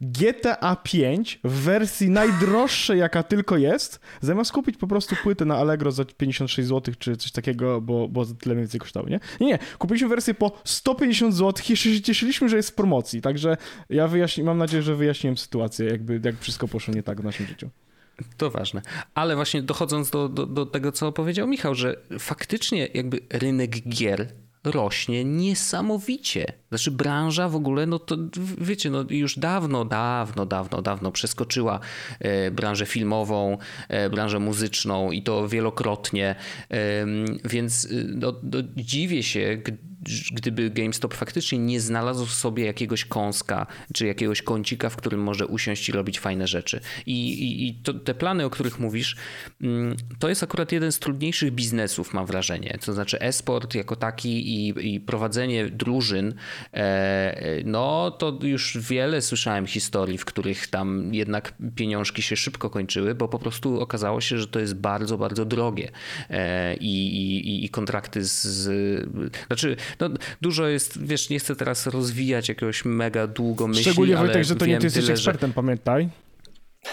GTA 0.00 0.76
5 0.76 1.40
w 1.44 1.52
wersji 1.52 2.10
najdroższej, 2.10 2.98
jaka 2.98 3.22
tylko 3.22 3.56
jest, 3.56 4.00
zamiast 4.20 4.52
kupić 4.52 4.76
po 4.76 4.86
prostu 4.86 5.16
płytę 5.22 5.44
na 5.44 5.56
Allegro 5.56 5.92
za 5.92 6.04
56 6.04 6.68
zł 6.68 6.94
czy 6.98 7.16
coś 7.16 7.32
takiego, 7.32 7.80
bo, 7.80 8.08
bo 8.08 8.26
tyle 8.26 8.56
więcej 8.56 8.80
kosztowało, 8.80 9.10
nie? 9.10 9.20
Nie, 9.40 9.46
nie. 9.46 9.58
Kupiliśmy 9.78 10.08
wersję 10.08 10.34
po 10.34 10.52
150 10.64 11.34
zł 11.34 11.64
i 11.68 11.72
jeszcze 11.72 11.94
się 11.94 12.02
cieszyliśmy, 12.02 12.48
że 12.48 12.56
jest 12.56 12.70
w 12.70 12.74
promocji, 12.74 13.20
także 13.20 13.56
ja 13.90 14.08
wyjaśni, 14.08 14.44
mam 14.44 14.58
nadzieję, 14.58 14.82
że 14.82 14.96
wyjaśniłem 14.96 15.36
sytuację, 15.36 15.86
jakby 15.86 16.20
jak 16.24 16.38
wszystko 16.38 16.68
poszło 16.68 16.94
nie 16.94 17.02
tak 17.02 17.20
w 17.20 17.24
naszym 17.24 17.46
życiu. 17.46 17.70
To 18.36 18.50
ważne. 18.50 18.82
Ale 19.14 19.36
właśnie 19.36 19.62
dochodząc 19.62 20.10
do, 20.10 20.28
do, 20.28 20.46
do 20.46 20.66
tego, 20.66 20.92
co 20.92 21.12
powiedział 21.12 21.46
Michał, 21.46 21.74
że 21.74 21.96
faktycznie 22.18 22.88
jakby 22.94 23.20
rynek 23.30 23.88
gier 23.88 24.32
rośnie 24.64 25.24
niesamowicie. 25.24 26.52
Znaczy 26.70 26.90
branża 26.90 27.48
w 27.48 27.56
ogóle, 27.56 27.86
no 27.86 27.98
to 27.98 28.16
wiecie, 28.58 28.90
no 28.90 29.04
już 29.10 29.38
dawno, 29.38 29.84
dawno, 29.84 30.46
dawno, 30.46 30.82
dawno 30.82 31.12
przeskoczyła 31.12 31.80
e, 32.20 32.50
branżę 32.50 32.86
filmową, 32.86 33.58
e, 33.88 34.10
branżę 34.10 34.38
muzyczną 34.38 35.10
i 35.10 35.22
to 35.22 35.48
wielokrotnie, 35.48 36.34
więc 37.44 37.84
y, 37.84 38.04
no, 38.14 38.34
no, 38.42 38.58
dziwię 38.76 39.22
się, 39.22 39.62
gdyby 40.32 40.70
GameStop 40.70 41.14
faktycznie 41.14 41.58
nie 41.58 41.80
znalazł 41.80 42.26
w 42.26 42.32
sobie 42.32 42.64
jakiegoś 42.64 43.04
kąska, 43.04 43.66
czy 43.94 44.06
jakiegoś 44.06 44.42
kącika, 44.42 44.90
w 44.90 44.96
którym 44.96 45.20
może 45.22 45.46
usiąść 45.46 45.88
i 45.88 45.92
robić 45.92 46.20
fajne 46.20 46.46
rzeczy. 46.46 46.80
I, 47.06 47.32
i, 47.32 47.68
i 47.68 47.74
to, 47.74 47.94
te 47.94 48.14
plany, 48.14 48.44
o 48.44 48.50
których 48.50 48.78
mówisz, 48.78 49.16
mm, 49.62 49.96
to 50.18 50.28
jest 50.28 50.42
akurat 50.42 50.72
jeden 50.72 50.92
z 50.92 50.98
trudniejszych 50.98 51.52
biznesów, 51.52 52.14
mam 52.14 52.26
wrażenie. 52.26 52.78
To 52.84 52.92
znaczy 52.92 53.20
e-sport 53.20 53.74
jako 53.74 53.96
taki 53.96 54.68
i, 54.68 54.94
i 54.94 55.00
prowadzenie 55.00 55.68
drużyn, 55.68 56.28
e, 56.28 56.34
no 57.64 58.10
to 58.10 58.38
już 58.42 58.78
wiele 58.80 59.22
słyszałem 59.22 59.66
historii, 59.66 60.18
w 60.18 60.24
których 60.24 60.66
tam 60.66 61.14
jednak 61.14 61.54
pieniążki 61.76 62.22
się 62.22 62.36
szybko 62.36 62.70
kończyły, 62.70 63.14
bo 63.14 63.28
po 63.28 63.38
prostu 63.38 63.80
okazało 63.80 64.20
się, 64.20 64.38
że 64.38 64.46
to 64.46 64.60
jest 64.60 64.74
bardzo, 64.74 65.18
bardzo 65.18 65.44
drogie. 65.44 65.90
E, 66.30 66.74
I, 66.74 67.16
i, 67.16 67.64
i 67.64 67.68
kontrakty 67.68 68.24
z, 68.24 68.68
znaczy 69.46 69.76
no, 70.00 70.08
dużo 70.40 70.68
jest, 70.68 71.04
wiesz, 71.04 71.30
nie 71.30 71.38
chcę 71.38 71.56
teraz 71.56 71.86
rozwijać 71.86 72.48
jakiegoś 72.48 72.84
mega 72.84 73.26
długo 73.26 73.66
myśli, 73.66 73.84
Szczególnie 73.84 74.16
Wojtek, 74.16 74.44
że 74.44 74.56
to 74.56 74.66
nie 74.66 74.78
ty 74.78 74.86
jesteś 74.86 75.04
tyle, 75.04 75.14
ekspertem, 75.14 75.50
że... 75.50 75.54
pamiętaj. 75.54 76.08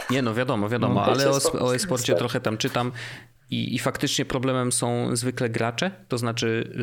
Nie 0.09 0.22
no, 0.22 0.34
wiadomo, 0.34 0.70
wiadomo, 0.70 0.93
no. 0.93 1.05
ale 1.05 1.30
o, 1.30 1.51
o 1.59 1.76
e-sporcie 1.76 2.15
trochę 2.15 2.39
tam 2.39 2.57
czytam. 2.57 2.91
I, 3.49 3.75
I 3.75 3.79
faktycznie 3.79 4.25
problemem 4.25 4.71
są 4.71 5.15
zwykle 5.15 5.49
gracze, 5.49 5.91
to 6.07 6.17
znaczy. 6.17 6.73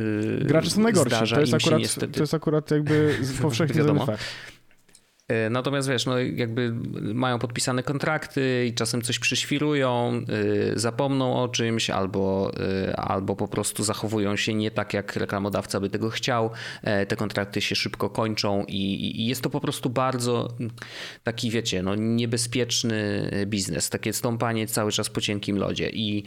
Yy, 0.41 0.45
gracze 0.45 0.71
są 0.71 0.81
najgorsi. 0.81 1.35
To 1.35 1.41
jest, 1.41 1.55
akurat, 1.55 1.81
niestety... 1.81 2.13
to 2.13 2.21
jest 2.21 2.35
akurat 2.35 2.71
jakby 2.71 3.19
powszechnie 3.43 3.83
znany 3.83 4.07
fakt. 4.07 4.25
E, 5.29 5.51
natomiast 5.51 5.89
wiesz, 5.89 6.07
no 6.07 6.19
jakby 6.19 6.73
mają 7.15 7.39
podpisane 7.39 7.83
kontrakty 7.83 8.67
i 8.67 8.75
czasem 8.75 9.03
coś 9.03 9.19
przyświrują, 9.19 10.13
e, 10.75 10.79
zapomną 10.79 11.43
o 11.43 11.49
czymś 11.49 11.91
albo, 11.91 12.53
e, 12.89 12.97
albo 12.97 13.37
po 13.37 13.49
prostu 13.49 13.85
zachowują 13.85 14.37
się 14.37 14.55
nie 14.55 14.71
tak, 14.71 14.95
jak 14.95 15.17
reklamodawca 15.17 15.81
by 15.81 15.91
tego 15.91 16.11
chciał. 16.11 16.51
Te 17.09 17.17
kontrakty 17.17 17.61
się 17.61 17.75
szybko 17.75 18.11
kończą 18.11 18.65
i, 18.69 19.21
i 19.21 19.27
jest 19.27 19.43
to 19.43 19.51
po 19.51 19.61
prostu 19.61 19.91
bardzo 19.91 20.49
taki, 21.23 21.51
wiecie, 21.51 21.83
no 21.83 21.95
niebezpieczny 21.95 23.31
biznes, 23.47 23.91
takie 23.91 24.13
stąpanie 24.13 24.67
cały 24.67 24.93
czas 24.93 25.11
po 25.11 25.21
cienkim 25.21 25.59
lodzie 25.59 25.91
i 25.91 26.25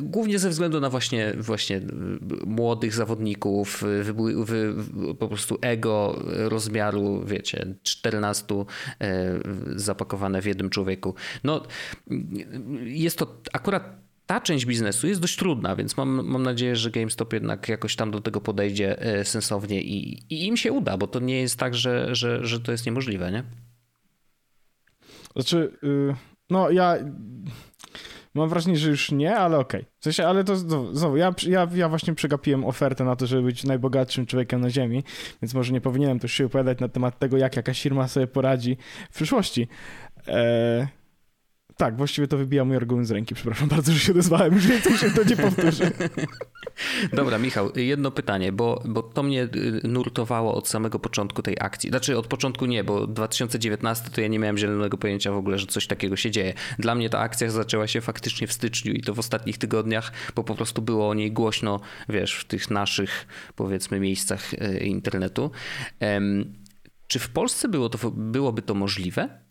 głównie 0.00 0.38
ze 0.38 0.50
względu 0.50 0.80
na 0.80 0.90
właśnie, 0.90 1.32
właśnie 1.36 1.80
młodych 2.46 2.94
zawodników, 2.94 3.84
wy, 4.02 4.44
wy, 4.44 4.74
po 5.18 5.28
prostu 5.28 5.58
ego 5.60 6.22
rozmiaru, 6.26 7.24
wiecie, 7.26 7.74
14 7.82 8.32
podcastu 8.42 8.66
zapakowane 9.76 10.42
w 10.42 10.46
jednym 10.46 10.70
człowieku. 10.70 11.14
No, 11.44 11.62
jest 12.84 13.18
to 13.18 13.36
akurat 13.52 14.02
ta 14.26 14.40
część 14.40 14.66
biznesu 14.66 15.06
jest 15.06 15.20
dość 15.20 15.36
trudna, 15.36 15.76
więc 15.76 15.96
mam, 15.96 16.26
mam 16.26 16.42
nadzieję, 16.42 16.76
że 16.76 16.90
GameStop 16.90 17.32
jednak 17.32 17.68
jakoś 17.68 17.96
tam 17.96 18.10
do 18.10 18.20
tego 18.20 18.40
podejdzie 18.40 18.96
sensownie 19.24 19.82
i, 19.82 20.22
i 20.30 20.46
im 20.46 20.56
się 20.56 20.72
uda, 20.72 20.96
bo 20.96 21.06
to 21.06 21.20
nie 21.20 21.40
jest 21.40 21.58
tak, 21.58 21.74
że, 21.74 22.14
że, 22.14 22.46
że 22.46 22.60
to 22.60 22.72
jest 22.72 22.86
niemożliwe, 22.86 23.32
nie? 23.32 23.44
Znaczy, 25.32 25.78
yy, 25.82 26.14
no 26.50 26.70
ja 26.70 26.96
mam 28.34 28.48
wrażenie, 28.48 28.76
że 28.76 28.90
już 28.90 29.10
nie, 29.10 29.36
ale 29.36 29.58
okej. 29.58 29.80
Okay. 29.80 29.92
W 30.00 30.04
sensie, 30.04 30.26
ale 30.26 30.44
to 30.44 30.56
znowu, 30.92 31.16
ja, 31.16 31.34
ja, 31.46 31.68
ja 31.74 31.88
właśnie 31.88 32.14
przegapiłem 32.14 32.64
ofertę 32.64 33.04
na 33.04 33.16
to, 33.16 33.26
żeby 33.26 33.42
być 33.42 33.64
najbogatszym 33.64 34.26
człowiekiem 34.26 34.60
na 34.60 34.70
ziemi, 34.70 35.04
więc 35.42 35.54
może 35.54 35.72
nie 35.72 35.80
powinienem 35.80 36.18
też 36.18 36.32
się 36.32 36.46
opowiadać 36.46 36.80
na 36.80 36.88
temat 36.88 37.18
tego, 37.18 37.36
jak 37.36 37.56
jakaś 37.56 37.82
firma 37.82 38.08
sobie 38.08 38.26
poradzi 38.26 38.76
w 39.10 39.14
przyszłości. 39.14 39.68
Eee, 40.26 40.86
tak, 41.76 41.96
właściwie 41.96 42.28
to 42.28 42.38
wybija 42.38 42.64
mój 42.64 42.76
argument 42.76 43.08
z 43.08 43.10
ręki. 43.10 43.34
Przepraszam 43.34 43.68
bardzo, 43.68 43.92
że 43.92 43.98
się 43.98 44.12
odezwałem, 44.12 44.54
już 44.54 44.66
więcej 44.66 44.98
się 44.98 45.10
to 45.10 45.24
nie 45.24 45.36
powtórzy. 45.36 45.90
Dobra, 47.12 47.38
Michał, 47.38 47.70
jedno 47.76 48.10
pytanie, 48.10 48.52
bo, 48.52 48.82
bo 48.84 49.02
to 49.02 49.22
mnie 49.22 49.42
y, 49.42 49.88
nurtowało 49.88 50.54
od 50.54 50.68
samego 50.68 50.98
początku 50.98 51.42
tej 51.42 51.56
akcji. 51.60 51.90
Znaczy 51.90 52.18
od 52.18 52.26
początku 52.26 52.66
nie, 52.66 52.84
bo 52.84 53.06
2019 53.06 54.10
to 54.10 54.20
ja 54.20 54.28
nie 54.28 54.38
miałem 54.38 54.58
zielonego 54.58 54.98
pojęcia 54.98 55.32
w 55.32 55.36
ogóle, 55.36 55.58
że 55.58 55.66
coś 55.66 55.86
takiego 55.86 56.16
się 56.16 56.30
dzieje. 56.30 56.54
Dla 56.78 56.94
mnie 56.94 57.10
ta 57.10 57.18
akcja 57.18 57.50
zaczęła 57.50 57.86
się 57.86 58.00
faktycznie 58.00 58.46
w 58.46 58.52
styczniu 58.52 58.92
i 58.92 59.00
to 59.00 59.14
w 59.14 59.18
ostatnich 59.18 59.58
tygodniach, 59.58 60.12
bo 60.34 60.44
po 60.44 60.54
prostu 60.54 60.82
było 60.82 61.08
o 61.08 61.14
niej 61.14 61.32
głośno, 61.32 61.80
wiesz, 62.08 62.34
w 62.34 62.44
tych 62.44 62.70
naszych 62.70 63.26
powiedzmy 63.56 64.00
miejscach 64.00 64.54
y, 64.54 64.78
internetu. 64.78 65.50
Czy 67.06 67.18
w 67.18 67.30
Polsce 67.30 67.68
było 67.68 67.88
to, 67.88 68.10
byłoby 68.10 68.62
to 68.62 68.74
możliwe? 68.74 69.42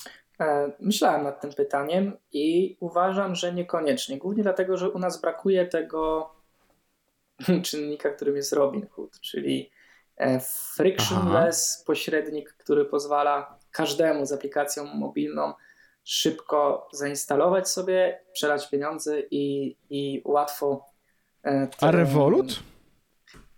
E, 0.42 0.72
myślałem 0.80 1.24
nad 1.24 1.42
tym 1.42 1.54
pytaniem 1.54 2.18
i 2.32 2.78
uważam, 2.80 3.36
że 3.36 3.54
niekoniecznie. 3.54 4.18
Głównie 4.18 4.44
dlatego, 4.44 4.78
że 4.78 4.89
u 4.89 5.00
nas 5.00 5.22
brakuje 5.22 5.66
tego 5.66 6.30
czynnika, 7.66 8.10
którym 8.10 8.36
jest 8.36 8.54
Robinhood, 8.54 9.20
czyli 9.20 9.72
e, 10.18 10.39
frictionless 10.76 11.76
Aha. 11.78 11.84
pośrednik, 11.88 12.54
który 12.54 12.86
pozwala 12.86 13.60
każdemu 13.72 14.26
z 14.26 14.32
aplikacją 14.32 14.86
mobilną 14.86 15.54
szybko 16.04 16.89
zainstalować 16.94 17.70
sobie, 17.70 18.20
przelać 18.34 18.70
pieniądze 18.70 19.20
i, 19.32 19.76
i 19.89 20.22
łatwo. 20.26 20.86
E, 21.46 21.68
A 21.82 21.92
Revolut? 21.92 22.60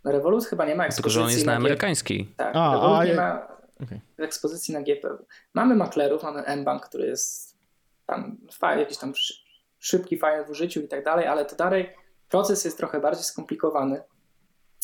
Revolut 0.05 0.45
chyba 0.45 0.65
nie 0.65 0.75
ma 0.75 0.85
ekspozycji. 0.85 1.03
Tylko, 1.03 1.09
że 1.09 1.21
on 1.21 1.29
jest 1.29 1.45
na, 1.45 1.51
na 1.51 1.57
amerykańskiej. 1.57 2.33
Tak, 2.37 2.55
a, 2.55 2.73
Revolut 2.73 2.99
a, 2.99 3.05
nie 3.05 3.13
ma 3.13 3.53
okay. 3.83 4.01
ekspozycji 4.17 4.73
na 4.73 4.81
GPW. 4.81 5.25
Mamy 5.53 5.75
maklerów, 5.75 6.23
mamy 6.23 6.55
mBank, 6.57 6.85
który 6.85 7.07
jest 7.07 7.57
tam 8.05 8.37
fajny, 8.51 8.81
jakiś 8.81 8.97
tam 8.97 9.13
szybki, 9.79 10.17
fajny 10.17 10.45
w 10.45 10.49
użyciu 10.49 10.81
i 10.81 10.87
tak 10.87 11.03
dalej, 11.03 11.27
ale 11.27 11.45
to 11.45 11.55
dalej 11.55 11.89
proces 12.29 12.65
jest 12.65 12.77
trochę 12.77 12.99
bardziej 12.99 13.23
skomplikowany. 13.23 14.01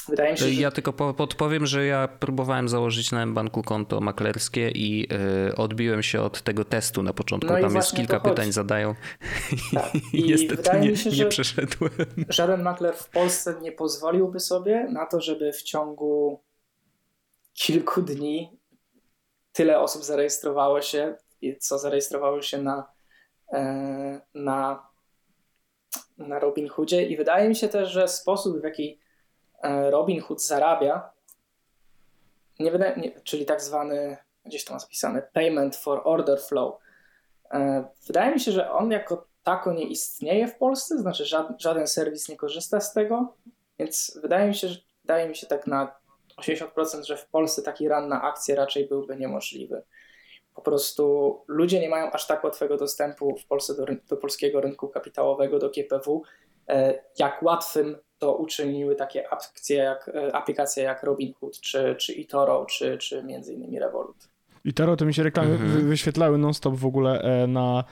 Wydaje 0.10 0.32
mi 0.32 0.38
się, 0.38 0.46
że... 0.46 0.52
Ja 0.52 0.72
tylko 0.72 0.94
podpowiem, 0.94 1.66
że 1.66 1.86
ja 1.86 2.08
próbowałem 2.08 2.70
założyć 2.70 3.12
na 3.12 3.26
mBanku 3.26 3.64
konto 3.64 4.02
maklerskie 4.02 4.72
i 4.72 5.00
yy, 5.00 5.56
odbiłem 5.56 6.04
się 6.04 6.22
od 6.22 6.42
tego 6.42 6.66
testu 6.66 7.04
na 7.04 7.14
początku. 7.14 7.54
No 7.54 7.62
Tam 7.62 7.76
jest 7.76 7.96
kilka 7.96 8.20
pytań 8.20 8.52
zadają. 8.52 8.96
Tak. 9.74 9.96
I, 10.14 10.20
I 10.20 10.24
niestety 10.24 10.80
nie, 10.80 10.98
się, 10.98 11.10
nie 11.10 11.26
przeszedłem. 11.26 11.92
Żaden 12.30 12.62
makler 12.62 12.96
w 12.96 13.10
Polsce 13.10 13.56
nie 13.62 13.72
pozwoliłby 13.72 14.40
sobie 14.40 14.88
na 14.92 15.06
to, 15.06 15.22
żeby 15.22 15.54
w 15.54 15.64
ciągu 15.64 16.42
kilku 17.54 18.02
dni 18.02 18.59
tyle 19.54 19.80
osób 19.80 20.04
zarejestrowało 20.04 20.82
się, 20.82 21.16
co 21.60 21.80
zarejestrowało 21.80 22.42
się 22.42 22.58
na, 22.58 22.92
e, 23.54 24.22
na, 24.34 24.88
na 26.18 26.40
Robinhoodzie 26.40 27.06
i 27.06 27.18
wydaje 27.18 27.50
mi 27.50 27.56
się 27.56 27.68
też, 27.68 27.90
że 27.90 28.08
sposób 28.08 28.62
w 28.62 28.64
jaki 28.64 29.00
e, 29.62 29.92
Robinhood 29.92 30.42
zarabia, 30.42 31.10
nie 32.60 32.72
wydaje, 32.72 32.96
nie, 32.98 33.22
czyli 33.22 33.46
tak 33.46 33.62
zwany, 33.62 34.18
gdzieś 34.46 34.66
to 34.66 34.74
ma 34.74 34.80
zapisane, 34.80 35.22
payment 35.34 35.76
for 35.76 36.02
order 36.04 36.42
flow, 36.42 36.80
e, 37.52 37.84
wydaje 38.08 38.34
mi 38.34 38.40
się, 38.40 38.52
że 38.52 38.72
on 38.72 38.92
jako 38.92 39.28
tako 39.44 39.74
nie 39.74 39.84
istnieje 39.84 40.48
w 40.48 40.58
Polsce, 40.58 40.98
znaczy 40.98 41.26
żaden, 41.26 41.60
żaden 41.60 41.88
serwis 41.88 42.30
nie 42.30 42.38
korzysta 42.38 42.82
z 42.82 42.94
tego, 42.94 43.34
więc 43.80 44.20
wydaje 44.22 44.48
mi 44.48 44.56
się, 44.56 44.68
że 44.68 44.80
wydaje 45.02 45.30
mi 45.30 45.36
się 45.36 45.48
tak 45.48 45.68
na 45.68 45.99
80%, 46.40 47.04
że 47.04 47.18
w 47.18 47.28
Polsce 47.28 47.62
taki 47.62 47.90
run 47.90 48.08
na 48.08 48.22
akcję 48.22 48.56
raczej 48.56 48.88
byłby 48.88 49.16
niemożliwy. 49.16 49.84
Po 50.56 50.62
prostu 50.62 51.36
ludzie 51.48 51.80
nie 51.80 51.90
mają 51.90 52.12
aż 52.12 52.28
tak 52.28 52.44
łatwego 52.44 52.78
dostępu 52.78 53.38
w 53.38 53.46
Polsce 53.46 53.76
do, 53.76 53.86
do 54.10 54.18
polskiego 54.18 54.62
rynku 54.62 54.88
kapitałowego, 54.88 55.60
do 55.60 55.70
GPW, 55.70 56.24
e, 56.68 57.04
jak 57.20 57.44
łatwym 57.44 57.98
to 58.18 58.36
uczyniły 58.36 58.96
takie 58.96 59.30
akcje 59.30 59.78
jak, 59.78 60.12
e, 60.16 60.36
aplikacje 60.36 60.84
jak 60.84 61.04
Robinhood, 61.04 61.60
czy, 61.60 61.96
czy 61.96 62.14
eToro, 62.14 62.66
czy, 62.66 62.98
czy 62.98 63.24
między 63.24 63.54
innymi 63.54 63.80
Revolut. 63.80 64.30
eToro 64.66 64.96
to 64.96 65.06
mi 65.06 65.14
się 65.14 65.24
reklamy 65.24 65.52
mhm. 65.52 65.90
wyświetlały 65.90 66.38
non-stop 66.38 66.76
w 66.76 66.86
ogóle 66.86 67.22
e, 67.22 67.48
na... 67.48 67.84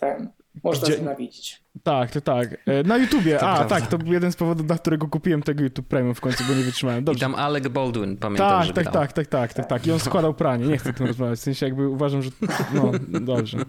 Ten. 0.00 0.30
Można 0.64 0.86
Gdzie... 0.86 0.96
znienawidzić. 0.96 1.62
Tak, 1.82 2.10
to 2.10 2.20
tak. 2.20 2.56
E, 2.66 2.82
na 2.82 2.96
YouTubie. 2.96 3.38
To 3.38 3.50
A, 3.50 3.56
prawda. 3.56 3.80
tak, 3.80 3.90
to 3.90 3.98
był 3.98 4.12
jeden 4.12 4.32
z 4.32 4.36
powodów, 4.36 4.66
dla 4.66 4.78
którego 4.78 5.08
kupiłem 5.08 5.42
tego 5.42 5.62
YouTube 5.62 5.86
Premium 5.86 6.14
w 6.14 6.20
końcu, 6.20 6.44
bo 6.48 6.54
nie 6.54 6.62
wytrzymałem. 6.62 7.04
Dobrze. 7.04 7.18
I 7.18 7.20
tam 7.20 7.34
Alec 7.34 7.68
Baldwin, 7.68 8.16
pamiętam, 8.16 8.62
tak, 8.62 8.74
tak, 8.74 8.92
tak, 8.92 9.12
tak, 9.12 9.28
tak, 9.28 9.54
tak, 9.54 9.66
tak. 9.66 9.86
I 9.86 9.92
on 9.92 10.00
składał 10.00 10.34
pranie. 10.34 10.66
Nie 10.66 10.78
chcę 10.78 10.90
o 10.90 10.92
tym 10.92 11.06
rozmawiać. 11.06 11.38
W 11.38 11.42
sensie 11.42 11.66
jakby 11.66 11.88
uważam, 11.88 12.22
że 12.22 12.30
no, 12.74 12.92
dobrze. 13.20 13.58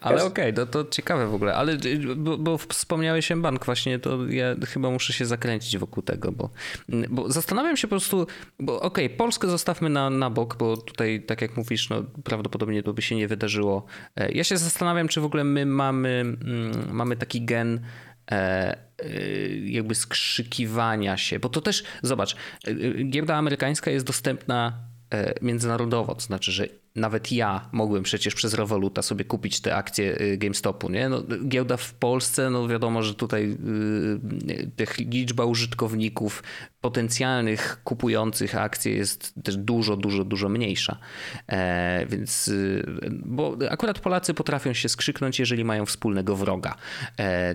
Ale 0.00 0.24
okej, 0.24 0.52
okay, 0.52 0.66
to, 0.66 0.66
to 0.66 0.90
ciekawe 0.90 1.26
w 1.26 1.34
ogóle. 1.34 1.54
Ale 1.54 1.78
bo, 2.16 2.38
bo 2.38 2.58
wspomniałeś 2.58 3.28
bank 3.36 3.64
właśnie, 3.64 3.98
to 3.98 4.26
ja 4.26 4.54
chyba 4.66 4.90
muszę 4.90 5.12
się 5.12 5.26
zakręcić 5.26 5.78
wokół 5.78 6.02
tego, 6.02 6.32
bo, 6.32 6.50
bo 7.08 7.32
zastanawiam 7.32 7.76
się 7.76 7.88
po 7.88 7.90
prostu, 7.90 8.26
bo 8.60 8.80
okej, 8.80 9.06
okay, 9.06 9.16
Polskę 9.16 9.48
zostawmy 9.48 9.90
na, 9.90 10.10
na 10.10 10.30
bok, 10.30 10.56
bo 10.56 10.76
tutaj, 10.76 11.22
tak 11.22 11.42
jak 11.42 11.56
mówisz, 11.56 11.90
no, 11.90 12.02
prawdopodobnie 12.24 12.82
to 12.82 12.92
by 12.92 13.02
się 13.02 13.16
nie 13.16 13.28
wydarzyło. 13.28 13.86
E, 14.16 14.32
ja 14.32 14.44
się 14.44 14.56
zastanawiam, 14.56 15.08
czy 15.08 15.20
w 15.20 15.24
ogóle 15.24 15.44
my 15.44 15.66
mamy, 15.66 16.08
mm, 16.08 16.94
mamy 16.94 17.16
taki 17.16 17.44
gen 17.44 17.80
e, 18.30 18.34
e, 18.34 18.76
jakby 19.58 19.94
skrzykiwania 19.94 21.16
się, 21.16 21.38
bo 21.38 21.48
to 21.48 21.60
też, 21.60 21.84
zobacz, 22.02 22.36
giełda 23.10 23.36
amerykańska 23.36 23.90
jest 23.90 24.06
dostępna 24.06 24.88
międzynarodowo, 25.42 26.14
to 26.14 26.20
znaczy, 26.20 26.52
że 26.52 26.66
nawet 26.98 27.32
ja 27.32 27.68
mogłem 27.72 28.02
przecież 28.02 28.34
przez 28.34 28.54
Revoluta 28.54 29.02
sobie 29.02 29.24
kupić 29.24 29.60
te 29.60 29.76
akcje 29.76 30.20
y, 30.20 30.36
GameStopu. 30.38 30.90
Nie? 30.90 31.08
No, 31.08 31.22
giełda 31.48 31.76
w 31.76 31.94
Polsce, 31.94 32.50
no 32.50 32.68
wiadomo, 32.68 33.02
że 33.02 33.14
tutaj 33.14 33.56
yy, 34.78 34.96
liczba 34.98 35.44
użytkowników 35.44 36.42
potencjalnych 36.80 37.80
kupujących 37.84 38.56
akcje 38.56 38.92
jest 38.92 39.34
też 39.44 39.56
dużo, 39.56 39.96
dużo, 39.96 40.24
dużo 40.24 40.48
mniejsza. 40.48 40.98
E, 41.48 42.06
więc, 42.06 42.48
y, 42.48 42.84
bo 43.10 43.56
akurat 43.70 43.98
Polacy 44.00 44.34
potrafią 44.34 44.72
się 44.72 44.88
skrzyknąć, 44.88 45.38
jeżeli 45.38 45.64
mają 45.64 45.86
wspólnego 45.86 46.36
wroga. 46.36 46.74
E, 47.18 47.54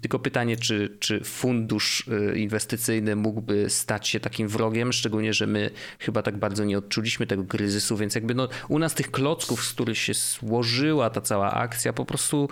tylko 0.00 0.18
pytanie, 0.18 0.56
czy, 0.56 0.96
czy 1.00 1.24
fundusz 1.24 2.08
y, 2.08 2.38
inwestycyjny 2.38 3.16
mógłby 3.16 3.70
stać 3.70 4.08
się 4.08 4.20
takim 4.20 4.48
wrogiem, 4.48 4.92
szczególnie, 4.92 5.32
że 5.32 5.46
my 5.46 5.70
chyba 5.98 6.22
tak 6.22 6.36
bardzo 6.36 6.64
nie 6.64 6.78
odczuliśmy 6.78 7.26
tego 7.26 7.44
kryzysu, 7.44 7.96
więc 7.96 8.14
jakby 8.14 8.34
no, 8.34 8.48
u 8.74 8.78
nas 8.78 8.94
tych 8.94 9.10
klocków, 9.10 9.64
z 9.64 9.72
których 9.72 9.98
się 9.98 10.14
złożyła 10.14 11.10
ta 11.10 11.20
cała 11.20 11.52
akcja, 11.52 11.92
po 11.92 12.04
prostu 12.04 12.48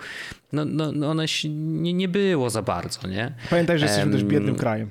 no, 0.53 0.65
no, 0.65 0.91
no 0.91 1.09
one 1.09 1.27
się 1.27 1.49
nie, 1.49 1.93
nie 1.93 2.07
było 2.07 2.49
za 2.49 2.61
bardzo, 2.61 3.07
nie? 3.07 3.33
Pamiętaj, 3.49 3.79
że 3.79 3.85
jesteśmy 3.85 4.11
um, 4.11 4.19
też 4.21 4.23
biednym 4.23 4.55
krajem. 4.55 4.89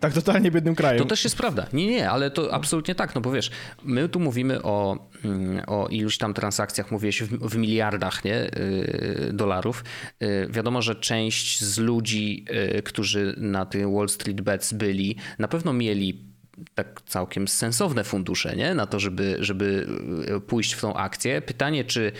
Tak 0.00 0.12
totalnie 0.12 0.50
biednym 0.50 0.74
krajem. 0.74 0.98
To 0.98 1.04
też 1.04 1.24
jest 1.24 1.36
prawda. 1.36 1.66
Nie, 1.72 1.86
nie, 1.86 2.10
ale 2.10 2.30
to 2.30 2.54
absolutnie 2.54 2.94
tak, 2.94 3.14
no 3.14 3.20
bo 3.20 3.32
wiesz, 3.32 3.50
my 3.84 4.08
tu 4.08 4.20
mówimy 4.20 4.62
o, 4.62 5.08
mm, 5.24 5.62
o 5.66 5.88
iluś 5.88 6.18
tam 6.18 6.34
transakcjach, 6.34 6.90
mówiłeś 6.90 7.22
w, 7.22 7.48
w 7.48 7.56
miliardach 7.56 8.24
nie, 8.24 8.58
y, 8.58 9.30
dolarów. 9.32 9.84
Y, 10.22 10.48
wiadomo, 10.50 10.82
że 10.82 10.94
część 10.94 11.64
z 11.64 11.78
ludzi, 11.78 12.44
y, 12.78 12.82
którzy 12.82 13.34
na 13.36 13.66
tym 13.66 13.94
Wall 13.94 14.08
Street 14.08 14.40
Bets 14.40 14.72
byli, 14.72 15.16
na 15.38 15.48
pewno 15.48 15.72
mieli 15.72 16.33
tak 16.74 17.02
całkiem 17.06 17.48
sensowne 17.48 18.04
fundusze 18.04 18.56
nie? 18.56 18.74
na 18.74 18.86
to, 18.86 19.00
żeby, 19.00 19.36
żeby 19.40 19.86
e, 20.28 20.40
pójść 20.40 20.72
w 20.72 20.80
tą 20.80 20.94
akcję. 20.94 21.42
Pytanie, 21.42 21.84
czy, 21.84 22.12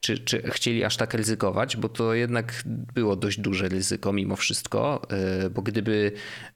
czy, 0.00 0.18
czy 0.18 0.42
chcieli 0.50 0.84
aż 0.84 0.96
tak 0.96 1.14
ryzykować, 1.14 1.76
bo 1.76 1.88
to 1.88 2.14
jednak 2.14 2.62
było 2.66 3.16
dość 3.16 3.40
duże 3.40 3.68
ryzyko 3.68 4.12
mimo 4.12 4.36
wszystko, 4.36 5.02
e, 5.10 5.50
bo 5.50 5.62
gdyby 5.62 6.12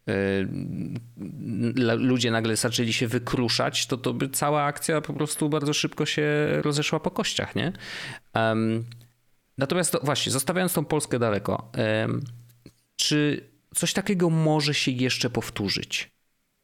e, 0.09 0.13
ludzie 1.97 2.31
nagle 2.31 2.57
zaczęli 2.57 2.93
się 2.93 3.09
wykruszać, 3.09 3.87
to, 3.87 3.97
to 3.97 4.15
by 4.15 4.29
cała 4.29 4.63
akcja 4.63 5.01
po 5.01 5.13
prostu 5.13 5.49
bardzo 5.49 5.73
szybko 5.73 6.07
się 6.07 6.25
rozeszła 6.63 7.01
po 7.01 7.11
kościach, 7.11 7.55
nie? 7.57 7.73
Natomiast 9.59 9.93
to, 9.93 10.01
właśnie, 10.03 10.33
zostawiając 10.33 10.73
tą 10.73 10.85
Polskę 10.85 11.19
daleko, 11.19 11.73
czy 12.97 13.51
coś 13.75 13.93
takiego 13.93 14.31
może 14.31 14.75
się 14.75 14.91
jeszcze 14.91 15.31
powtórzyć? 15.31 16.14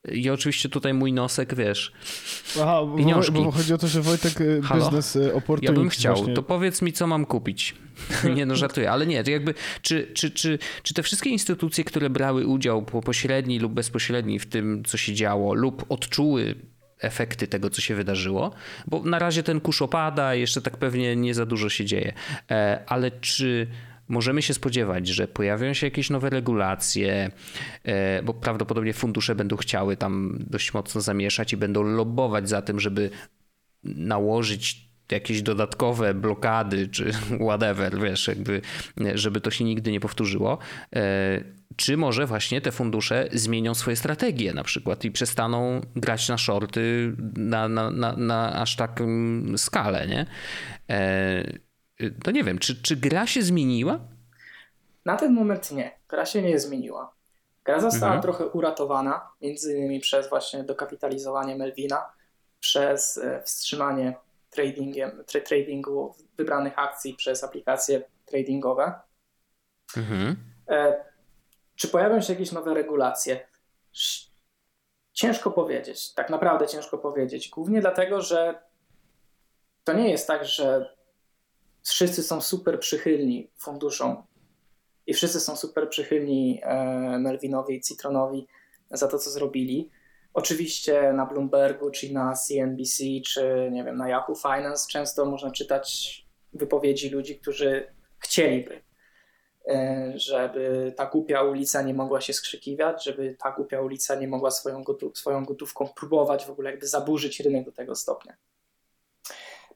I 0.08 0.30
oczywiście 0.30 0.68
tutaj 0.68 0.94
mój 0.94 1.12
nosek, 1.12 1.54
wiesz, 1.54 1.92
Aha, 2.62 2.80
pieniążki. 2.96 3.32
Bo, 3.32 3.44
bo 3.44 3.50
chodzi 3.50 3.74
o 3.74 3.78
to, 3.78 3.88
że 3.88 4.02
Wojtek 4.02 4.40
y, 4.40 4.60
Halo? 4.62 4.84
biznes 4.84 5.16
opportunity. 5.16 5.72
Ja 5.72 5.72
bym 5.72 5.88
chciał, 5.88 6.16
właśnie... 6.16 6.34
to 6.34 6.42
powiedz 6.42 6.82
mi, 6.82 6.92
co 6.92 7.06
mam 7.06 7.26
kupić. 7.26 7.74
nie 8.36 8.46
no, 8.46 8.56
żartuję, 8.56 8.90
ale 8.90 9.06
nie, 9.06 9.22
jakby, 9.26 9.54
czy, 9.82 10.10
czy, 10.14 10.30
czy, 10.30 10.58
czy 10.82 10.94
te 10.94 11.02
wszystkie 11.02 11.30
instytucje, 11.30 11.84
które 11.84 12.10
brały 12.10 12.46
udział 12.46 12.82
pośredni 12.82 13.58
lub 13.58 13.72
bezpośredni 13.72 14.38
w 14.38 14.46
tym, 14.46 14.82
co 14.86 14.96
się 14.96 15.14
działo, 15.14 15.54
lub 15.54 15.84
odczuły 15.88 16.54
efekty 17.00 17.46
tego, 17.46 17.70
co 17.70 17.80
się 17.80 17.94
wydarzyło, 17.94 18.50
bo 18.86 19.02
na 19.02 19.18
razie 19.18 19.42
ten 19.42 19.60
kurz 19.60 19.82
opada, 19.82 20.34
jeszcze 20.34 20.62
tak 20.62 20.76
pewnie 20.76 21.16
nie 21.16 21.34
za 21.34 21.46
dużo 21.46 21.68
się 21.68 21.84
dzieje, 21.84 22.12
e, 22.50 22.84
ale 22.86 23.10
czy 23.10 23.66
możemy 24.10 24.42
się 24.42 24.54
spodziewać, 24.54 25.08
że 25.08 25.28
pojawią 25.28 25.74
się 25.74 25.86
jakieś 25.86 26.10
nowe 26.10 26.30
regulacje, 26.30 27.30
e, 27.84 28.22
bo 28.22 28.34
prawdopodobnie 28.34 28.92
fundusze 28.92 29.34
będą 29.34 29.56
chciały 29.56 29.96
tam 29.96 30.38
dość 30.40 30.74
mocno 30.74 31.00
zamieszać 31.00 31.52
i 31.52 31.56
będą 31.56 31.82
lobbować 31.82 32.48
za 32.48 32.62
tym, 32.62 32.80
żeby 32.80 33.10
nałożyć 33.84 34.90
jakieś 35.12 35.42
dodatkowe 35.42 36.14
blokady 36.14 36.88
czy 36.88 37.12
whatever, 37.46 38.00
wiesz, 38.00 38.28
jakby, 38.28 38.60
żeby 39.14 39.40
to 39.40 39.50
się 39.50 39.64
nigdy 39.64 39.92
nie 39.92 40.00
powtórzyło. 40.00 40.58
E, 40.96 41.44
czy 41.76 41.96
może 41.96 42.26
właśnie 42.26 42.60
te 42.60 42.72
fundusze 42.72 43.28
zmienią 43.32 43.74
swoje 43.74 43.96
strategie 43.96 44.54
na 44.54 44.64
przykład 44.64 45.04
i 45.04 45.10
przestaną 45.10 45.80
grać 45.96 46.28
na 46.28 46.38
shorty 46.38 47.12
na, 47.36 47.68
na, 47.68 47.90
na, 47.90 48.16
na 48.16 48.52
aż 48.52 48.76
taką 48.76 49.06
skalę, 49.56 50.06
nie? 50.06 50.26
Y, 52.00 52.14
to 52.24 52.30
nie 52.30 52.44
wiem, 52.44 52.58
czy, 52.58 52.82
czy 52.82 52.96
gra 52.96 53.26
się 53.26 53.42
zmieniła? 53.42 54.00
Na 55.04 55.16
ten 55.16 55.32
moment 55.32 55.70
nie. 55.70 55.98
Gra 56.08 56.26
się 56.26 56.42
nie 56.42 56.58
zmieniła. 56.58 57.12
Gra 57.64 57.80
została 57.80 58.14
mhm. 58.14 58.22
trochę 58.22 58.46
uratowana, 58.46 59.30
między 59.40 59.78
innymi 59.78 60.00
przez 60.00 60.28
właśnie 60.28 60.64
dokapitalizowanie 60.64 61.56
Melvina, 61.56 62.12
przez 62.60 63.18
e, 63.18 63.42
wstrzymanie 63.42 64.16
tradingiem, 64.50 65.24
tra 65.26 65.40
tradingu 65.40 66.14
wybranych 66.36 66.78
akcji 66.78 67.14
przez 67.14 67.44
aplikacje 67.44 68.02
tradingowe. 68.26 68.92
Mhm. 69.96 70.36
E, 70.68 71.04
czy 71.76 71.88
pojawią 71.88 72.20
się 72.20 72.32
jakieś 72.32 72.52
nowe 72.52 72.74
regulacje? 72.74 73.46
Ciężko 75.12 75.50
powiedzieć, 75.50 76.14
tak 76.14 76.30
naprawdę 76.30 76.66
ciężko 76.66 76.98
powiedzieć. 76.98 77.48
Głównie 77.48 77.80
dlatego, 77.80 78.20
że 78.20 78.62
to 79.84 79.92
nie 79.92 80.10
jest 80.10 80.26
tak, 80.26 80.44
że 80.44 80.96
wszyscy 81.90 82.22
są 82.22 82.40
super 82.40 82.80
przychylni 82.80 83.50
funduszom 83.58 84.22
i 85.06 85.14
wszyscy 85.14 85.40
są 85.40 85.56
super 85.56 85.88
przychylni 85.88 86.60
e, 86.62 87.18
Melvinowi 87.18 87.76
i 87.76 87.80
Citronowi 87.80 88.46
za 88.90 89.08
to, 89.08 89.18
co 89.18 89.30
zrobili. 89.30 89.90
Oczywiście 90.34 91.12
na 91.12 91.26
Bloombergu, 91.26 91.90
czy 91.90 92.12
na 92.12 92.34
CNBC, 92.34 93.04
czy 93.26 93.68
nie 93.72 93.84
wiem, 93.84 93.96
na 93.96 94.08
Yahoo 94.08 94.34
Finance 94.34 94.88
często 94.90 95.24
można 95.24 95.50
czytać 95.50 96.20
wypowiedzi 96.52 97.10
ludzi, 97.10 97.38
którzy 97.38 97.94
chcieliby, 98.18 98.82
e, 99.68 100.12
żeby 100.16 100.94
ta 100.96 101.06
głupia 101.06 101.42
ulica 101.42 101.82
nie 101.82 101.94
mogła 101.94 102.20
się 102.20 102.32
skrzykiwać, 102.32 103.04
żeby 103.04 103.36
ta 103.38 103.50
głupia 103.52 103.80
ulica 103.80 104.14
nie 104.14 104.28
mogła 104.28 104.50
swoją, 104.50 104.82
gotów, 104.82 105.18
swoją 105.18 105.44
gotówką 105.44 105.88
próbować 105.88 106.44
w 106.44 106.50
ogóle 106.50 106.70
jakby 106.70 106.86
zaburzyć 106.86 107.40
rynek 107.40 107.64
do 107.64 107.72
tego 107.72 107.94
stopnia. 107.94 108.36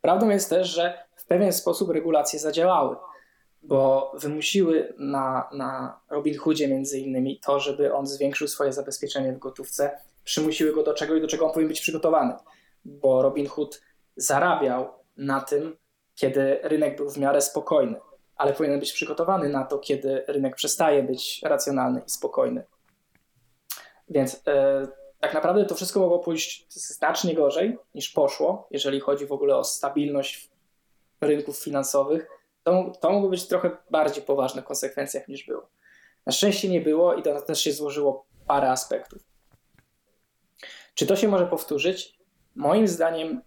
Prawdą 0.00 0.28
jest 0.28 0.50
też, 0.50 0.68
że 0.68 0.98
w 1.24 1.26
pewien 1.26 1.52
sposób 1.52 1.90
regulacje 1.90 2.38
zadziałały, 2.38 2.96
bo 3.62 4.12
wymusiły 4.14 4.94
na, 4.98 5.48
na 5.52 6.00
Robin 6.10 6.38
Hoodzie 6.38 6.68
między 6.68 6.98
innymi 6.98 7.40
to, 7.40 7.60
żeby 7.60 7.94
on 7.94 8.06
zwiększył 8.06 8.48
swoje 8.48 8.72
zabezpieczenie 8.72 9.32
w 9.32 9.38
gotówce, 9.38 9.98
przymusiły 10.24 10.72
go 10.72 10.82
do 10.82 10.94
czego 10.94 11.16
i 11.16 11.20
do 11.20 11.26
czego 11.26 11.46
on 11.46 11.52
powinien 11.52 11.68
być 11.68 11.80
przygotowany, 11.80 12.34
bo 12.84 13.22
Robin 13.22 13.46
Hood 13.46 13.80
zarabiał 14.16 14.88
na 15.16 15.40
tym, 15.40 15.76
kiedy 16.14 16.58
rynek 16.62 16.96
był 16.96 17.10
w 17.10 17.18
miarę 17.18 17.40
spokojny, 17.40 18.00
ale 18.36 18.52
powinien 18.52 18.80
być 18.80 18.92
przygotowany 18.92 19.48
na 19.48 19.64
to, 19.64 19.78
kiedy 19.78 20.24
rynek 20.28 20.56
przestaje 20.56 21.02
być 21.02 21.40
racjonalny 21.44 22.02
i 22.06 22.10
spokojny. 22.10 22.64
Więc 24.08 24.32
yy, 24.34 24.88
tak 25.20 25.34
naprawdę 25.34 25.64
to 25.64 25.74
wszystko 25.74 26.00
mogło 26.00 26.18
pójść 26.18 26.66
znacznie 26.72 27.34
gorzej 27.34 27.78
niż 27.94 28.08
poszło, 28.08 28.68
jeżeli 28.70 29.00
chodzi 29.00 29.26
w 29.26 29.32
ogóle 29.32 29.56
o 29.56 29.64
stabilność 29.64 30.53
rynków 31.26 31.58
finansowych, 31.58 32.28
to, 32.62 32.92
to 33.00 33.12
mogło 33.12 33.28
być 33.28 33.46
trochę 33.46 33.70
bardziej 33.90 34.24
poważne 34.24 34.62
w 34.62 34.64
konsekwencjach 34.64 35.28
niż 35.28 35.46
było. 35.46 35.68
Na 36.26 36.32
szczęście 36.32 36.68
nie 36.68 36.80
było 36.80 37.14
i 37.14 37.22
to 37.22 37.40
też 37.40 37.60
się 37.60 37.72
złożyło 37.72 38.26
parę 38.46 38.70
aspektów. 38.70 39.22
Czy 40.94 41.06
to 41.06 41.16
się 41.16 41.28
może 41.28 41.46
powtórzyć? 41.46 42.18
Moim 42.54 42.88
zdaniem 42.88 43.42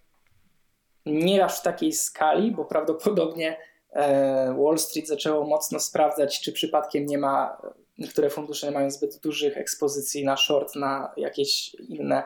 nie 1.05 1.45
aż 1.45 1.59
w 1.59 1.61
takiej 1.61 1.93
skali, 1.93 2.51
bo 2.51 2.65
prawdopodobnie 2.65 3.57
e, 3.91 4.55
Wall 4.63 4.78
Street 4.78 5.07
zaczęło 5.07 5.47
mocno 5.47 5.80
sprawdzać, 5.80 6.41
czy 6.41 6.51
przypadkiem 6.51 7.05
nie 7.05 7.17
ma, 7.17 7.61
niektóre 7.97 8.30
fundusze 8.30 8.71
mają 8.71 8.91
zbyt 8.91 9.19
dużych 9.19 9.57
ekspozycji 9.57 10.25
na 10.25 10.38
short, 10.38 10.75
na 10.75 11.13
jakieś 11.17 11.75
inne 11.75 12.23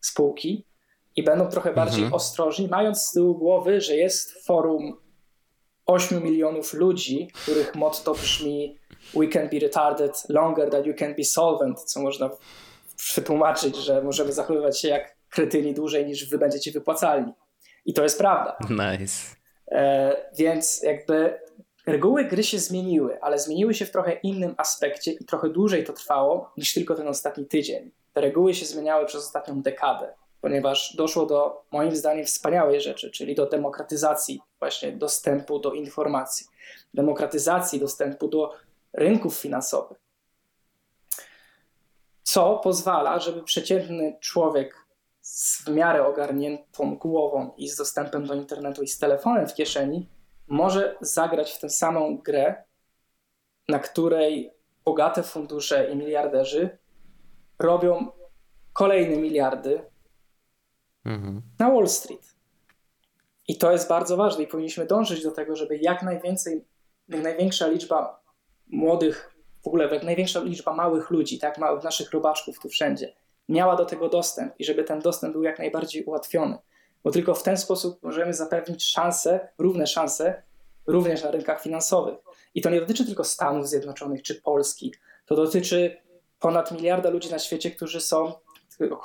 spółki 0.00 0.64
i 1.16 1.22
będą 1.22 1.48
trochę 1.48 1.72
bardziej 1.72 2.02
mhm. 2.02 2.14
ostrożni, 2.14 2.68
mając 2.68 3.02
z 3.02 3.12
tyłu 3.12 3.34
głowy, 3.34 3.80
że 3.80 3.96
jest 3.96 4.46
forum 4.46 4.96
8 5.86 6.22
milionów 6.22 6.74
ludzi, 6.74 7.30
których 7.34 7.74
motto 7.74 8.14
brzmi 8.14 8.78
We 9.14 9.28
can 9.28 9.48
be 9.48 9.58
retarded 9.58 10.22
longer 10.28 10.70
than 10.70 10.84
you 10.84 10.94
can 10.94 11.14
be 11.14 11.24
solvent, 11.24 11.80
co 11.80 12.00
można 12.00 12.30
przetłumaczyć, 12.96 13.76
że 13.76 14.02
możemy 14.02 14.32
zachowywać 14.32 14.80
się 14.80 14.88
jak 14.88 15.16
kretyni 15.30 15.74
dłużej 15.74 16.06
niż 16.06 16.30
wy 16.30 16.38
będziecie 16.38 16.72
wypłacalni. 16.72 17.32
I 17.84 17.92
to 17.92 18.02
jest 18.02 18.18
prawda. 18.18 18.56
Nice. 18.70 19.36
E, 19.70 20.16
więc 20.38 20.82
jakby 20.82 21.38
reguły 21.86 22.24
gry 22.24 22.44
się 22.44 22.58
zmieniły, 22.58 23.22
ale 23.22 23.38
zmieniły 23.38 23.74
się 23.74 23.86
w 23.86 23.90
trochę 23.90 24.12
innym 24.12 24.54
aspekcie 24.56 25.12
i 25.12 25.24
trochę 25.24 25.48
dłużej 25.48 25.84
to 25.84 25.92
trwało 25.92 26.52
niż 26.56 26.74
tylko 26.74 26.94
ten 26.94 27.08
ostatni 27.08 27.46
tydzień. 27.46 27.90
Te 28.12 28.20
reguły 28.20 28.54
się 28.54 28.66
zmieniały 28.66 29.06
przez 29.06 29.24
ostatnią 29.24 29.62
dekadę 29.62 30.14
ponieważ 30.46 30.96
doszło 30.96 31.26
do 31.26 31.64
moim 31.72 31.96
zdaniem 31.96 32.26
wspaniałej 32.26 32.80
rzeczy, 32.80 33.10
czyli 33.10 33.34
do 33.34 33.46
demokratyzacji 33.46 34.40
właśnie 34.58 34.92
dostępu 34.92 35.58
do 35.58 35.72
informacji, 35.72 36.46
demokratyzacji 36.94 37.80
dostępu 37.80 38.28
do 38.28 38.54
rynków 38.92 39.38
finansowych. 39.38 39.98
Co 42.22 42.58
pozwala, 42.58 43.18
żeby 43.18 43.42
przeciętny 43.42 44.16
człowiek 44.20 44.86
z 45.20 45.64
w 45.64 45.68
miarę 45.68 46.06
ogarniętą 46.06 46.96
głową 46.96 47.50
i 47.56 47.68
z 47.68 47.76
dostępem 47.76 48.26
do 48.26 48.34
internetu 48.34 48.82
i 48.82 48.88
z 48.88 48.98
telefonem 48.98 49.48
w 49.48 49.54
kieszeni 49.54 50.08
może 50.46 50.96
zagrać 51.00 51.52
w 51.52 51.60
tę 51.60 51.70
samą 51.70 52.18
grę, 52.18 52.64
na 53.68 53.78
której 53.78 54.50
bogate 54.84 55.22
fundusze 55.22 55.90
i 55.90 55.96
miliarderzy 55.96 56.78
robią 57.58 58.06
kolejne 58.72 59.16
miliardy 59.16 59.95
mhm. 61.06 61.42
na 61.58 61.70
Wall 61.70 61.88
Street. 61.88 62.36
I 63.48 63.58
to 63.58 63.72
jest 63.72 63.88
bardzo 63.88 64.16
ważne 64.16 64.44
i 64.44 64.46
powinniśmy 64.46 64.86
dążyć 64.86 65.22
do 65.22 65.30
tego, 65.30 65.56
żeby 65.56 65.76
jak 65.76 66.02
najwięcej, 66.02 66.64
jak 67.08 67.22
największa 67.22 67.66
liczba 67.66 68.20
młodych, 68.68 69.36
w 69.64 69.66
ogóle 69.66 69.94
jak 69.94 70.02
największa 70.02 70.40
liczba 70.40 70.74
małych 70.74 71.10
ludzi, 71.10 71.38
tak 71.38 71.58
małych 71.58 71.84
naszych 71.84 72.10
robaczków 72.10 72.60
tu 72.60 72.68
wszędzie, 72.68 73.14
miała 73.48 73.76
do 73.76 73.84
tego 73.84 74.08
dostęp 74.08 74.54
i 74.58 74.64
żeby 74.64 74.84
ten 74.84 75.00
dostęp 75.00 75.32
był 75.32 75.42
jak 75.42 75.58
najbardziej 75.58 76.04
ułatwiony. 76.04 76.58
Bo 77.04 77.10
tylko 77.10 77.34
w 77.34 77.42
ten 77.42 77.56
sposób 77.56 78.02
możemy 78.02 78.34
zapewnić 78.34 78.84
szanse, 78.84 79.48
równe 79.58 79.86
szanse, 79.86 80.42
również 80.86 81.22
na 81.22 81.30
rynkach 81.30 81.62
finansowych. 81.62 82.18
I 82.54 82.62
to 82.62 82.70
nie 82.70 82.80
dotyczy 82.80 83.06
tylko 83.06 83.24
Stanów 83.24 83.68
Zjednoczonych 83.68 84.22
czy 84.22 84.42
Polski. 84.42 84.94
To 85.26 85.36
dotyczy 85.36 85.96
ponad 86.40 86.72
miliarda 86.72 87.10
ludzi 87.10 87.30
na 87.30 87.38
świecie, 87.38 87.70
którzy 87.70 88.00
są 88.00 88.32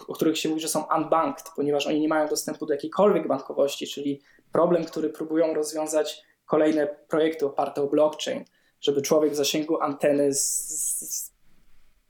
o 0.07 0.13
których 0.13 0.37
się 0.37 0.49
mówi, 0.49 0.61
że 0.61 0.67
są 0.67 0.83
unbanked, 0.97 1.45
ponieważ 1.55 1.87
oni 1.87 1.99
nie 1.99 2.07
mają 2.07 2.27
dostępu 2.27 2.65
do 2.65 2.73
jakiejkolwiek 2.73 3.27
bankowości, 3.27 3.87
czyli 3.87 4.21
problem, 4.51 4.85
który 4.85 5.09
próbują 5.09 5.53
rozwiązać 5.53 6.21
kolejne 6.45 6.87
projekty 6.87 7.45
oparte 7.45 7.81
o 7.81 7.87
blockchain, 7.87 8.45
żeby 8.81 9.01
człowiek 9.01 9.33
w 9.33 9.35
zasięgu 9.35 9.81
anteny 9.81 10.33
z 10.33 11.31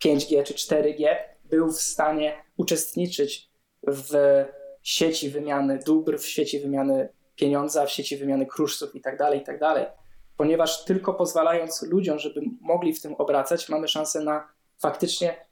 5G 0.05 0.43
czy 0.43 0.53
4G 0.53 1.15
był 1.45 1.71
w 1.71 1.81
stanie 1.81 2.43
uczestniczyć 2.57 3.49
w 3.87 4.43
sieci 4.81 5.29
wymiany 5.29 5.79
dóbr, 5.85 6.19
w 6.19 6.27
sieci 6.27 6.59
wymiany 6.59 7.09
pieniądza, 7.35 7.85
w 7.85 7.91
sieci 7.91 8.17
wymiany 8.17 8.45
kruszców 8.45 8.95
itd., 8.95 9.17
tak 9.17 9.33
itd., 9.33 9.59
tak 9.59 10.01
ponieważ 10.37 10.85
tylko 10.85 11.13
pozwalając 11.13 11.81
ludziom, 11.81 12.19
żeby 12.19 12.41
mogli 12.61 12.93
w 12.93 13.01
tym 13.01 13.15
obracać, 13.15 13.69
mamy 13.69 13.87
szansę 13.87 14.23
na 14.23 14.47
faktycznie 14.79 15.45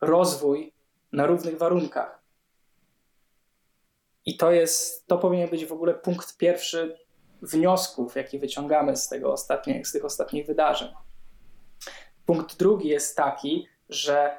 rozwój 0.00 0.73
na 1.14 1.26
równych 1.26 1.58
warunkach. 1.58 2.22
I 4.26 4.36
to 4.36 4.52
jest, 4.52 5.06
to 5.06 5.18
powinien 5.18 5.50
być 5.50 5.66
w 5.66 5.72
ogóle 5.72 5.94
punkt 5.94 6.36
pierwszy 6.36 6.98
wniosków, 7.42 8.16
jaki 8.16 8.38
wyciągamy 8.38 8.96
z, 8.96 9.08
tego 9.08 9.32
ostatnie, 9.32 9.84
z 9.84 9.92
tych 9.92 10.04
ostatnich 10.04 10.46
wydarzeń. 10.46 10.88
Punkt 12.26 12.56
drugi 12.56 12.88
jest 12.88 13.16
taki, 13.16 13.68
że 13.88 14.38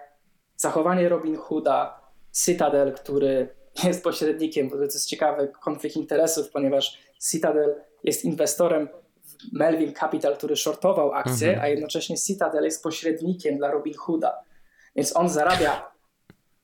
zachowanie 0.55 1.09
Robin 1.09 1.37
Hooda, 1.37 2.01
Citadel, 2.45 2.93
który 2.93 3.55
jest 3.83 4.03
pośrednikiem, 4.03 4.69
bo 4.69 4.75
to 4.75 4.83
jest 4.83 5.05
ciekawy 5.05 5.51
konflikt 5.61 5.95
interesów, 5.95 6.49
ponieważ 6.49 6.99
Citadel 7.31 7.81
jest 8.03 8.25
inwestorem 8.25 8.89
w 9.23 9.53
Melvin 9.53 9.93
Capital, 9.93 10.37
który 10.37 10.55
shortował 10.55 11.11
akcje, 11.11 11.47
mhm. 11.47 11.65
a 11.65 11.67
jednocześnie 11.67 12.17
Citadel 12.17 12.63
jest 12.63 12.83
pośrednikiem 12.83 13.57
dla 13.57 13.71
Robin 13.71 13.93
Hooda. 13.93 14.43
Więc 14.95 15.15
on 15.15 15.29
zarabia 15.29 15.94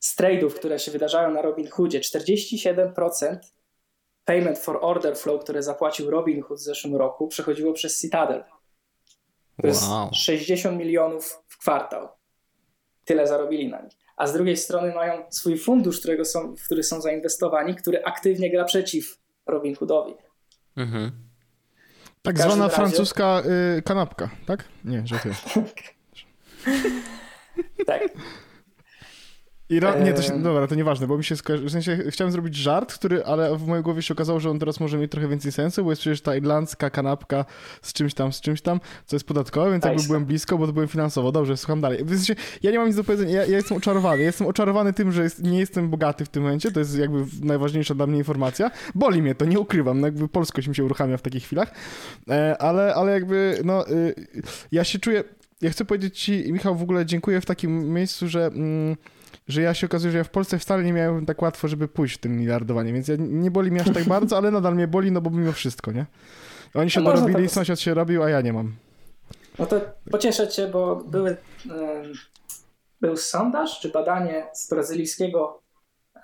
z 0.02 0.16
trade'ów, 0.16 0.54
które 0.54 0.78
się 0.78 0.90
wydarzają 0.90 1.30
na 1.30 1.42
Robin 1.42 1.68
Hoodzie, 1.68 2.00
47% 2.00 3.36
payment 4.24 4.58
for 4.58 4.78
order 4.80 5.16
flow, 5.16 5.40
które 5.40 5.62
zapłacił 5.62 6.10
Robin 6.10 6.42
Hood 6.42 6.60
w 6.60 6.62
zeszłym 6.62 6.96
roku, 6.96 7.28
przechodziło 7.28 7.72
przez 7.72 8.00
Citadel. 8.00 8.44
To 9.62 9.68
wow. 9.68 10.08
jest 10.12 10.22
60 10.24 10.78
milionów 10.78 11.42
w 11.48 11.58
kwartał. 11.58 12.08
Tyle 13.04 13.26
zarobili 13.26 13.68
na 13.68 13.82
nich. 13.82 13.92
A 14.16 14.26
z 14.26 14.32
drugiej 14.32 14.56
strony 14.56 14.94
mają 14.94 15.24
swój 15.30 15.58
fundusz, 15.58 15.98
którego 15.98 16.24
są, 16.24 16.56
w 16.56 16.62
który 16.62 16.82
są 16.82 17.00
zainwestowani, 17.00 17.74
który 17.74 18.04
aktywnie 18.04 18.50
gra 18.50 18.64
przeciw 18.64 19.18
Robin 19.46 19.76
Hoodowi. 19.76 20.14
Mhm. 20.76 21.12
Tak 22.22 22.38
zwana 22.38 22.64
razie... 22.64 22.76
francuska 22.76 23.42
y, 23.78 23.82
kanapka, 23.82 24.30
tak? 24.46 24.64
Nie, 24.84 25.02
że 25.06 25.18
ty. 25.18 25.30
tak. 27.86 28.02
I 29.72 29.80
ra... 29.80 29.98
Nie, 29.98 30.12
to 30.12 30.22
się, 30.22 30.42
dobra, 30.42 30.66
to 30.66 30.74
nieważne, 30.74 31.06
bo 31.06 31.18
mi 31.18 31.24
się 31.24 31.36
skojarzy... 31.36 31.64
W 31.64 31.70
sensie 31.70 31.98
chciałem 32.08 32.32
zrobić 32.32 32.56
żart, 32.56 32.94
który, 32.94 33.24
ale 33.24 33.56
w 33.56 33.66
mojej 33.66 33.82
głowie 33.82 34.02
się 34.02 34.14
okazało, 34.14 34.40
że 34.40 34.50
on 34.50 34.58
teraz 34.58 34.80
może 34.80 34.98
mieć 34.98 35.10
trochę 35.10 35.28
więcej 35.28 35.52
sensu, 35.52 35.84
bo 35.84 35.90
jest 35.90 36.00
przecież 36.00 36.20
ta 36.20 36.36
irlandzka 36.36 36.90
kanapka 36.90 37.44
z 37.82 37.92
czymś 37.92 38.14
tam, 38.14 38.32
z 38.32 38.40
czymś 38.40 38.62
tam, 38.62 38.80
co 39.06 39.16
jest 39.16 39.26
podatkowe, 39.26 39.70
więc 39.70 39.84
jakby 39.84 40.02
byłem 40.02 40.24
blisko, 40.24 40.58
bo 40.58 40.66
to 40.66 40.72
byłem 40.72 40.88
finansowo. 40.88 41.32
Dobrze, 41.32 41.56
słucham 41.56 41.80
dalej. 41.80 42.04
W 42.04 42.08
sensie, 42.08 42.34
ja 42.62 42.70
nie 42.70 42.78
mam 42.78 42.86
nic 42.86 42.96
do 42.96 43.04
powiedzenia, 43.04 43.32
ja, 43.32 43.46
ja 43.46 43.56
jestem 43.56 43.76
oczarowany. 43.76 44.18
Ja 44.18 44.26
jestem 44.26 44.46
oczarowany 44.46 44.92
tym, 44.92 45.12
że 45.12 45.22
jest, 45.22 45.42
nie 45.42 45.58
jestem 45.58 45.88
bogaty 45.88 46.24
w 46.24 46.28
tym 46.28 46.42
momencie, 46.42 46.72
to 46.72 46.80
jest 46.80 46.98
jakby 46.98 47.24
najważniejsza 47.42 47.94
dla 47.94 48.06
mnie 48.06 48.18
informacja. 48.18 48.70
Boli 48.94 49.22
mnie 49.22 49.34
to, 49.34 49.44
nie 49.44 49.60
ukrywam, 49.60 50.00
no 50.00 50.06
jakby 50.06 50.28
polskość 50.28 50.68
mi 50.68 50.74
się 50.74 50.84
uruchamia 50.84 51.16
w 51.16 51.22
takich 51.22 51.44
chwilach, 51.44 51.72
e, 52.28 52.56
ale, 52.58 52.94
ale 52.94 53.12
jakby, 53.12 53.60
no, 53.64 53.88
y, 53.88 54.14
ja 54.72 54.84
się 54.84 54.98
czuję, 54.98 55.24
ja 55.60 55.70
chcę 55.70 55.84
powiedzieć 55.84 56.20
ci, 56.20 56.52
Michał, 56.52 56.76
w 56.76 56.82
ogóle 56.82 57.06
dziękuję 57.06 57.40
w 57.40 57.46
takim 57.46 57.94
miejscu, 57.94 58.28
że... 58.28 58.46
Mm, 58.46 58.96
że 59.48 59.62
ja 59.62 59.74
się 59.74 59.86
okazuje, 59.86 60.12
że 60.12 60.18
ja 60.18 60.24
w 60.24 60.30
Polsce 60.30 60.58
wcale 60.58 60.84
nie 60.84 60.92
miałem 60.92 61.26
tak 61.26 61.42
łatwo, 61.42 61.68
żeby 61.68 61.88
pójść 61.88 62.14
w 62.14 62.18
tym 62.18 62.36
miliardowanie, 62.36 62.92
więc 62.92 63.08
ja, 63.08 63.16
nie 63.18 63.50
boli 63.50 63.70
mnie 63.70 63.80
aż 63.80 63.92
tak 63.94 64.04
bardzo, 64.04 64.36
ale 64.36 64.50
nadal 64.50 64.74
mnie 64.74 64.88
boli, 64.88 65.12
no 65.12 65.20
bo 65.20 65.30
mimo 65.30 65.52
wszystko, 65.52 65.92
nie? 65.92 66.06
Oni 66.74 66.90
się 66.90 67.00
no 67.00 67.12
dorobili, 67.12 67.44
tak... 67.44 67.54
sąsiad 67.54 67.80
się 67.80 67.94
robił, 67.94 68.22
a 68.22 68.30
ja 68.30 68.40
nie 68.40 68.52
mam. 68.52 68.72
No 69.58 69.66
to 69.66 69.80
pocieszę 70.10 70.48
cię, 70.48 70.68
bo 70.68 70.96
były, 70.96 71.36
był 73.00 73.16
sondaż 73.16 73.80
czy 73.80 73.88
badanie 73.88 74.46
z 74.52 74.68
brazylijskiego 74.70 75.62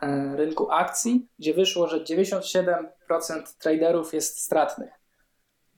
e, 0.03 0.37
rynku 0.37 0.71
akcji, 0.71 1.27
gdzie 1.39 1.55
wyszło, 1.55 1.89
że 1.89 2.05
97% 2.05 2.85
traderów 3.59 4.15
jest 4.15 4.41
stratnych. 4.41 4.91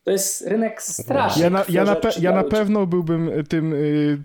To 0.05 0.11
jest 0.11 0.47
rynek 0.47 0.83
straszny. 0.83 1.43
Ja 1.43 1.51
na, 1.51 1.65
ja 1.69 1.85
na, 1.85 1.97
pe, 1.97 2.11
ja 2.21 2.33
na 2.33 2.45
pewno 2.45 2.87
byłbym 2.87 3.31
tym, 3.49 3.73
y, 3.73 4.23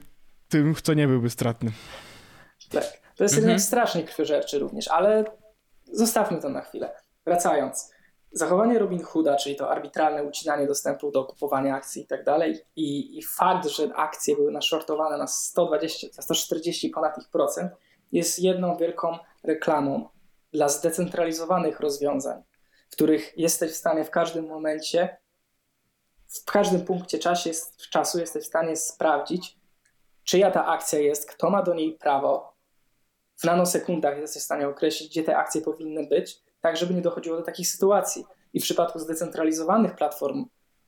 tym, 0.50 0.76
co 0.84 0.94
nie 0.94 1.08
byłby 1.08 1.30
stratny. 1.30 1.72
To 3.16 3.24
jest 3.24 3.36
mhm. 3.36 3.48
rynek 3.48 3.62
strasznie 3.62 4.04
krwiożerczy 4.04 4.60
również, 4.60 4.88
ale 4.88 5.24
zostawmy 5.92 6.42
to 6.42 6.50
na 6.50 6.62
chwilę. 6.62 6.96
Wracając. 7.26 7.96
Zachowanie 8.32 8.80
Robin 8.80 9.04
Hooda, 9.04 9.36
czyli 9.36 9.56
to 9.56 9.70
arbitralne 9.70 10.24
ucinanie 10.24 10.68
dostępu 10.68 11.12
do 11.12 11.26
kupowania 11.26 11.76
akcji 11.76 12.04
i 12.04 12.08
tak 12.08 12.24
dalej, 12.24 12.62
i 12.76 13.24
fakt, 13.24 13.68
że 13.68 13.96
akcje 13.96 14.36
były 14.36 14.52
naszortowane 14.52 15.18
na 15.18 15.28
120, 15.28 16.08
140 16.22 16.90
ponad 16.90 17.18
ich 17.18 17.30
procent, 17.30 17.72
jest 18.12 18.40
jedną 18.40 18.78
wielką 18.78 19.18
reklamą 19.44 20.10
dla 20.52 20.70
zdecentralizowanych 20.70 21.80
rozwiązań, 21.80 22.44
w 22.90 22.92
których 22.92 23.38
jesteś 23.38 23.72
w 23.72 23.76
stanie 23.76 24.04
w 24.04 24.10
każdym 24.10 24.48
momencie, 24.48 25.18
w 26.28 26.46
każdym 26.46 26.86
punkcie 26.86 27.20
czasie, 27.20 27.52
czasu 27.90 28.20
jesteś 28.20 28.44
w 28.44 28.48
stanie 28.48 28.76
sprawdzić, 28.76 29.58
czyja 30.24 30.52
ta 30.52 30.66
akcja 30.66 31.00
jest, 31.00 31.32
kto 31.32 31.50
ma 31.50 31.64
do 31.64 31.74
niej 31.74 31.94
prawo, 31.94 32.55
w 33.36 33.44
nanosekundach 33.44 34.18
jesteś 34.18 34.42
w 34.42 34.46
stanie 34.46 34.68
określić, 34.68 35.10
gdzie 35.10 35.24
te 35.24 35.38
akcje 35.38 35.62
powinny 35.62 36.08
być, 36.08 36.42
tak 36.62 36.78
żeby 36.78 36.94
nie 36.94 37.02
dochodziło 37.02 37.38
do 37.38 37.44
takich 37.44 37.68
sytuacji. 37.68 38.26
I 38.54 38.60
w 38.60 38.64
przypadku 38.64 39.00
zdecentralizowanych 39.00 39.96
platform 39.96 40.46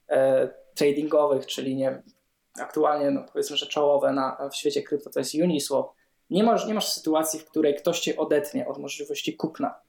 e, 0.10 0.50
tradingowych, 0.76 1.46
czyli 1.46 1.76
nie, 1.76 2.04
aktualnie 2.60 3.12
no 3.12 3.24
powiedzmy, 3.34 3.58
że 3.58 3.66
czołowe 3.66 4.14
na, 4.14 4.50
w 4.52 4.56
świecie 4.56 4.84
krypto 4.84 5.10
to 5.10 5.20
jest 5.20 5.36
Uniswap, 5.36 5.88
nie 6.30 6.44
masz, 6.44 6.68
nie 6.68 6.74
masz 6.74 6.88
sytuacji, 6.88 7.40
w 7.40 7.46
której 7.46 7.76
ktoś 7.76 8.00
cię 8.00 8.18
odetnie 8.18 8.68
od 8.68 8.78
możliwości 8.78 9.36
kupna, 9.36 9.80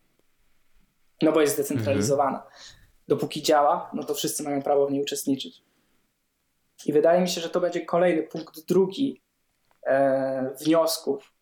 no 1.23 1.33
bo 1.33 1.41
jest 1.41 1.55
zdecentralizowana. 1.55 2.39
Mhm. 2.39 2.53
Dopóki 3.09 3.43
działa, 3.43 3.91
no 3.95 4.05
to 4.05 4.15
wszyscy 4.15 4.43
mają 4.43 4.63
prawo 4.63 4.87
w 4.87 4.93
niej 4.93 5.03
uczestniczyć. 5.03 5.63
I 6.87 6.93
wydaje 6.93 7.21
mi 7.21 7.29
się, 7.29 7.41
że 7.41 7.49
to 7.49 7.61
będzie 7.61 7.87
kolejny 7.87 8.23
punkt 8.23 8.67
drugi 8.67 9.23
e, 9.87 10.55
wniosków 10.61 11.33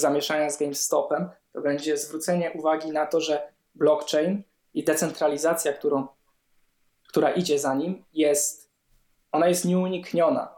zamieszania 0.00 0.50
z 0.50 0.58
GameStopem, 0.58 1.30
to 1.52 1.60
będzie 1.60 1.96
zwrócenie 1.96 2.52
uwagi 2.52 2.90
na 2.92 3.06
to, 3.06 3.20
że 3.20 3.52
blockchain 3.74 4.42
i 4.74 4.84
decentralizacja, 4.84 5.72
którą, 5.72 6.06
która 7.08 7.30
idzie 7.30 7.58
za 7.58 7.74
nim, 7.74 8.04
jest, 8.12 8.70
ona 9.32 9.48
jest 9.48 9.64
nieunikniona. 9.64 10.54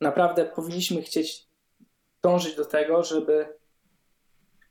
Naprawdę 0.00 0.44
powinniśmy 0.44 1.02
chcieć 1.02 1.48
dążyć 2.22 2.56
do 2.56 2.64
tego, 2.64 3.04
żeby 3.04 3.58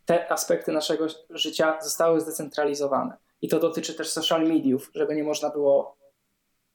te 0.06 0.32
aspekty 0.32 0.72
naszego 0.72 1.08
życia 1.30 1.78
zostały 1.82 2.22
zdecentralizowane. 2.22 3.18
I 3.42 3.48
to 3.48 3.60
dotyczy 3.60 3.94
też 3.94 4.10
social 4.10 4.48
mediów, 4.48 4.92
żeby 4.94 5.16
nie 5.16 5.24
można 5.24 5.50
było 5.50 5.98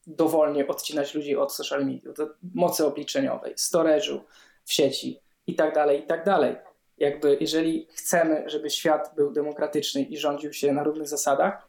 dowolnie 0.06 0.68
odcinać 0.68 1.14
ludzi 1.14 1.36
od 1.36 1.54
social 1.54 1.86
mediów, 1.86 2.16
do 2.16 2.28
mocy 2.54 2.86
obliczeniowej, 2.86 3.54
storage'u 3.54 4.20
w 4.64 4.72
sieci 4.72 5.20
i 5.46 5.54
tak 5.54 5.74
dalej, 5.74 6.04
i 6.04 6.06
tak 6.06 6.24
dalej 6.24 6.56
jakby 6.98 7.36
jeżeli 7.40 7.88
chcemy, 7.94 8.44
żeby 8.46 8.70
świat 8.70 9.12
był 9.16 9.32
demokratyczny 9.32 10.02
i 10.02 10.18
rządził 10.18 10.52
się 10.52 10.72
na 10.72 10.82
równych 10.82 11.08
zasadach, 11.08 11.68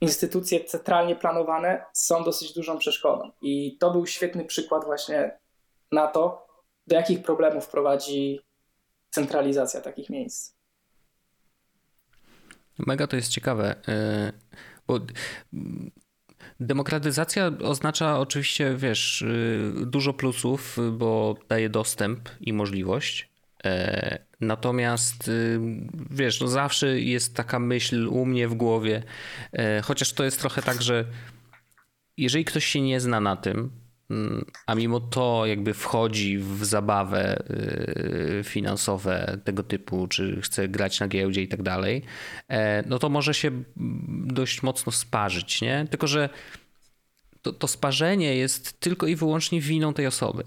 instytucje 0.00 0.64
centralnie 0.64 1.16
planowane 1.16 1.84
są 1.92 2.24
dosyć 2.24 2.52
dużą 2.52 2.78
przeszkodą. 2.78 3.30
I 3.42 3.76
to 3.80 3.90
był 3.90 4.06
świetny 4.06 4.44
przykład 4.44 4.84
właśnie 4.84 5.38
na 5.92 6.06
to, 6.06 6.46
do 6.86 6.96
jakich 6.96 7.22
problemów 7.22 7.68
prowadzi 7.68 8.40
centralizacja 9.10 9.80
takich 9.80 10.10
miejsc. 10.10 10.54
Mega 12.78 13.06
to 13.06 13.16
jest 13.16 13.28
ciekawe, 13.28 13.76
y, 13.88 14.32
bo 14.86 15.00
demokratyzacja 16.60 17.50
oznacza 17.62 18.18
oczywiście, 18.18 18.74
wiesz, 18.76 19.22
y, 19.22 19.72
dużo 19.86 20.12
plusów, 20.12 20.76
bo 20.92 21.34
daje 21.48 21.68
dostęp 21.68 22.28
i 22.40 22.52
możliwość, 22.52 23.33
natomiast 24.40 25.28
y, 25.28 25.60
wiesz, 26.10 26.40
no 26.40 26.48
zawsze 26.48 27.00
jest 27.00 27.36
taka 27.36 27.58
myśl 27.58 28.08
u 28.08 28.26
mnie 28.26 28.48
w 28.48 28.54
głowie, 28.54 29.02
e, 29.52 29.82
chociaż 29.82 30.12
to 30.12 30.24
jest 30.24 30.40
trochę 30.40 30.62
tak, 30.62 30.82
że 30.82 31.04
jeżeli 32.16 32.44
ktoś 32.44 32.64
się 32.64 32.80
nie 32.80 33.00
zna 33.00 33.20
na 33.20 33.36
tym, 33.36 33.70
mm, 34.10 34.44
a 34.66 34.74
mimo 34.74 35.00
to 35.00 35.46
jakby 35.46 35.74
wchodzi 35.74 36.38
w 36.38 36.64
zabawę 36.64 37.44
y, 38.40 38.42
finansowe 38.44 39.38
tego 39.44 39.62
typu, 39.62 40.06
czy 40.08 40.40
chce 40.40 40.68
grać 40.68 41.00
na 41.00 41.08
giełdzie 41.08 41.42
i 41.42 41.48
tak 41.48 41.62
dalej, 41.62 42.02
e, 42.48 42.84
no 42.86 42.98
to 42.98 43.08
może 43.08 43.34
się 43.34 43.50
dość 44.26 44.62
mocno 44.62 44.92
sparzyć, 44.92 45.60
nie? 45.60 45.86
Tylko, 45.90 46.06
że 46.06 46.28
to, 47.42 47.52
to 47.52 47.68
sparzenie 47.68 48.36
jest 48.36 48.80
tylko 48.80 49.06
i 49.06 49.16
wyłącznie 49.16 49.60
winą 49.60 49.94
tej 49.94 50.06
osoby 50.06 50.44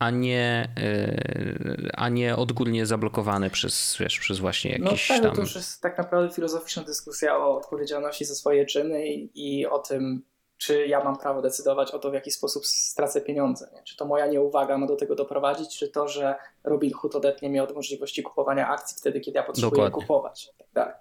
a 0.00 0.10
nie, 0.10 0.68
e, 0.78 1.90
a 1.96 2.08
nie 2.08 2.36
odgórnie 2.36 2.86
zablokowane 2.86 3.50
przez, 3.50 3.96
wiesz, 4.00 4.18
przez 4.18 4.38
właśnie 4.38 4.76
no 4.80 4.90
jakiś 4.90 5.08
no, 5.08 5.14
tak, 5.14 5.24
tam... 5.24 5.34
to 5.34 5.40
już 5.40 5.54
jest 5.54 5.82
tak 5.82 5.98
naprawdę 5.98 6.34
filozoficzna 6.34 6.82
dyskusja 6.82 7.36
o 7.36 7.56
odpowiedzialności 7.56 8.24
za 8.24 8.34
swoje 8.34 8.66
czyny 8.66 9.06
i, 9.06 9.30
i 9.60 9.66
o 9.66 9.78
tym, 9.78 10.22
czy 10.56 10.86
ja 10.86 11.04
mam 11.04 11.18
prawo 11.18 11.42
decydować 11.42 11.90
o 11.90 11.98
to, 11.98 12.10
w 12.10 12.14
jaki 12.14 12.30
sposób 12.30 12.66
stracę 12.66 13.20
pieniądze. 13.20 13.70
Nie? 13.74 13.82
Czy 13.82 13.96
to 13.96 14.04
moja 14.04 14.26
nieuwaga 14.26 14.78
ma 14.78 14.86
do 14.86 14.96
tego 14.96 15.14
doprowadzić, 15.14 15.78
czy 15.78 15.88
to, 15.88 16.08
że 16.08 16.34
Robin 16.64 16.92
Hood 16.92 17.14
odetnie 17.14 17.48
mnie 17.50 17.62
od 17.62 17.74
możliwości 17.74 18.22
kupowania 18.22 18.68
akcji 18.68 18.96
wtedy, 18.96 19.20
kiedy 19.20 19.38
ja 19.38 19.42
potrzebuję 19.42 19.70
Dokładnie. 19.70 20.00
kupować. 20.00 20.52
Tak 20.58 20.68
dalej. 20.74 20.94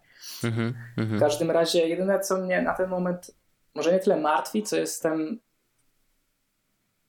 Mhm, 0.43 0.73
mhm. 0.97 1.17
w 1.17 1.21
każdym 1.21 1.51
razie 1.51 1.87
jedyne, 1.87 2.19
co 2.19 2.37
mnie 2.37 2.61
na 2.61 2.73
ten 2.73 2.89
moment 2.89 3.31
może 3.75 3.91
nie 3.91 3.99
tyle 3.99 4.15
martwi, 4.15 4.63
co 4.63 4.75
jestem 4.75 5.39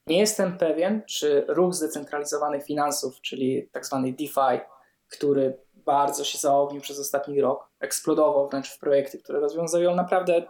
nie 0.07 0.19
jestem 0.19 0.59
pewien, 0.59 1.03
czy 1.07 1.45
ruch 1.49 1.75
zdecentralizowanych 1.75 2.65
finansów, 2.65 3.21
czyli 3.21 3.69
tak 3.73 3.87
zwany 3.87 4.13
DeFi, 4.13 4.65
który 5.09 5.59
bardzo 5.75 6.25
się 6.25 6.39
zaognił 6.39 6.81
przez 6.81 6.99
ostatni 6.99 7.41
rok, 7.41 7.69
eksplodował 7.81 8.49
wręcz 8.49 8.71
w 8.71 8.79
projekty, 8.79 9.19
które 9.19 9.41
rozwiązują 9.41 9.95
naprawdę 9.95 10.43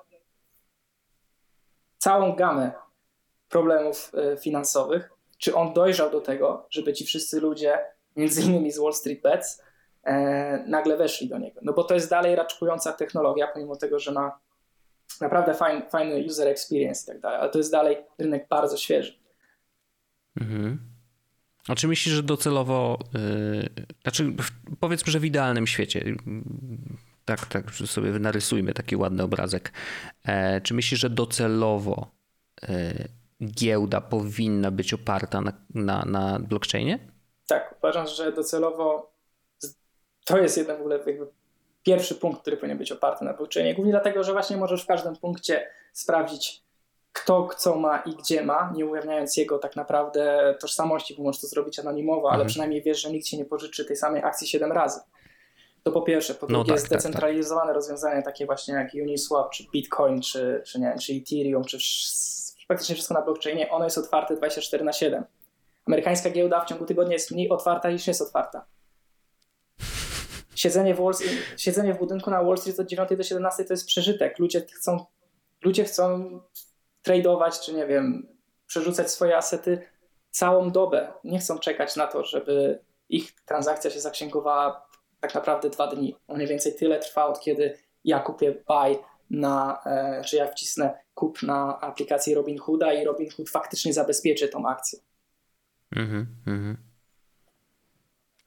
całą 1.99 2.37
gamę 2.37 2.73
problemów 3.49 4.13
e, 4.15 4.37
finansowych, 4.37 5.11
czy 5.39 5.55
on 5.55 5.73
dojrzał 5.73 6.11
do 6.11 6.21
tego, 6.21 6.67
żeby 6.71 6.93
ci 6.93 7.05
wszyscy 7.05 7.41
ludzie 7.41 7.79
między 8.17 8.43
innymi 8.43 8.73
z 8.73 8.79
Wall 8.79 8.93
Street 8.93 9.23
Bets, 9.23 9.63
e, 10.05 10.65
nagle 10.67 10.97
weszli 10.97 11.29
do 11.29 11.39
niego. 11.39 11.61
No 11.63 11.73
bo 11.73 11.85
to 11.85 11.95
jest 11.95 12.11
dalej 12.11 12.37
raczkująca 12.37 12.93
technologia, 12.93 13.47
pomimo 13.47 13.77
tego, 13.77 13.99
że 13.99 14.13
ma 14.13 14.39
naprawdę 15.21 15.55
fajny, 15.55 15.91
fajny 15.91 16.25
user 16.27 16.49
experience 16.49 17.05
i 17.05 17.07
tak 17.07 17.21
dalej, 17.21 17.41
ale 17.41 17.51
to 17.51 17.59
jest 17.59 17.73
dalej 17.73 18.05
rynek 18.19 18.49
bardzo 18.49 18.77
świeży. 18.77 19.20
Mhm. 20.37 20.79
A 21.69 21.75
czy 21.75 21.89
myślisz, 21.89 22.15
że 22.15 22.23
docelowo, 22.23 22.99
yy, 23.15 23.69
znaczy 24.03 24.33
powiedzmy, 24.81 25.13
że 25.13 25.21
w 25.21 25.25
idealnym 25.25 25.67
świecie, 25.67 26.05
tak, 27.25 27.47
tak 27.47 27.71
sobie 27.71 28.11
narysujmy 28.11 28.75
taki 28.75 28.97
ładny 28.97 29.23
obrazek, 29.23 29.73
e, 30.25 30.61
czy 30.61 30.75
myślisz, 30.75 31.01
że 31.01 31.11
docelowo 31.11 32.11
e, 32.63 32.93
giełda 33.45 34.01
powinna 34.01 34.71
być 34.71 34.95
oparta 34.95 35.41
na, 35.41 35.53
na, 35.75 36.05
na 36.05 36.39
blockchainie? 36.39 36.99
Tak, 37.47 37.75
uważam, 37.79 38.07
że 38.07 38.33
docelowo 38.33 39.11
to 40.25 40.39
jest 40.39 40.57
jeden 40.57 40.77
w 40.77 40.81
ogóle 40.81 40.97
jakby 41.07 41.27
pierwszy 41.83 42.15
punkt, 42.15 42.41
który 42.41 42.57
powinien 42.57 42.79
być 42.79 42.93
oparty 42.93 43.25
na 43.25 43.35
blockchainie. 43.35 43.75
Głównie 43.75 43.93
dlatego, 43.93 44.25
że 44.25 44.33
właśnie 44.33 44.57
możesz 44.57 44.83
w 44.83 44.87
każdym 44.87 45.17
punkcie 45.17 45.71
sprawdzić, 45.93 46.63
kto 47.13 47.49
co 47.57 47.77
ma 47.77 47.99
i 47.99 48.11
gdzie 48.11 48.43
ma, 48.43 48.73
nie 48.77 48.87
ujawniając 48.87 49.37
jego 49.37 49.59
tak 49.59 49.77
naprawdę 49.77 50.55
tożsamości, 50.61 51.15
bo 51.17 51.23
możesz 51.23 51.41
to 51.41 51.47
zrobić 51.47 51.79
anonimowo, 51.79 52.29
ale 52.29 52.35
mhm. 52.35 52.49
przynajmniej 52.49 52.83
wiesz, 52.83 53.03
że 53.03 53.11
nikt 53.11 53.27
ci 53.27 53.39
nie 53.39 53.45
pożyczy 53.45 53.85
tej 53.85 53.97
samej 53.97 54.23
akcji 54.23 54.47
7 54.47 54.73
razy. 54.73 55.01
To 55.83 55.93
po 55.93 56.03
pierwsze. 56.03 56.35
Po 56.35 56.47
no 56.47 56.53
drugie, 56.59 56.73
no 56.73 56.77
tak, 56.77 56.87
zdecentralizowane 56.87 57.67
tak, 57.67 57.69
tak. 57.69 57.77
rozwiązania 57.77 58.23
takie 58.23 58.47
właśnie 58.47 58.75
jak 58.75 58.95
Uniswap, 58.95 59.51
czy 59.51 59.65
Bitcoin, 59.73 60.21
czy, 60.21 60.63
czy, 60.67 60.81
nie 60.81 60.89
wiem, 60.89 60.99
czy 60.99 61.13
Ethereum, 61.13 61.65
czy 61.65 61.79
praktycznie 62.69 62.95
wszystko 62.95 63.15
na 63.15 63.23
blockchainie, 63.23 63.71
ono 63.71 63.85
jest 63.85 63.99
otwarte 63.99 64.37
24 64.37 64.85
na 64.85 64.93
7. 64.93 65.25
Amerykańska 65.87 66.31
giełda 66.31 66.65
w 66.65 66.69
ciągu 66.69 66.87
tygodnia 66.87 67.13
jest 67.13 67.31
mniej 67.31 67.49
otwarta 67.49 67.91
niż 67.91 68.07
jest 68.07 68.23
otwarta. 68.23 68.67
Siedzenie 70.55 70.95
w, 70.95 71.01
Wall, 71.01 71.15
siedzenie 71.57 71.95
w 71.95 71.99
budynku 71.99 72.31
na 72.31 72.43
Wall 72.43 72.59
Street 72.59 72.81
od 72.81 72.87
9 72.87 73.11
do 73.17 73.23
17 73.23 73.65
to 73.65 73.73
jest 73.73 73.87
przeżytek. 73.87 74.39
Ludzie 74.39 74.61
chcą, 74.61 75.05
ludzie 75.65 75.85
chcą 75.85 76.41
tradeować, 77.03 77.61
czy 77.61 77.75
nie 77.75 77.87
wiem, 77.87 78.37
przerzucać 78.67 79.11
swoje 79.11 79.37
asety 79.37 79.83
całą 80.31 80.71
dobę. 80.71 81.13
Nie 81.25 81.39
chcą 81.39 81.59
czekać 81.59 81.97
na 81.97 82.07
to, 82.07 82.25
żeby 82.25 82.85
ich 83.09 83.33
transakcja 83.45 83.91
się 83.91 84.01
zaksięgowała 84.01 84.87
tak 85.21 85.35
naprawdę 85.35 85.71
dwa 85.71 85.87
dni. 85.87 86.17
Mniej 86.29 86.49
więcej 86.49 86.75
tyle 86.75 86.99
trwa 86.99 87.27
od 87.27 87.41
kiedy 87.41 87.79
ja 88.05 88.21
kupię 88.21 88.55
buy 88.69 88.99
na, 89.31 89.83
e, 89.87 90.23
czy 90.25 90.37
ja 90.37 90.47
wcisnę 90.47 90.99
kup 91.15 91.43
na 91.43 91.81
aplikacji 91.81 92.35
Robinhooda 92.35 92.93
i 92.93 93.05
Robinhood 93.05 93.51
faktycznie 93.51 93.93
zabezpieczy 93.93 94.49
tą 94.49 94.69
akcję. 94.69 94.99
Mhm, 95.97 96.27
mhm. 96.47 96.90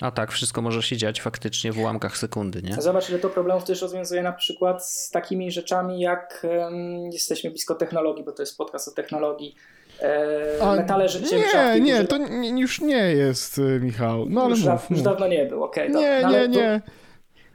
A 0.02 0.12
tak, 0.12 0.32
wszystko 0.32 0.62
może 0.62 0.84
się 0.84 0.98
dziać 0.98 1.22
faktycznie 1.22 1.72
w 1.72 1.80
ułamkach 1.80 2.18
sekundy, 2.18 2.62
nie? 2.62 2.74
Zobacz, 2.74 3.10
ile 3.10 3.20
to 3.20 3.30
problemów 3.30 3.64
też 3.64 3.82
rozwiązuje 3.82 4.24
na 4.24 4.34
przykład 4.34 4.86
z 4.86 5.10
takimi 5.10 5.52
rzeczami, 5.52 6.00
jak 6.00 6.48
um, 6.50 7.12
jesteśmy 7.12 7.50
blisko 7.50 7.76
technologii, 7.76 8.24
bo 8.24 8.32
to 8.32 8.42
jest 8.42 8.58
podcast 8.58 8.88
o 8.88 8.92
technologii. 8.92 9.56
E, 10.00 10.76
metale 10.76 11.10
życie 11.10 11.38
Nie, 11.38 11.82
nie, 11.82 12.04
to 12.04 12.18
już 12.58 12.82
nie 12.82 13.12
jest, 13.12 13.58
y, 13.58 13.80
Michał. 13.80 14.26
No, 14.30 14.42
ale 14.42 14.50
już, 14.50 14.66
mów, 14.66 14.90
już 14.90 15.02
dawno 15.02 15.28
nie 15.28 15.46
był, 15.46 15.64
okej. 15.64 15.90
Okay, 15.90 16.02
nie, 16.02 16.22
no, 16.22 16.32
nie, 16.32 16.48
nie. 16.48 16.82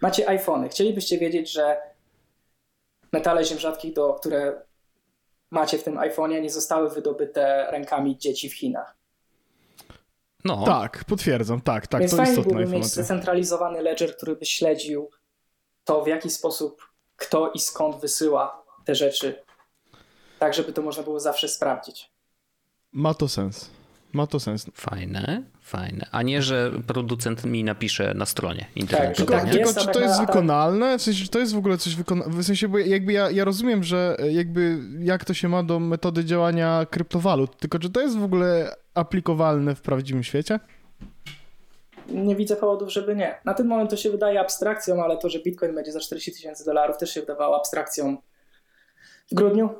Macie 0.02 0.28
iPhony. 0.28 0.68
Chcielibyście 0.68 1.18
wiedzieć, 1.18 1.52
że 1.52 1.76
metale 3.12 3.44
ziem 3.44 3.58
rzadkich, 3.58 3.94
do, 3.94 4.14
które 4.14 4.62
macie 5.50 5.78
w 5.78 5.84
tym 5.84 5.96
iPhone'ie, 5.96 6.42
nie 6.42 6.50
zostały 6.50 6.90
wydobyte 6.90 7.70
rękami 7.70 8.18
dzieci 8.18 8.50
w 8.50 8.54
Chinach. 8.54 8.97
No. 10.44 10.64
Tak, 10.64 11.04
potwierdzam, 11.04 11.60
tak, 11.60 11.86
tak. 11.86 12.00
Więc 12.00 12.10
to 12.10 12.16
fajnie 12.16 12.42
byłoby 12.42 12.66
mieć 12.66 12.86
zcentralizowany 12.86 13.82
ledger, 13.82 14.16
który 14.16 14.36
by 14.36 14.46
śledził 14.46 15.10
to, 15.84 16.02
w 16.02 16.06
jaki 16.06 16.30
sposób 16.30 16.88
kto 17.18 17.50
i 17.50 17.60
skąd 17.60 18.00
wysyła 18.00 18.64
te 18.84 18.94
rzeczy, 18.94 19.42
tak 20.38 20.54
żeby 20.54 20.72
to 20.72 20.82
można 20.82 21.02
było 21.02 21.20
zawsze 21.20 21.48
sprawdzić. 21.48 22.10
Ma 22.92 23.14
to 23.14 23.28
sens. 23.28 23.70
Ma 24.12 24.26
to 24.26 24.40
sens. 24.40 24.66
Fajne, 24.74 25.42
fajne. 25.60 26.06
A 26.12 26.22
nie, 26.22 26.42
że 26.42 26.72
producent 26.86 27.44
mi 27.44 27.64
napisze 27.64 28.14
na 28.14 28.26
stronie 28.26 28.66
internetowej. 28.76 29.40
Tak, 29.40 29.50
tylko, 29.50 29.72
tylko 29.72 29.80
czy 29.80 29.86
to 29.86 30.00
jest 30.00 30.20
wykonalne? 30.20 30.98
W 30.98 31.02
sensie, 31.02 31.24
czy 31.24 31.30
to 31.30 31.38
jest 31.38 31.54
w 31.54 31.58
ogóle 31.58 31.78
coś 31.78 31.96
wykonalne? 31.96 32.42
W 32.42 32.44
sensie, 32.44 32.68
bo 32.68 32.78
jakby 32.78 33.12
ja, 33.12 33.30
ja 33.30 33.44
rozumiem, 33.44 33.84
że 33.84 34.16
jakby 34.30 34.78
jak 35.00 35.24
to 35.24 35.34
się 35.34 35.48
ma 35.48 35.62
do 35.62 35.80
metody 35.80 36.24
działania 36.24 36.86
kryptowalut, 36.90 37.56
tylko 37.56 37.78
czy 37.78 37.90
to 37.90 38.00
jest 38.00 38.18
w 38.18 38.24
ogóle 38.24 38.76
aplikowalne 38.94 39.74
w 39.74 39.80
prawdziwym 39.80 40.22
świecie? 40.22 40.60
Nie 42.08 42.36
widzę 42.36 42.56
powodów, 42.56 42.92
żeby 42.92 43.16
nie. 43.16 43.34
Na 43.44 43.54
ten 43.54 43.66
moment 43.66 43.90
to 43.90 43.96
się 43.96 44.10
wydaje 44.10 44.40
abstrakcją, 44.40 45.04
ale 45.04 45.16
to, 45.16 45.28
że 45.28 45.38
Bitcoin 45.38 45.74
będzie 45.74 45.92
za 45.92 46.00
40 46.00 46.32
tysięcy 46.32 46.64
dolarów 46.64 46.96
też 46.96 47.14
się 47.14 47.20
wydawało 47.20 47.56
abstrakcją 47.56 48.16
w 49.30 49.34
grudniu. 49.34 49.70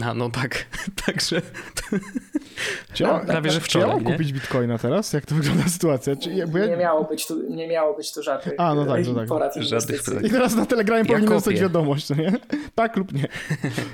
A 0.00 0.14
no 0.14 0.30
tak, 0.30 0.66
także. 1.06 1.42
Czy 2.92 3.02
ja, 3.02 3.18
prawie, 3.18 3.50
że 3.50 3.60
wczoraj. 3.60 3.88
Czy 3.88 3.96
ja 3.96 4.02
mam 4.02 4.12
kupić 4.12 4.32
bitcoina 4.32 4.78
teraz? 4.78 5.12
Jak 5.12 5.26
to 5.26 5.34
wygląda 5.34 5.68
sytuacja? 5.68 6.16
Czy, 6.16 6.30
ja, 6.30 6.46
nie, 6.46 6.76
miało 6.76 7.04
być 7.04 7.26
tu, 7.26 7.50
nie 7.50 7.68
miało 7.68 7.96
być 7.96 8.12
tu 8.14 8.22
żadnych 8.22 8.54
A, 8.58 8.74
no 8.74 8.86
tak, 8.86 9.06
no 9.06 9.14
tak. 9.14 9.28
porad 9.28 9.54
żadnych 9.56 10.02
I 10.22 10.30
teraz 10.30 10.54
na 10.54 10.66
Telegramie 10.66 11.00
ja 11.00 11.06
powinien 11.06 11.30
dostać 11.30 11.60
wiadomość, 11.60 12.10
nie? 12.10 12.32
Tak 12.74 12.96
lub 12.96 13.12
nie. 13.12 13.28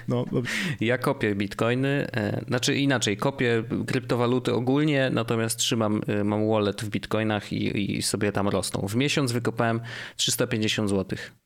No, 0.08 0.24
dobrze. 0.32 0.52
Ja 0.80 0.98
kopię 0.98 1.34
bitcoiny, 1.34 2.06
e, 2.16 2.44
znaczy 2.48 2.74
inaczej, 2.74 3.16
kopię 3.16 3.62
kryptowaluty 3.86 4.54
ogólnie, 4.54 5.10
natomiast 5.12 5.58
trzymam, 5.58 6.00
e, 6.06 6.24
mam 6.24 6.48
wallet 6.48 6.82
w 6.82 6.88
bitcoinach 6.88 7.52
i, 7.52 7.96
i 7.98 8.02
sobie 8.02 8.32
tam 8.32 8.48
rosną. 8.48 8.88
W 8.88 8.96
miesiąc 8.96 9.32
wykopałem 9.32 9.80
350 10.16 10.88
złotych. 10.88 11.39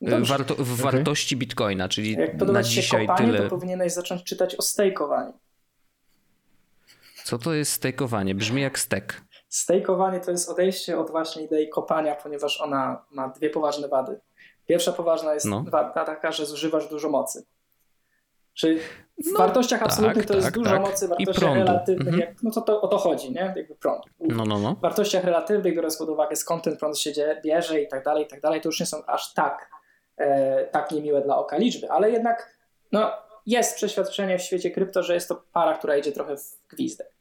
Warto, 0.00 0.54
w 0.54 0.60
okay. 0.60 0.92
wartości 0.92 1.36
bitcoina, 1.36 1.88
czyli 1.88 2.12
Jak 2.12 2.40
na 2.40 2.62
dzisiaj 2.62 3.06
kopanie, 3.06 3.32
tyle. 3.32 3.42
to 3.42 3.50
powinieneś 3.50 3.92
zacząć 3.92 4.24
czytać 4.24 4.56
o 4.56 4.62
stejkowaniu. 4.62 5.32
Co 7.24 7.38
to 7.38 7.54
jest 7.54 7.72
stejkowanie? 7.72 8.34
Brzmi 8.34 8.62
jak 8.62 8.78
stek. 8.78 9.22
Stejkowanie 9.48 10.20
to 10.20 10.30
jest 10.30 10.48
odejście 10.48 10.98
od 10.98 11.10
właśnie 11.10 11.42
idei 11.42 11.68
kopania, 11.68 12.14
ponieważ 12.14 12.60
ona 12.60 13.04
ma 13.10 13.28
dwie 13.28 13.50
poważne 13.50 13.88
wady. 13.88 14.20
Pierwsza 14.66 14.92
poważna 14.92 15.34
jest 15.34 15.46
no. 15.46 15.64
wada 15.70 16.04
taka, 16.04 16.32
że 16.32 16.46
zużywasz 16.46 16.88
dużo 16.88 17.08
mocy. 17.08 17.46
Czyli 18.54 18.78
w 19.24 19.32
no, 19.32 19.38
wartościach 19.38 19.80
tak, 19.80 19.88
absolutnych 19.88 20.26
to 20.26 20.34
tak, 20.34 20.42
jest 20.42 20.54
dużo 20.54 20.70
tak. 20.70 20.80
mocy, 20.80 21.06
w 21.06 21.08
wartościach 21.08 21.54
relatywnych, 21.54 22.14
mhm. 22.14 22.20
jak, 22.20 22.42
no 22.42 22.50
to, 22.50 22.60
to 22.60 22.80
o 22.80 22.88
to 22.88 22.98
chodzi, 22.98 23.32
nie? 23.32 23.52
Jakby 23.56 23.74
prąd. 23.74 24.02
No, 24.20 24.44
no, 24.44 24.58
no. 24.58 24.74
W 24.74 24.80
wartościach 24.80 25.24
relatywnych, 25.24 25.74
biorąc 25.74 25.96
pod 25.96 26.08
uwagę 26.08 26.36
skąd 26.36 26.64
ten 26.64 26.76
prąd 26.76 26.98
się 26.98 27.12
bierze 27.44 27.80
i 27.80 27.88
tak 27.88 28.04
dalej, 28.04 28.24
i 28.24 28.26
tak 28.26 28.40
dalej, 28.40 28.60
to 28.60 28.68
już 28.68 28.80
nie 28.80 28.86
są 28.86 29.06
aż 29.06 29.34
tak 29.34 29.70
tak 30.72 30.90
niemiłe 30.90 31.20
dla 31.20 31.36
oka 31.36 31.56
liczby, 31.56 31.90
ale 31.90 32.10
jednak 32.10 32.56
no, 32.92 33.12
jest 33.46 33.76
przeświadczenie 33.76 34.38
w 34.38 34.42
świecie 34.42 34.70
krypto, 34.70 35.02
że 35.02 35.14
jest 35.14 35.28
to 35.28 35.42
para, 35.52 35.78
która 35.78 35.96
idzie 35.96 36.12
trochę 36.12 36.36
w 36.36 36.58
gwizdek. 36.68 37.18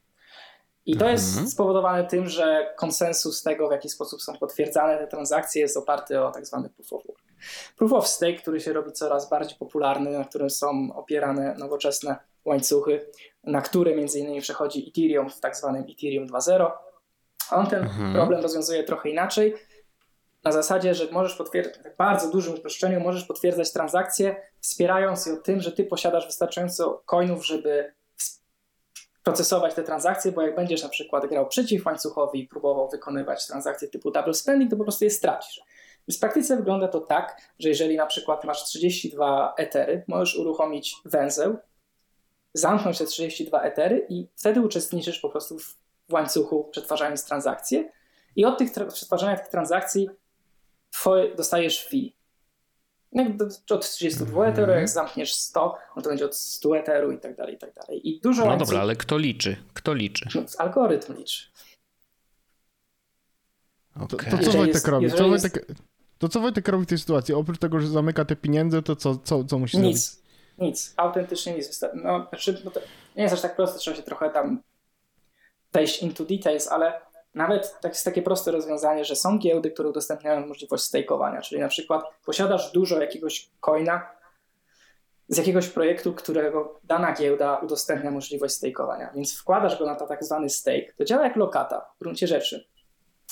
I 0.85 0.97
to 0.97 1.09
jest 1.09 1.29
mhm. 1.29 1.47
spowodowane 1.47 2.05
tym, 2.05 2.29
że 2.29 2.73
konsensus 2.77 3.43
tego, 3.43 3.67
w 3.67 3.71
jaki 3.71 3.89
sposób 3.89 4.21
są 4.21 4.37
potwierdzane 4.37 4.97
te 4.97 5.07
transakcje, 5.07 5.61
jest 5.61 5.77
oparty 5.77 6.21
o 6.21 6.31
tak 6.31 6.45
zwany 6.45 6.69
proof 6.69 6.93
of 6.93 7.07
work. 7.07 7.21
Proof 7.77 7.93
of 7.93 8.07
stake, 8.07 8.33
który 8.33 8.59
się 8.59 8.73
robi 8.73 8.91
coraz 8.91 9.29
bardziej 9.29 9.57
popularny, 9.57 10.11
na 10.11 10.25
którym 10.25 10.49
są 10.49 10.89
opierane 10.95 11.55
nowoczesne 11.57 12.15
łańcuchy, 12.45 13.05
na 13.43 13.61
które 13.61 13.95
między 13.95 14.19
innymi 14.19 14.41
przechodzi 14.41 14.89
Ethereum 14.89 15.29
w 15.29 15.39
tak 15.39 15.57
zwanym 15.57 15.85
Ethereum 15.91 16.27
2.0. 16.27 16.71
On 17.51 17.67
ten 17.67 17.83
mhm. 17.83 18.13
problem 18.13 18.41
rozwiązuje 18.41 18.83
trochę 18.83 19.09
inaczej 19.09 19.55
na 20.47 20.51
zasadzie, 20.51 20.95
że 20.95 21.11
możesz 21.11 21.35
potwierdzać, 21.35 21.93
w 21.93 21.97
bardzo 21.97 22.29
dużym 22.31 22.53
uproszczeniu, 22.53 22.99
możesz 22.99 23.23
potwierdzać 23.23 23.71
transakcje, 23.71 24.35
wspierając 24.59 25.25
je 25.25 25.37
tym, 25.37 25.61
że 25.61 25.71
ty 25.71 25.83
posiadasz 25.83 26.25
wystarczająco 26.25 27.01
coinów, 27.05 27.45
żeby 27.45 27.93
procesować 29.23 29.73
te 29.73 29.83
transakcje, 29.83 30.31
bo 30.31 30.41
jak 30.41 30.55
będziesz 30.55 30.83
na 30.83 30.89
przykład 30.89 31.25
grał 31.25 31.47
przeciw 31.47 31.85
łańcuchowi 31.85 32.39
i 32.39 32.47
próbował 32.47 32.89
wykonywać 32.89 33.47
transakcje 33.47 33.87
typu 33.87 34.11
double 34.11 34.33
spending, 34.33 34.71
to 34.71 34.77
po 34.77 34.83
prostu 34.83 35.03
je 35.03 35.11
stracisz. 35.11 35.61
W 36.11 36.19
praktyce 36.19 36.57
wygląda 36.57 36.87
to 36.87 36.99
tak, 36.99 37.41
że 37.59 37.69
jeżeli 37.69 37.97
na 37.97 38.05
przykład 38.05 38.43
masz 38.43 38.63
32 38.63 39.53
etery, 39.57 40.03
możesz 40.07 40.35
uruchomić 40.35 40.95
węzeł, 41.05 41.57
zamknąć 42.53 42.97
te 42.97 43.05
32 43.05 43.61
etery 43.61 44.05
i 44.09 44.27
wtedy 44.35 44.61
uczestniczysz 44.61 45.19
po 45.19 45.29
prostu 45.29 45.59
w 45.59 46.13
łańcuchu 46.13 46.63
przetwarzając 46.71 47.25
transakcje 47.25 47.91
i 48.35 48.45
od 48.45 48.57
tych 48.57 48.71
przetwarzania 48.71 49.37
tych 49.37 49.47
transakcji 49.47 50.09
twoje, 50.97 51.35
dostajesz 51.35 51.85
fee. 51.85 52.13
Od 53.69 53.89
32 53.89 54.43
mm. 54.43 54.53
eteru, 54.53 54.71
jak 54.71 54.89
zamkniesz 54.89 55.33
100, 55.33 55.77
no 55.95 56.01
to 56.01 56.09
będzie 56.09 56.25
od 56.25 56.35
100 56.35 56.77
eteru 56.77 57.11
i 57.11 57.19
tak 57.19 57.35
dalej, 57.35 57.55
i 57.55 57.57
tak 57.57 57.73
dalej. 57.73 58.09
I 58.09 58.21
dużo 58.21 58.41
no 58.41 58.47
łańcuch... 58.47 58.67
dobra, 58.67 58.81
ale 58.81 58.95
kto 58.95 59.17
liczy? 59.17 59.55
Kto 59.73 59.93
liczy? 59.93 60.29
No, 60.35 60.41
algorytm 60.57 61.13
liczy. 61.17 61.47
Okay. 63.99 64.31
To, 64.31 64.37
to, 64.37 64.43
co 64.43 64.51
Wojtek 64.51 64.87
robi? 64.87 65.11
Co 65.11 65.29
Wojtek, 65.29 65.55
jest... 65.69 65.81
To 66.17 66.29
co 66.29 66.39
Wojtek 66.39 66.67
robi 66.67 66.85
w 66.85 66.87
tej 66.87 66.97
sytuacji? 66.97 67.33
Oprócz 67.33 67.59
tego, 67.59 67.79
że 67.79 67.87
zamyka 67.87 68.25
te 68.25 68.35
pieniądze, 68.35 68.81
to 68.81 68.95
co, 68.95 69.17
co, 69.17 69.43
co 69.43 69.59
musi 69.59 69.77
nic, 69.77 70.11
zrobić? 70.11 70.27
Nic, 70.57 70.93
autentycznie 70.97 71.53
nic. 71.53 71.81
No, 71.93 72.27
znaczy, 72.29 72.61
no 72.65 72.71
to 72.71 72.79
nie 73.15 73.23
jest 73.23 73.33
aż 73.35 73.41
tak 73.41 73.55
proste, 73.55 73.79
trzeba 73.79 73.97
się 73.97 74.03
trochę 74.03 74.29
tam 74.29 74.61
wejść 75.73 76.03
into 76.03 76.25
details, 76.25 76.67
ale 76.67 77.01
nawet 77.37 77.79
tak 77.81 77.91
jest 77.91 78.05
takie 78.05 78.21
proste 78.21 78.51
rozwiązanie, 78.51 79.05
że 79.05 79.15
są 79.15 79.37
giełdy, 79.37 79.71
które 79.71 79.89
udostępniają 79.89 80.47
możliwość 80.47 80.83
stakeowania, 80.83 81.41
czyli 81.41 81.61
na 81.61 81.67
przykład 81.67 82.03
posiadasz 82.25 82.71
dużo 82.71 83.01
jakiegoś 83.01 83.49
coina 83.59 84.17
z 85.27 85.37
jakiegoś 85.37 85.67
projektu, 85.67 86.13
którego 86.13 86.79
dana 86.83 87.13
giełda 87.13 87.55
udostępnia 87.57 88.11
możliwość 88.11 88.53
stakeowania, 88.53 89.11
więc 89.15 89.39
wkładasz 89.39 89.79
go 89.79 89.85
na 89.85 89.95
to 89.95 90.07
tak 90.07 90.23
zwany 90.23 90.49
stake. 90.49 90.93
To 90.97 91.05
działa 91.05 91.23
jak 91.23 91.35
lokata 91.35 91.89
w 91.95 91.99
gruncie 91.99 92.27
rzeczy. 92.27 92.67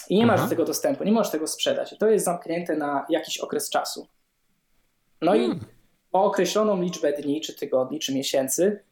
I 0.09 0.17
nie 0.17 0.25
masz 0.25 0.41
do 0.41 0.47
tego 0.47 0.65
dostępu, 0.65 1.03
nie 1.03 1.11
możesz 1.11 1.31
tego 1.31 1.47
sprzedać. 1.47 1.93
I 1.93 1.97
to 1.97 2.07
jest 2.07 2.25
zamknięte 2.25 2.75
na 2.75 3.05
jakiś 3.09 3.37
okres 3.37 3.69
czasu. 3.69 4.07
No 5.21 5.31
hmm. 5.31 5.51
i 5.51 5.59
o 6.11 6.23
określoną 6.23 6.81
liczbę 6.81 7.13
dni, 7.13 7.41
czy 7.41 7.55
tygodni, 7.55 7.99
czy 7.99 8.15
miesięcy, 8.15 8.83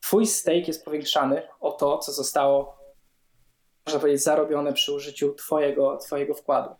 twój 0.00 0.26
stake 0.26 0.64
jest 0.66 0.84
powiększany 0.84 1.42
o 1.60 1.72
to, 1.72 1.98
co 1.98 2.12
zostało, 2.12 2.83
można 3.86 4.00
powiedzieć, 4.00 4.22
zarobione 4.22 4.72
przy 4.72 4.92
użyciu 4.92 5.34
twojego, 5.34 5.96
twojego 5.96 6.34
wkładu. 6.34 6.70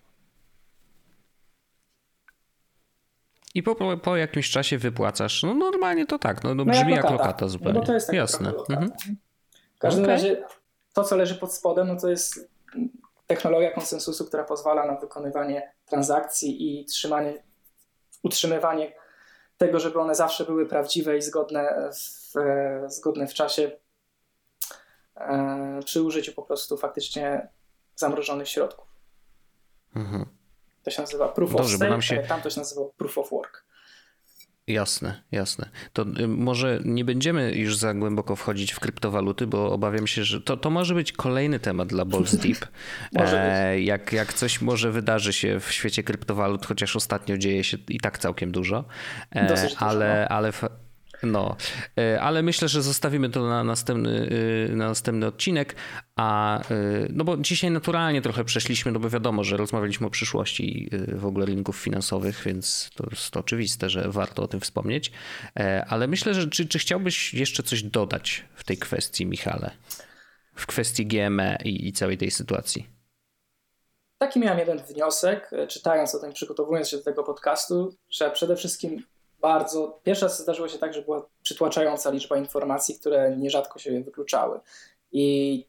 I 3.54 3.62
po, 3.62 3.74
po, 3.74 3.96
po 3.96 4.16
jakimś 4.16 4.50
czasie 4.50 4.78
wypłacasz. 4.78 5.42
No 5.42 5.54
normalnie 5.54 6.06
to 6.06 6.18
tak, 6.18 6.44
no, 6.44 6.54
no, 6.54 6.64
no 6.64 6.72
brzmi 6.72 6.92
jak 6.92 7.02
lokata, 7.02 7.12
jak 7.12 7.20
lokata 7.20 7.48
zupełnie. 7.48 7.78
No 7.80 7.86
to 7.86 7.94
jest 7.94 8.12
Jasne. 8.12 8.52
Mhm. 8.70 8.90
W 9.76 9.78
każdym 9.78 10.04
okay. 10.04 10.14
razie 10.14 10.44
to, 10.92 11.04
co 11.04 11.16
leży 11.16 11.34
pod 11.34 11.52
spodem, 11.52 11.88
no 11.88 11.96
to 12.00 12.08
jest 12.08 12.50
technologia 13.26 13.70
konsensusu, 13.70 14.24
która 14.24 14.44
pozwala 14.44 14.86
na 14.86 14.96
wykonywanie 14.96 15.72
transakcji 15.86 16.80
i 16.80 16.84
trzymanie, 16.84 17.42
utrzymywanie 18.22 18.92
tego, 19.56 19.80
żeby 19.80 20.00
one 20.00 20.14
zawsze 20.14 20.44
były 20.44 20.66
prawdziwe 20.66 21.16
i 21.16 21.22
zgodne 21.22 21.90
w, 21.92 22.34
zgodne 22.86 23.26
w 23.26 23.34
czasie 23.34 23.62
e, 23.62 23.76
przy 25.84 26.02
użyciu 26.02 26.32
po 26.32 26.42
prostu 26.42 26.76
faktycznie 26.76 27.48
zamrożonych 27.96 28.48
środków. 28.48 28.86
Mhm. 29.96 30.26
To 30.82 30.90
się 30.90 31.02
nazywa 31.02 31.28
proof 31.28 31.52
Dobrze, 31.52 31.74
of 31.74 31.76
stake, 31.76 32.02
się... 32.02 32.28
tam 32.28 32.42
to 32.42 32.50
się 32.50 32.60
nazywa 32.60 32.82
proof 32.96 33.18
of 33.18 33.30
work. 33.30 33.64
Jasne, 34.66 35.22
jasne. 35.32 35.68
To 35.92 36.02
y, 36.02 36.28
może 36.28 36.80
nie 36.84 37.04
będziemy 37.04 37.52
już 37.52 37.76
za 37.76 37.94
głęboko 37.94 38.36
wchodzić 38.36 38.72
w 38.72 38.80
kryptowaluty, 38.80 39.46
bo 39.46 39.72
obawiam 39.72 40.06
się, 40.06 40.24
że 40.24 40.40
to, 40.40 40.56
to 40.56 40.70
może 40.70 40.94
być 40.94 41.12
kolejny 41.12 41.60
temat 41.60 41.88
dla 41.88 42.04
Balls 42.04 42.36
Deep. 42.42 42.66
e, 43.16 43.80
jak, 43.80 44.12
jak 44.12 44.32
coś 44.32 44.60
może 44.60 44.90
wydarzy 44.90 45.32
się 45.32 45.60
w 45.60 45.72
świecie 45.72 46.02
kryptowalut, 46.02 46.66
chociaż 46.66 46.96
ostatnio 46.96 47.38
dzieje 47.38 47.64
się 47.64 47.78
i 47.88 48.00
tak 48.00 48.18
całkiem 48.18 48.52
dużo. 48.52 48.84
E, 49.36 49.68
ale, 49.78 50.26
no. 50.30 50.36
ale 50.36 50.52
no, 51.22 51.56
e, 51.98 52.20
ale 52.20 52.42
myślę, 52.42 52.68
że 52.68 52.82
zostawimy 52.82 53.30
to 53.30 53.48
na 53.48 53.64
następny, 53.64 54.28
e, 54.70 54.76
na 54.76 54.88
następny 54.88 55.26
odcinek. 55.26 55.74
A 56.16 56.60
e, 56.60 56.64
no 57.10 57.24
bo 57.24 57.36
dzisiaj 57.36 57.70
naturalnie 57.70 58.22
trochę 58.22 58.44
przeszliśmy, 58.44 58.92
no 58.92 59.00
bo 59.00 59.10
wiadomo, 59.10 59.44
że 59.44 59.56
rozmawialiśmy 59.56 60.06
o 60.06 60.10
przyszłości 60.10 60.90
w 61.08 61.26
ogóle 61.26 61.46
rynków 61.46 61.76
finansowych, 61.76 62.42
więc 62.46 62.90
to 62.94 63.06
jest 63.10 63.36
oczywiste, 63.36 63.90
że 63.90 64.08
warto 64.08 64.42
o 64.42 64.48
tym 64.48 64.60
wspomnieć. 64.60 65.12
Ale 65.88 66.06
myślę, 66.06 66.34
że 66.34 66.48
czy, 66.48 66.68
czy 66.68 66.78
chciałbyś 66.78 67.34
jeszcze 67.34 67.62
coś 67.62 67.82
dodać 67.82 68.44
w 68.54 68.64
tej 68.64 68.76
kwestii, 68.76 69.26
Michale? 69.26 69.70
W 70.54 70.66
kwestii 70.66 71.06
GME 71.06 71.58
i, 71.64 71.88
i 71.88 71.92
całej 71.92 72.18
tej 72.18 72.30
sytuacji? 72.30 72.86
Taki 74.18 74.40
miałem 74.40 74.58
jeden 74.58 74.78
wniosek, 74.78 75.50
czytając 75.68 76.14
o 76.14 76.18
tym, 76.18 76.32
przygotowując 76.32 76.88
się 76.88 76.96
do 76.96 77.02
tego 77.02 77.24
podcastu, 77.24 77.96
że 78.10 78.30
przede 78.30 78.56
wszystkim 78.56 79.04
bardzo. 79.44 80.00
Pierwszy 80.02 80.28
zdarzyło 80.28 80.68
się 80.68 80.78
tak, 80.78 80.94
że 80.94 81.02
była 81.02 81.26
przytłaczająca 81.42 82.10
liczba 82.10 82.36
informacji, 82.36 82.98
które 82.98 83.36
nierzadko 83.36 83.78
się 83.78 84.00
wykluczały. 84.00 84.60
I 85.12 85.66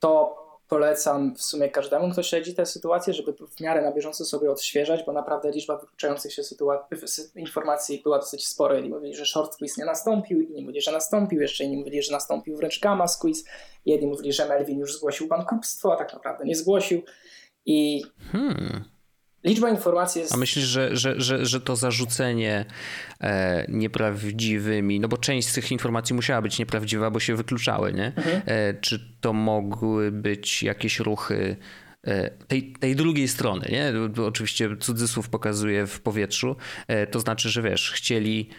to 0.00 0.36
polecam 0.68 1.34
w 1.34 1.42
sumie 1.42 1.68
każdemu, 1.68 2.10
kto 2.10 2.22
śledzi 2.22 2.54
tę 2.54 2.66
sytuację, 2.66 3.14
żeby 3.14 3.32
w 3.32 3.60
miarę 3.60 3.82
na 3.82 3.92
bieżąco 3.92 4.24
sobie 4.24 4.50
odświeżać, 4.50 5.04
bo 5.06 5.12
naprawdę 5.12 5.50
liczba 5.50 5.76
wykluczających 5.76 6.32
się 6.32 6.42
informacji 7.36 8.00
była 8.02 8.18
dosyć 8.18 8.46
spora. 8.46 8.74
Jedni 8.74 8.90
mówili, 8.90 9.14
że 9.14 9.26
short 9.26 9.56
quiz 9.56 9.78
nie 9.78 9.84
nastąpił, 9.84 10.40
inni 10.40 10.62
mówili, 10.62 10.80
że 10.80 10.92
nastąpił, 10.92 11.40
jeszcze 11.40 11.64
inni 11.64 11.76
mówili, 11.76 12.02
że 12.02 12.12
nastąpił 12.12 12.56
wręcz 12.56 12.80
gamma 12.80 13.06
quiz, 13.20 13.44
jedni 13.86 14.06
mówili, 14.06 14.32
że 14.32 14.48
Melvin 14.48 14.78
już 14.78 14.94
zgłosił 14.94 15.28
bankructwo, 15.28 15.92
a 15.92 15.96
tak 15.96 16.12
naprawdę 16.14 16.44
nie 16.44 16.54
zgłosił. 16.54 17.02
I 17.66 18.02
hmm. 18.32 18.95
Liczba 19.46 19.70
informacji 19.70 20.20
jest. 20.20 20.34
A 20.34 20.36
myślisz, 20.36 20.64
że, 20.64 20.96
że, 20.96 21.20
że, 21.20 21.46
że 21.46 21.60
to 21.60 21.76
zarzucenie 21.76 22.64
e, 23.20 23.64
nieprawdziwymi, 23.68 25.00
no 25.00 25.08
bo 25.08 25.16
część 25.16 25.48
z 25.48 25.52
tych 25.52 25.72
informacji 25.72 26.14
musiała 26.14 26.42
być 26.42 26.58
nieprawdziwa, 26.58 27.10
bo 27.10 27.20
się 27.20 27.36
wykluczały, 27.36 27.92
nie? 27.92 28.12
Mhm. 28.16 28.42
E, 28.46 28.74
czy 28.74 29.00
to 29.20 29.32
mogły 29.32 30.12
być 30.12 30.62
jakieś 30.62 31.00
ruchy 31.00 31.56
tej, 32.48 32.72
tej 32.72 32.96
drugiej 32.96 33.28
strony, 33.28 33.68
nie? 33.72 33.92
Oczywiście 34.22 34.76
cudzysłów 34.80 35.28
pokazuje 35.28 35.86
w 35.86 36.00
powietrzu. 36.00 36.56
E, 36.88 37.06
to 37.06 37.20
znaczy, 37.20 37.48
że 37.48 37.62
wiesz, 37.62 37.92
chcieli 37.92 38.50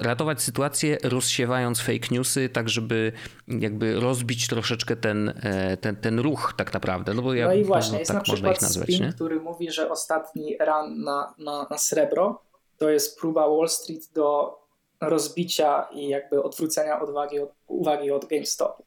ratować 0.00 0.42
sytuację, 0.42 0.98
rozsiewając 1.02 1.80
fake 1.80 2.08
newsy, 2.10 2.48
tak 2.48 2.68
żeby 2.68 3.12
jakby 3.48 4.00
rozbić 4.00 4.48
troszeczkę 4.48 4.96
ten, 4.96 5.28
e, 5.42 5.76
ten, 5.76 5.96
ten 5.96 6.18
ruch 6.18 6.54
tak 6.56 6.74
naprawdę. 6.74 7.14
No, 7.14 7.22
bo 7.22 7.34
ja, 7.34 7.46
no 7.46 7.54
i 7.54 7.64
właśnie, 7.64 7.92
no, 7.92 7.98
jest 7.98 8.08
tak 8.08 8.16
na 8.16 8.22
przykład 8.22 8.62
nazwać, 8.62 8.88
spin, 8.88 9.02
nie? 9.02 9.12
który 9.12 9.40
mówi, 9.40 9.70
że 9.70 9.90
ostatni 9.90 10.56
run 10.60 11.02
na, 11.02 11.34
na, 11.38 11.66
na 11.70 11.78
srebro 11.78 12.42
to 12.78 12.90
jest 12.90 13.20
próba 13.20 13.48
Wall 13.48 13.68
Street 13.68 14.12
do 14.14 14.58
rozbicia 15.00 15.88
i 15.92 16.08
jakby 16.08 16.42
odwrócenia 16.42 17.00
odwagi 17.00 17.40
od, 17.40 17.50
uwagi 17.66 18.10
od 18.10 18.24
GameStopu. 18.24 18.84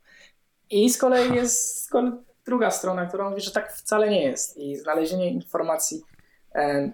I 0.69 0.89
z 0.89 0.97
kolei 0.97 1.35
jest 1.35 1.83
z 1.83 1.89
kolei 1.89 2.11
druga 2.49 2.71
strona, 2.71 3.05
która 3.05 3.29
mówi, 3.29 3.41
że 3.41 3.51
tak 3.51 3.73
wcale 3.73 4.09
nie 4.09 4.23
jest. 4.23 4.57
I 4.57 4.75
znalezienie 4.75 5.31
informacji 5.31 6.01
e, 6.55 6.91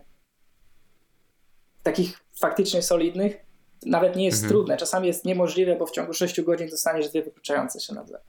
takich 1.84 2.20
faktycznie 2.40 2.82
solidnych 2.82 3.46
nawet 3.86 4.16
nie 4.16 4.26
jest 4.26 4.38
mhm. 4.38 4.50
trudne. 4.50 4.78
Czasami 4.78 5.08
jest 5.08 5.26
niemożliwe, 5.26 5.76
bo 5.76 5.86
w 5.86 5.92
ciągu 5.92 6.14
6 6.14 6.42
godzin 6.42 6.70
dostaniesz 6.70 7.10
dwie 7.10 7.24
wykluczające 7.24 7.80
się 7.80 7.94
nagle. 7.94 8.22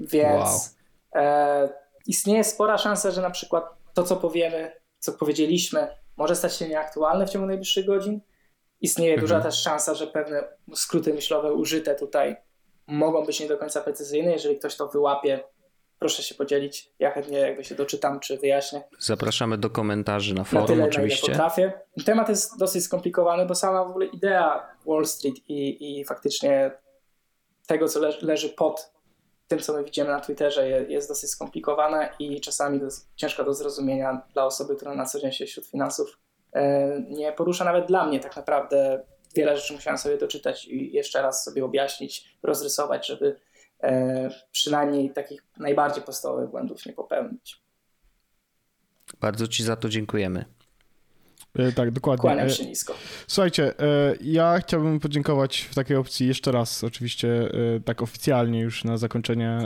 Więc 0.00 0.76
wow. 1.14 1.24
e, 1.24 1.68
istnieje 2.06 2.44
spora 2.44 2.78
szansa, 2.78 3.10
że 3.10 3.22
na 3.22 3.30
przykład 3.30 3.64
to, 3.94 4.02
co 4.02 4.16
powiemy, 4.16 4.72
co 4.98 5.12
powiedzieliśmy, 5.12 5.88
może 6.16 6.36
stać 6.36 6.56
się 6.56 6.68
nieaktualne 6.68 7.26
w 7.26 7.30
ciągu 7.30 7.46
najbliższych 7.46 7.86
godzin. 7.86 8.20
Istnieje 8.80 9.14
mhm. 9.14 9.28
duża 9.28 9.40
też 9.40 9.62
szansa, 9.62 9.94
że 9.94 10.06
pewne 10.06 10.44
skróty 10.74 11.14
myślowe 11.14 11.52
użyte 11.52 11.94
tutaj 11.94 12.36
mogą 12.86 13.24
być 13.26 13.40
nie 13.40 13.48
do 13.48 13.58
końca 13.58 13.80
precyzyjne. 13.80 14.32
Jeżeli 14.32 14.58
ktoś 14.58 14.76
to 14.76 14.88
wyłapie, 14.88 15.40
proszę 15.98 16.22
się 16.22 16.34
podzielić. 16.34 16.92
Ja 16.98 17.10
chętnie 17.10 17.38
jakby 17.38 17.64
się 17.64 17.74
doczytam 17.74 18.20
czy 18.20 18.38
wyjaśnię. 18.38 18.82
Zapraszamy 18.98 19.58
do 19.58 19.70
komentarzy 19.70 20.34
na 20.34 20.44
forum 20.44 20.62
na 20.62 20.74
tyle, 20.74 20.84
oczywiście. 20.84 21.32
Na 21.32 21.38
potrafię. 21.38 21.72
Temat 22.04 22.28
jest 22.28 22.58
dosyć 22.58 22.84
skomplikowany, 22.84 23.46
bo 23.46 23.54
sama 23.54 23.84
w 23.84 23.90
ogóle 23.90 24.06
idea 24.06 24.76
Wall 24.86 25.06
Street 25.06 25.36
i, 25.48 25.98
i 26.00 26.04
faktycznie 26.04 26.70
tego, 27.66 27.88
co 27.88 28.00
leży, 28.00 28.26
leży 28.26 28.48
pod 28.48 28.92
tym, 29.48 29.58
co 29.58 29.72
my 29.72 29.84
widzimy 29.84 30.08
na 30.08 30.20
Twitterze, 30.20 30.68
jest, 30.68 31.08
dosyć 31.08 31.30
skomplikowana 31.30 32.08
i 32.18 32.40
czasami 32.40 32.80
ciężka 33.16 33.44
do 33.44 33.54
zrozumienia 33.54 34.22
dla 34.32 34.44
osoby, 34.44 34.76
która 34.76 34.94
na 34.94 35.04
co 35.04 35.20
dzień 35.20 35.32
się 35.32 35.46
wśród 35.46 35.66
finansów 35.66 36.18
e, 36.52 37.00
nie 37.08 37.32
porusza. 37.32 37.64
Nawet 37.64 37.86
dla 37.86 38.06
mnie 38.06 38.20
tak 38.20 38.36
naprawdę 38.36 39.04
wiele 39.34 39.56
rzeczy 39.56 39.74
musiałem 39.74 39.98
sobie 39.98 40.18
doczytać 40.18 40.64
i 40.64 40.92
jeszcze 40.92 41.22
raz 41.22 41.44
sobie 41.44 41.64
objaśnić, 41.64 42.38
rozrysować, 42.42 43.06
żeby 43.06 43.40
przynajmniej 44.52 45.12
takich 45.12 45.42
najbardziej 45.56 46.04
podstawowych 46.04 46.50
błędów 46.50 46.86
nie 46.86 46.92
popełnić. 46.92 47.62
Bardzo 49.20 49.48
Ci 49.48 49.64
za 49.64 49.76
to 49.76 49.88
dziękujemy. 49.88 50.44
E, 51.54 51.72
tak, 51.72 51.90
dokładnie. 51.90 52.20
Kłaniam 52.20 52.46
e, 52.46 52.50
się 52.50 52.66
nisko. 52.66 52.94
Słuchajcie, 53.26 53.80
e, 53.80 54.14
ja 54.20 54.60
chciałbym 54.60 55.00
podziękować 55.00 55.60
w 55.60 55.74
takiej 55.74 55.96
opcji 55.96 56.26
jeszcze 56.26 56.52
raz, 56.52 56.84
oczywiście 56.84 57.48
tak 57.84 58.02
oficjalnie 58.02 58.60
już 58.60 58.84
na 58.84 58.96
zakończenie 58.96 59.58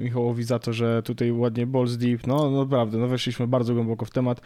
Michałowi 0.00 0.44
za 0.44 0.58
to, 0.58 0.72
że 0.72 1.02
tutaj 1.02 1.32
ładnie 1.32 1.66
balls 1.66 1.96
deep, 1.96 2.26
no, 2.26 2.50
naprawdę, 2.50 2.98
no 2.98 3.08
weszliśmy 3.08 3.46
bardzo 3.46 3.74
głęboko 3.74 4.04
w 4.04 4.10
temat. 4.10 4.40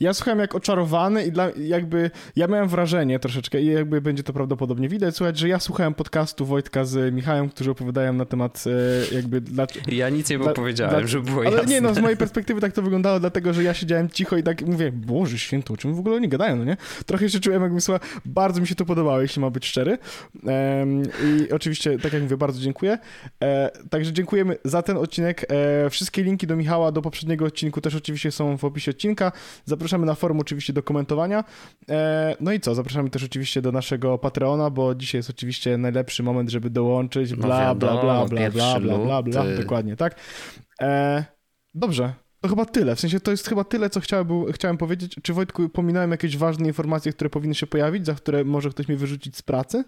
Ja 0.00 0.14
słuchałem 0.14 0.38
jak 0.38 0.54
oczarowany 0.54 1.24
i 1.24 1.32
dla, 1.32 1.48
jakby, 1.56 2.10
ja 2.36 2.46
miałem 2.46 2.68
wrażenie 2.68 3.18
troszeczkę 3.18 3.62
i 3.62 3.66
jakby 3.66 4.00
będzie 4.00 4.22
to 4.22 4.32
prawdopodobnie 4.32 4.88
widać, 4.88 5.16
słuchać, 5.16 5.38
że 5.38 5.48
ja 5.48 5.58
słuchałem 5.58 5.94
podcastu 5.94 6.46
Wojtka 6.46 6.84
z 6.84 7.14
Michałem, 7.14 7.48
którzy 7.48 7.70
opowiadają 7.70 8.12
na 8.12 8.24
temat 8.24 8.64
jakby... 9.12 9.40
Dla, 9.40 9.66
ja 9.88 10.08
nic 10.08 10.30
nie 10.30 10.38
dla, 10.38 10.52
powiedziałem, 10.52 10.94
dla, 10.94 11.06
żeby 11.06 11.30
było 11.30 11.46
ale 11.46 11.56
jasne. 11.56 11.72
nie, 11.72 11.80
no 11.80 11.94
z 11.94 11.98
mojej 11.98 12.16
perspektywy 12.16 12.60
tak 12.60 12.72
to 12.72 12.82
wyglądało, 12.82 13.20
dlatego, 13.20 13.52
że 13.52 13.62
ja 13.62 13.74
siedziałem 13.74 14.10
cicho 14.10 14.36
i 14.36 14.42
tak 14.42 14.62
mówię, 14.62 14.92
Boże 14.92 15.38
święto, 15.38 15.74
o 15.74 15.76
czym 15.76 15.94
w 15.94 15.98
ogóle 15.98 16.07
ogóle 16.08 16.16
oni 16.16 16.28
gadają, 16.28 16.56
no 16.56 16.64
nie? 16.64 16.76
Trochę 17.06 17.30
się 17.30 17.40
czułem 17.40 17.62
jakbym 17.62 17.80
słuchał, 17.80 18.00
bardzo 18.24 18.60
mi 18.60 18.66
się 18.66 18.74
to 18.74 18.84
podobało, 18.84 19.20
jeśli 19.20 19.42
ma 19.42 19.50
być 19.50 19.66
szczery. 19.66 19.98
Um, 20.42 21.02
I 21.02 21.52
oczywiście, 21.52 21.98
tak 21.98 22.12
jak 22.12 22.22
mówię, 22.22 22.36
bardzo 22.36 22.60
dziękuję. 22.60 22.98
E, 23.42 23.70
także 23.90 24.12
dziękujemy 24.12 24.56
za 24.64 24.82
ten 24.82 24.96
odcinek. 24.96 25.46
E, 25.48 25.90
wszystkie 25.90 26.22
linki 26.22 26.46
do 26.46 26.56
Michała, 26.56 26.92
do 26.92 27.02
poprzedniego 27.02 27.44
odcinku 27.44 27.80
też 27.80 27.94
oczywiście 27.94 28.30
są 28.30 28.56
w 28.56 28.64
opisie 28.64 28.90
odcinka. 28.90 29.32
Zapraszamy 29.64 30.06
na 30.06 30.14
forum 30.14 30.40
oczywiście 30.40 30.72
do 30.72 30.82
komentowania. 30.82 31.44
E, 31.88 32.36
no 32.40 32.52
i 32.52 32.60
co, 32.60 32.74
zapraszamy 32.74 33.10
też 33.10 33.24
oczywiście 33.24 33.62
do 33.62 33.72
naszego 33.72 34.18
Patreona, 34.18 34.70
bo 34.70 34.94
dzisiaj 34.94 35.18
jest 35.18 35.30
oczywiście 35.30 35.78
najlepszy 35.78 36.22
moment, 36.22 36.50
żeby 36.50 36.70
dołączyć, 36.70 37.34
bla, 37.34 37.48
no 37.48 37.60
wiadomo, 37.60 38.00
bla, 38.00 38.26
bla, 38.26 38.50
bla, 38.50 38.50
bla, 38.50 38.80
bla, 38.80 38.80
bla, 38.80 39.22
bla, 39.22 39.22
bla, 39.22 39.56
dokładnie, 39.62 39.96
tak? 39.96 40.14
E, 40.80 41.24
dobrze, 41.74 42.12
to 42.40 42.48
chyba 42.48 42.64
tyle. 42.64 42.96
W 42.96 43.00
sensie 43.00 43.20
to 43.20 43.30
jest 43.30 43.48
chyba 43.48 43.64
tyle, 43.64 43.90
co 43.90 44.00
chciałem, 44.00 44.28
chciałem 44.52 44.78
powiedzieć. 44.78 45.16
Czy 45.22 45.34
Wojtku, 45.34 45.68
pominąłem 45.68 46.10
jakieś 46.10 46.36
ważne 46.36 46.66
informacje, 46.66 47.12
które 47.12 47.30
powinny 47.30 47.54
się 47.54 47.66
pojawić, 47.66 48.06
za 48.06 48.14
które 48.14 48.44
może 48.44 48.70
ktoś 48.70 48.88
mnie 48.88 48.96
wyrzucić 48.96 49.36
z 49.36 49.42
pracy? 49.42 49.84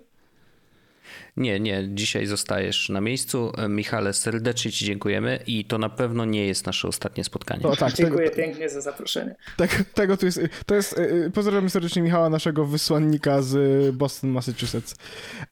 Nie, 1.37 1.61
nie, 1.61 1.89
dzisiaj 1.89 2.27
zostajesz 2.27 2.89
na 2.89 3.01
miejscu. 3.01 3.53
Michale, 3.69 4.13
serdecznie 4.13 4.73
Ci 4.73 4.85
dziękujemy 4.85 5.39
i 5.47 5.65
to 5.65 5.79
na 5.79 5.89
pewno 5.89 6.25
nie 6.25 6.47
jest 6.47 6.67
nasze 6.67 6.89
ostatnie 6.89 7.25
spotkanie. 7.25 7.63
To, 7.63 7.77
tak, 7.77 7.95
Dziękuję 7.95 8.31
tego, 8.31 8.43
pięknie 8.43 8.69
za 8.69 8.81
zaproszenie. 8.81 9.37
Tak, 9.57 9.85
tego 9.95 10.17
tu 10.17 10.27
jest, 10.27 10.41
to 10.67 10.75
jest, 10.75 10.99
y, 10.99 11.03
y, 11.03 11.31
pozdrawiam 11.31 11.71
serdecznie 11.71 12.03
Michała, 12.03 12.31
naszego 12.31 12.65
wysłannika 12.65 13.43
z 13.43 13.95
Boston, 13.97 14.31
Massachusetts. 14.31 14.95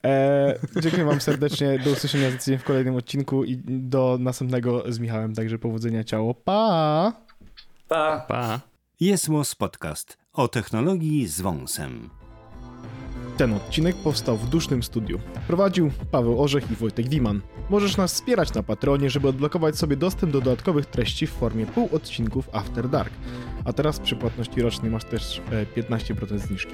E, 0.05 0.59
dziękuję 0.81 1.05
Wam 1.05 1.21
serdecznie, 1.21 1.79
do 1.79 1.91
usłyszenia 1.91 2.29
w 2.59 2.65
kolejnym 2.65 2.97
odcinku 2.97 3.45
i 3.45 3.57
do 3.67 4.17
następnego 4.21 4.93
z 4.93 4.99
Michałem, 4.99 5.35
także 5.35 5.59
powodzenia, 5.59 6.05
ciało, 6.05 6.35
pa! 6.35 7.13
Pa! 7.89 8.25
Pa! 8.29 8.61
Jest 9.01 9.29
Podcast 9.59 10.19
o 10.33 10.49
technologii 10.49 11.27
z 11.27 11.41
wąsem. 11.41 12.18
Ten 13.39 13.55
odcinek 13.55 13.97
powstał 13.97 14.37
w 14.37 14.49
dusznym 14.49 14.83
studiu. 14.83 15.21
Prowadził 15.47 15.91
Paweł 16.11 16.43
Orzech 16.43 16.71
i 16.71 16.75
Wojtek 16.75 17.09
Wiman. 17.09 17.41
Możesz 17.71 17.97
nas 17.97 18.15
wspierać 18.15 18.55
na 18.55 18.63
Patronie, 18.63 19.11
żeby 19.11 19.29
odblokować 19.29 19.79
sobie 19.79 19.97
dostęp 19.97 20.33
do 20.33 20.41
dodatkowych 20.41 20.87
treści 20.87 21.27
w 21.27 21.31
formie 21.31 21.67
półodcinków 21.67 22.49
After 22.53 22.89
Dark. 22.89 23.13
A 23.65 23.73
teraz 23.73 24.01
przy 24.01 24.17
płatności 24.17 24.63
rocznej 24.63 24.91
masz 24.91 25.05
też 25.05 25.43
15% 25.77 26.35
e, 26.35 26.39
zniżki. 26.39 26.73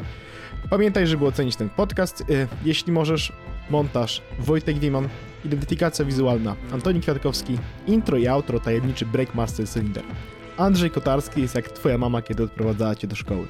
Pamiętaj, 0.70 1.06
żeby 1.06 1.26
ocenić 1.26 1.56
ten 1.56 1.70
podcast. 1.70 2.20
E, 2.20 2.24
jeśli 2.64 2.92
możesz, 2.92 3.32
montaż 3.70 4.22
Wojtek 4.38 4.78
Wiman, 4.78 5.08
identyfikacja 5.44 6.04
wizualna 6.04 6.56
Antoni 6.72 7.00
Kwiatkowski, 7.00 7.58
intro 7.86 8.16
i 8.16 8.26
outro 8.26 8.60
tajemniczy 8.60 9.06
Breakmaster 9.06 9.68
Cylinder. 9.68 10.04
Andrzej 10.57 10.90
Kotarski 10.90 11.40
jest 11.40 11.55
jak 11.55 11.68
twoja 11.68 11.98
mama, 11.98 12.22
kiedy 12.22 12.42
odprowadzała 12.42 12.94
cię 12.94 13.07
do 13.07 13.16
szkoły. 13.16 13.46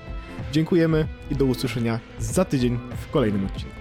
Dziękujemy 0.53 1.07
i 1.31 1.37
do 1.37 1.45
usłyszenia 1.45 2.01
za 2.19 2.45
tydzień 2.45 2.79
w 3.07 3.11
kolejnym 3.11 3.47
odcinku. 3.47 3.75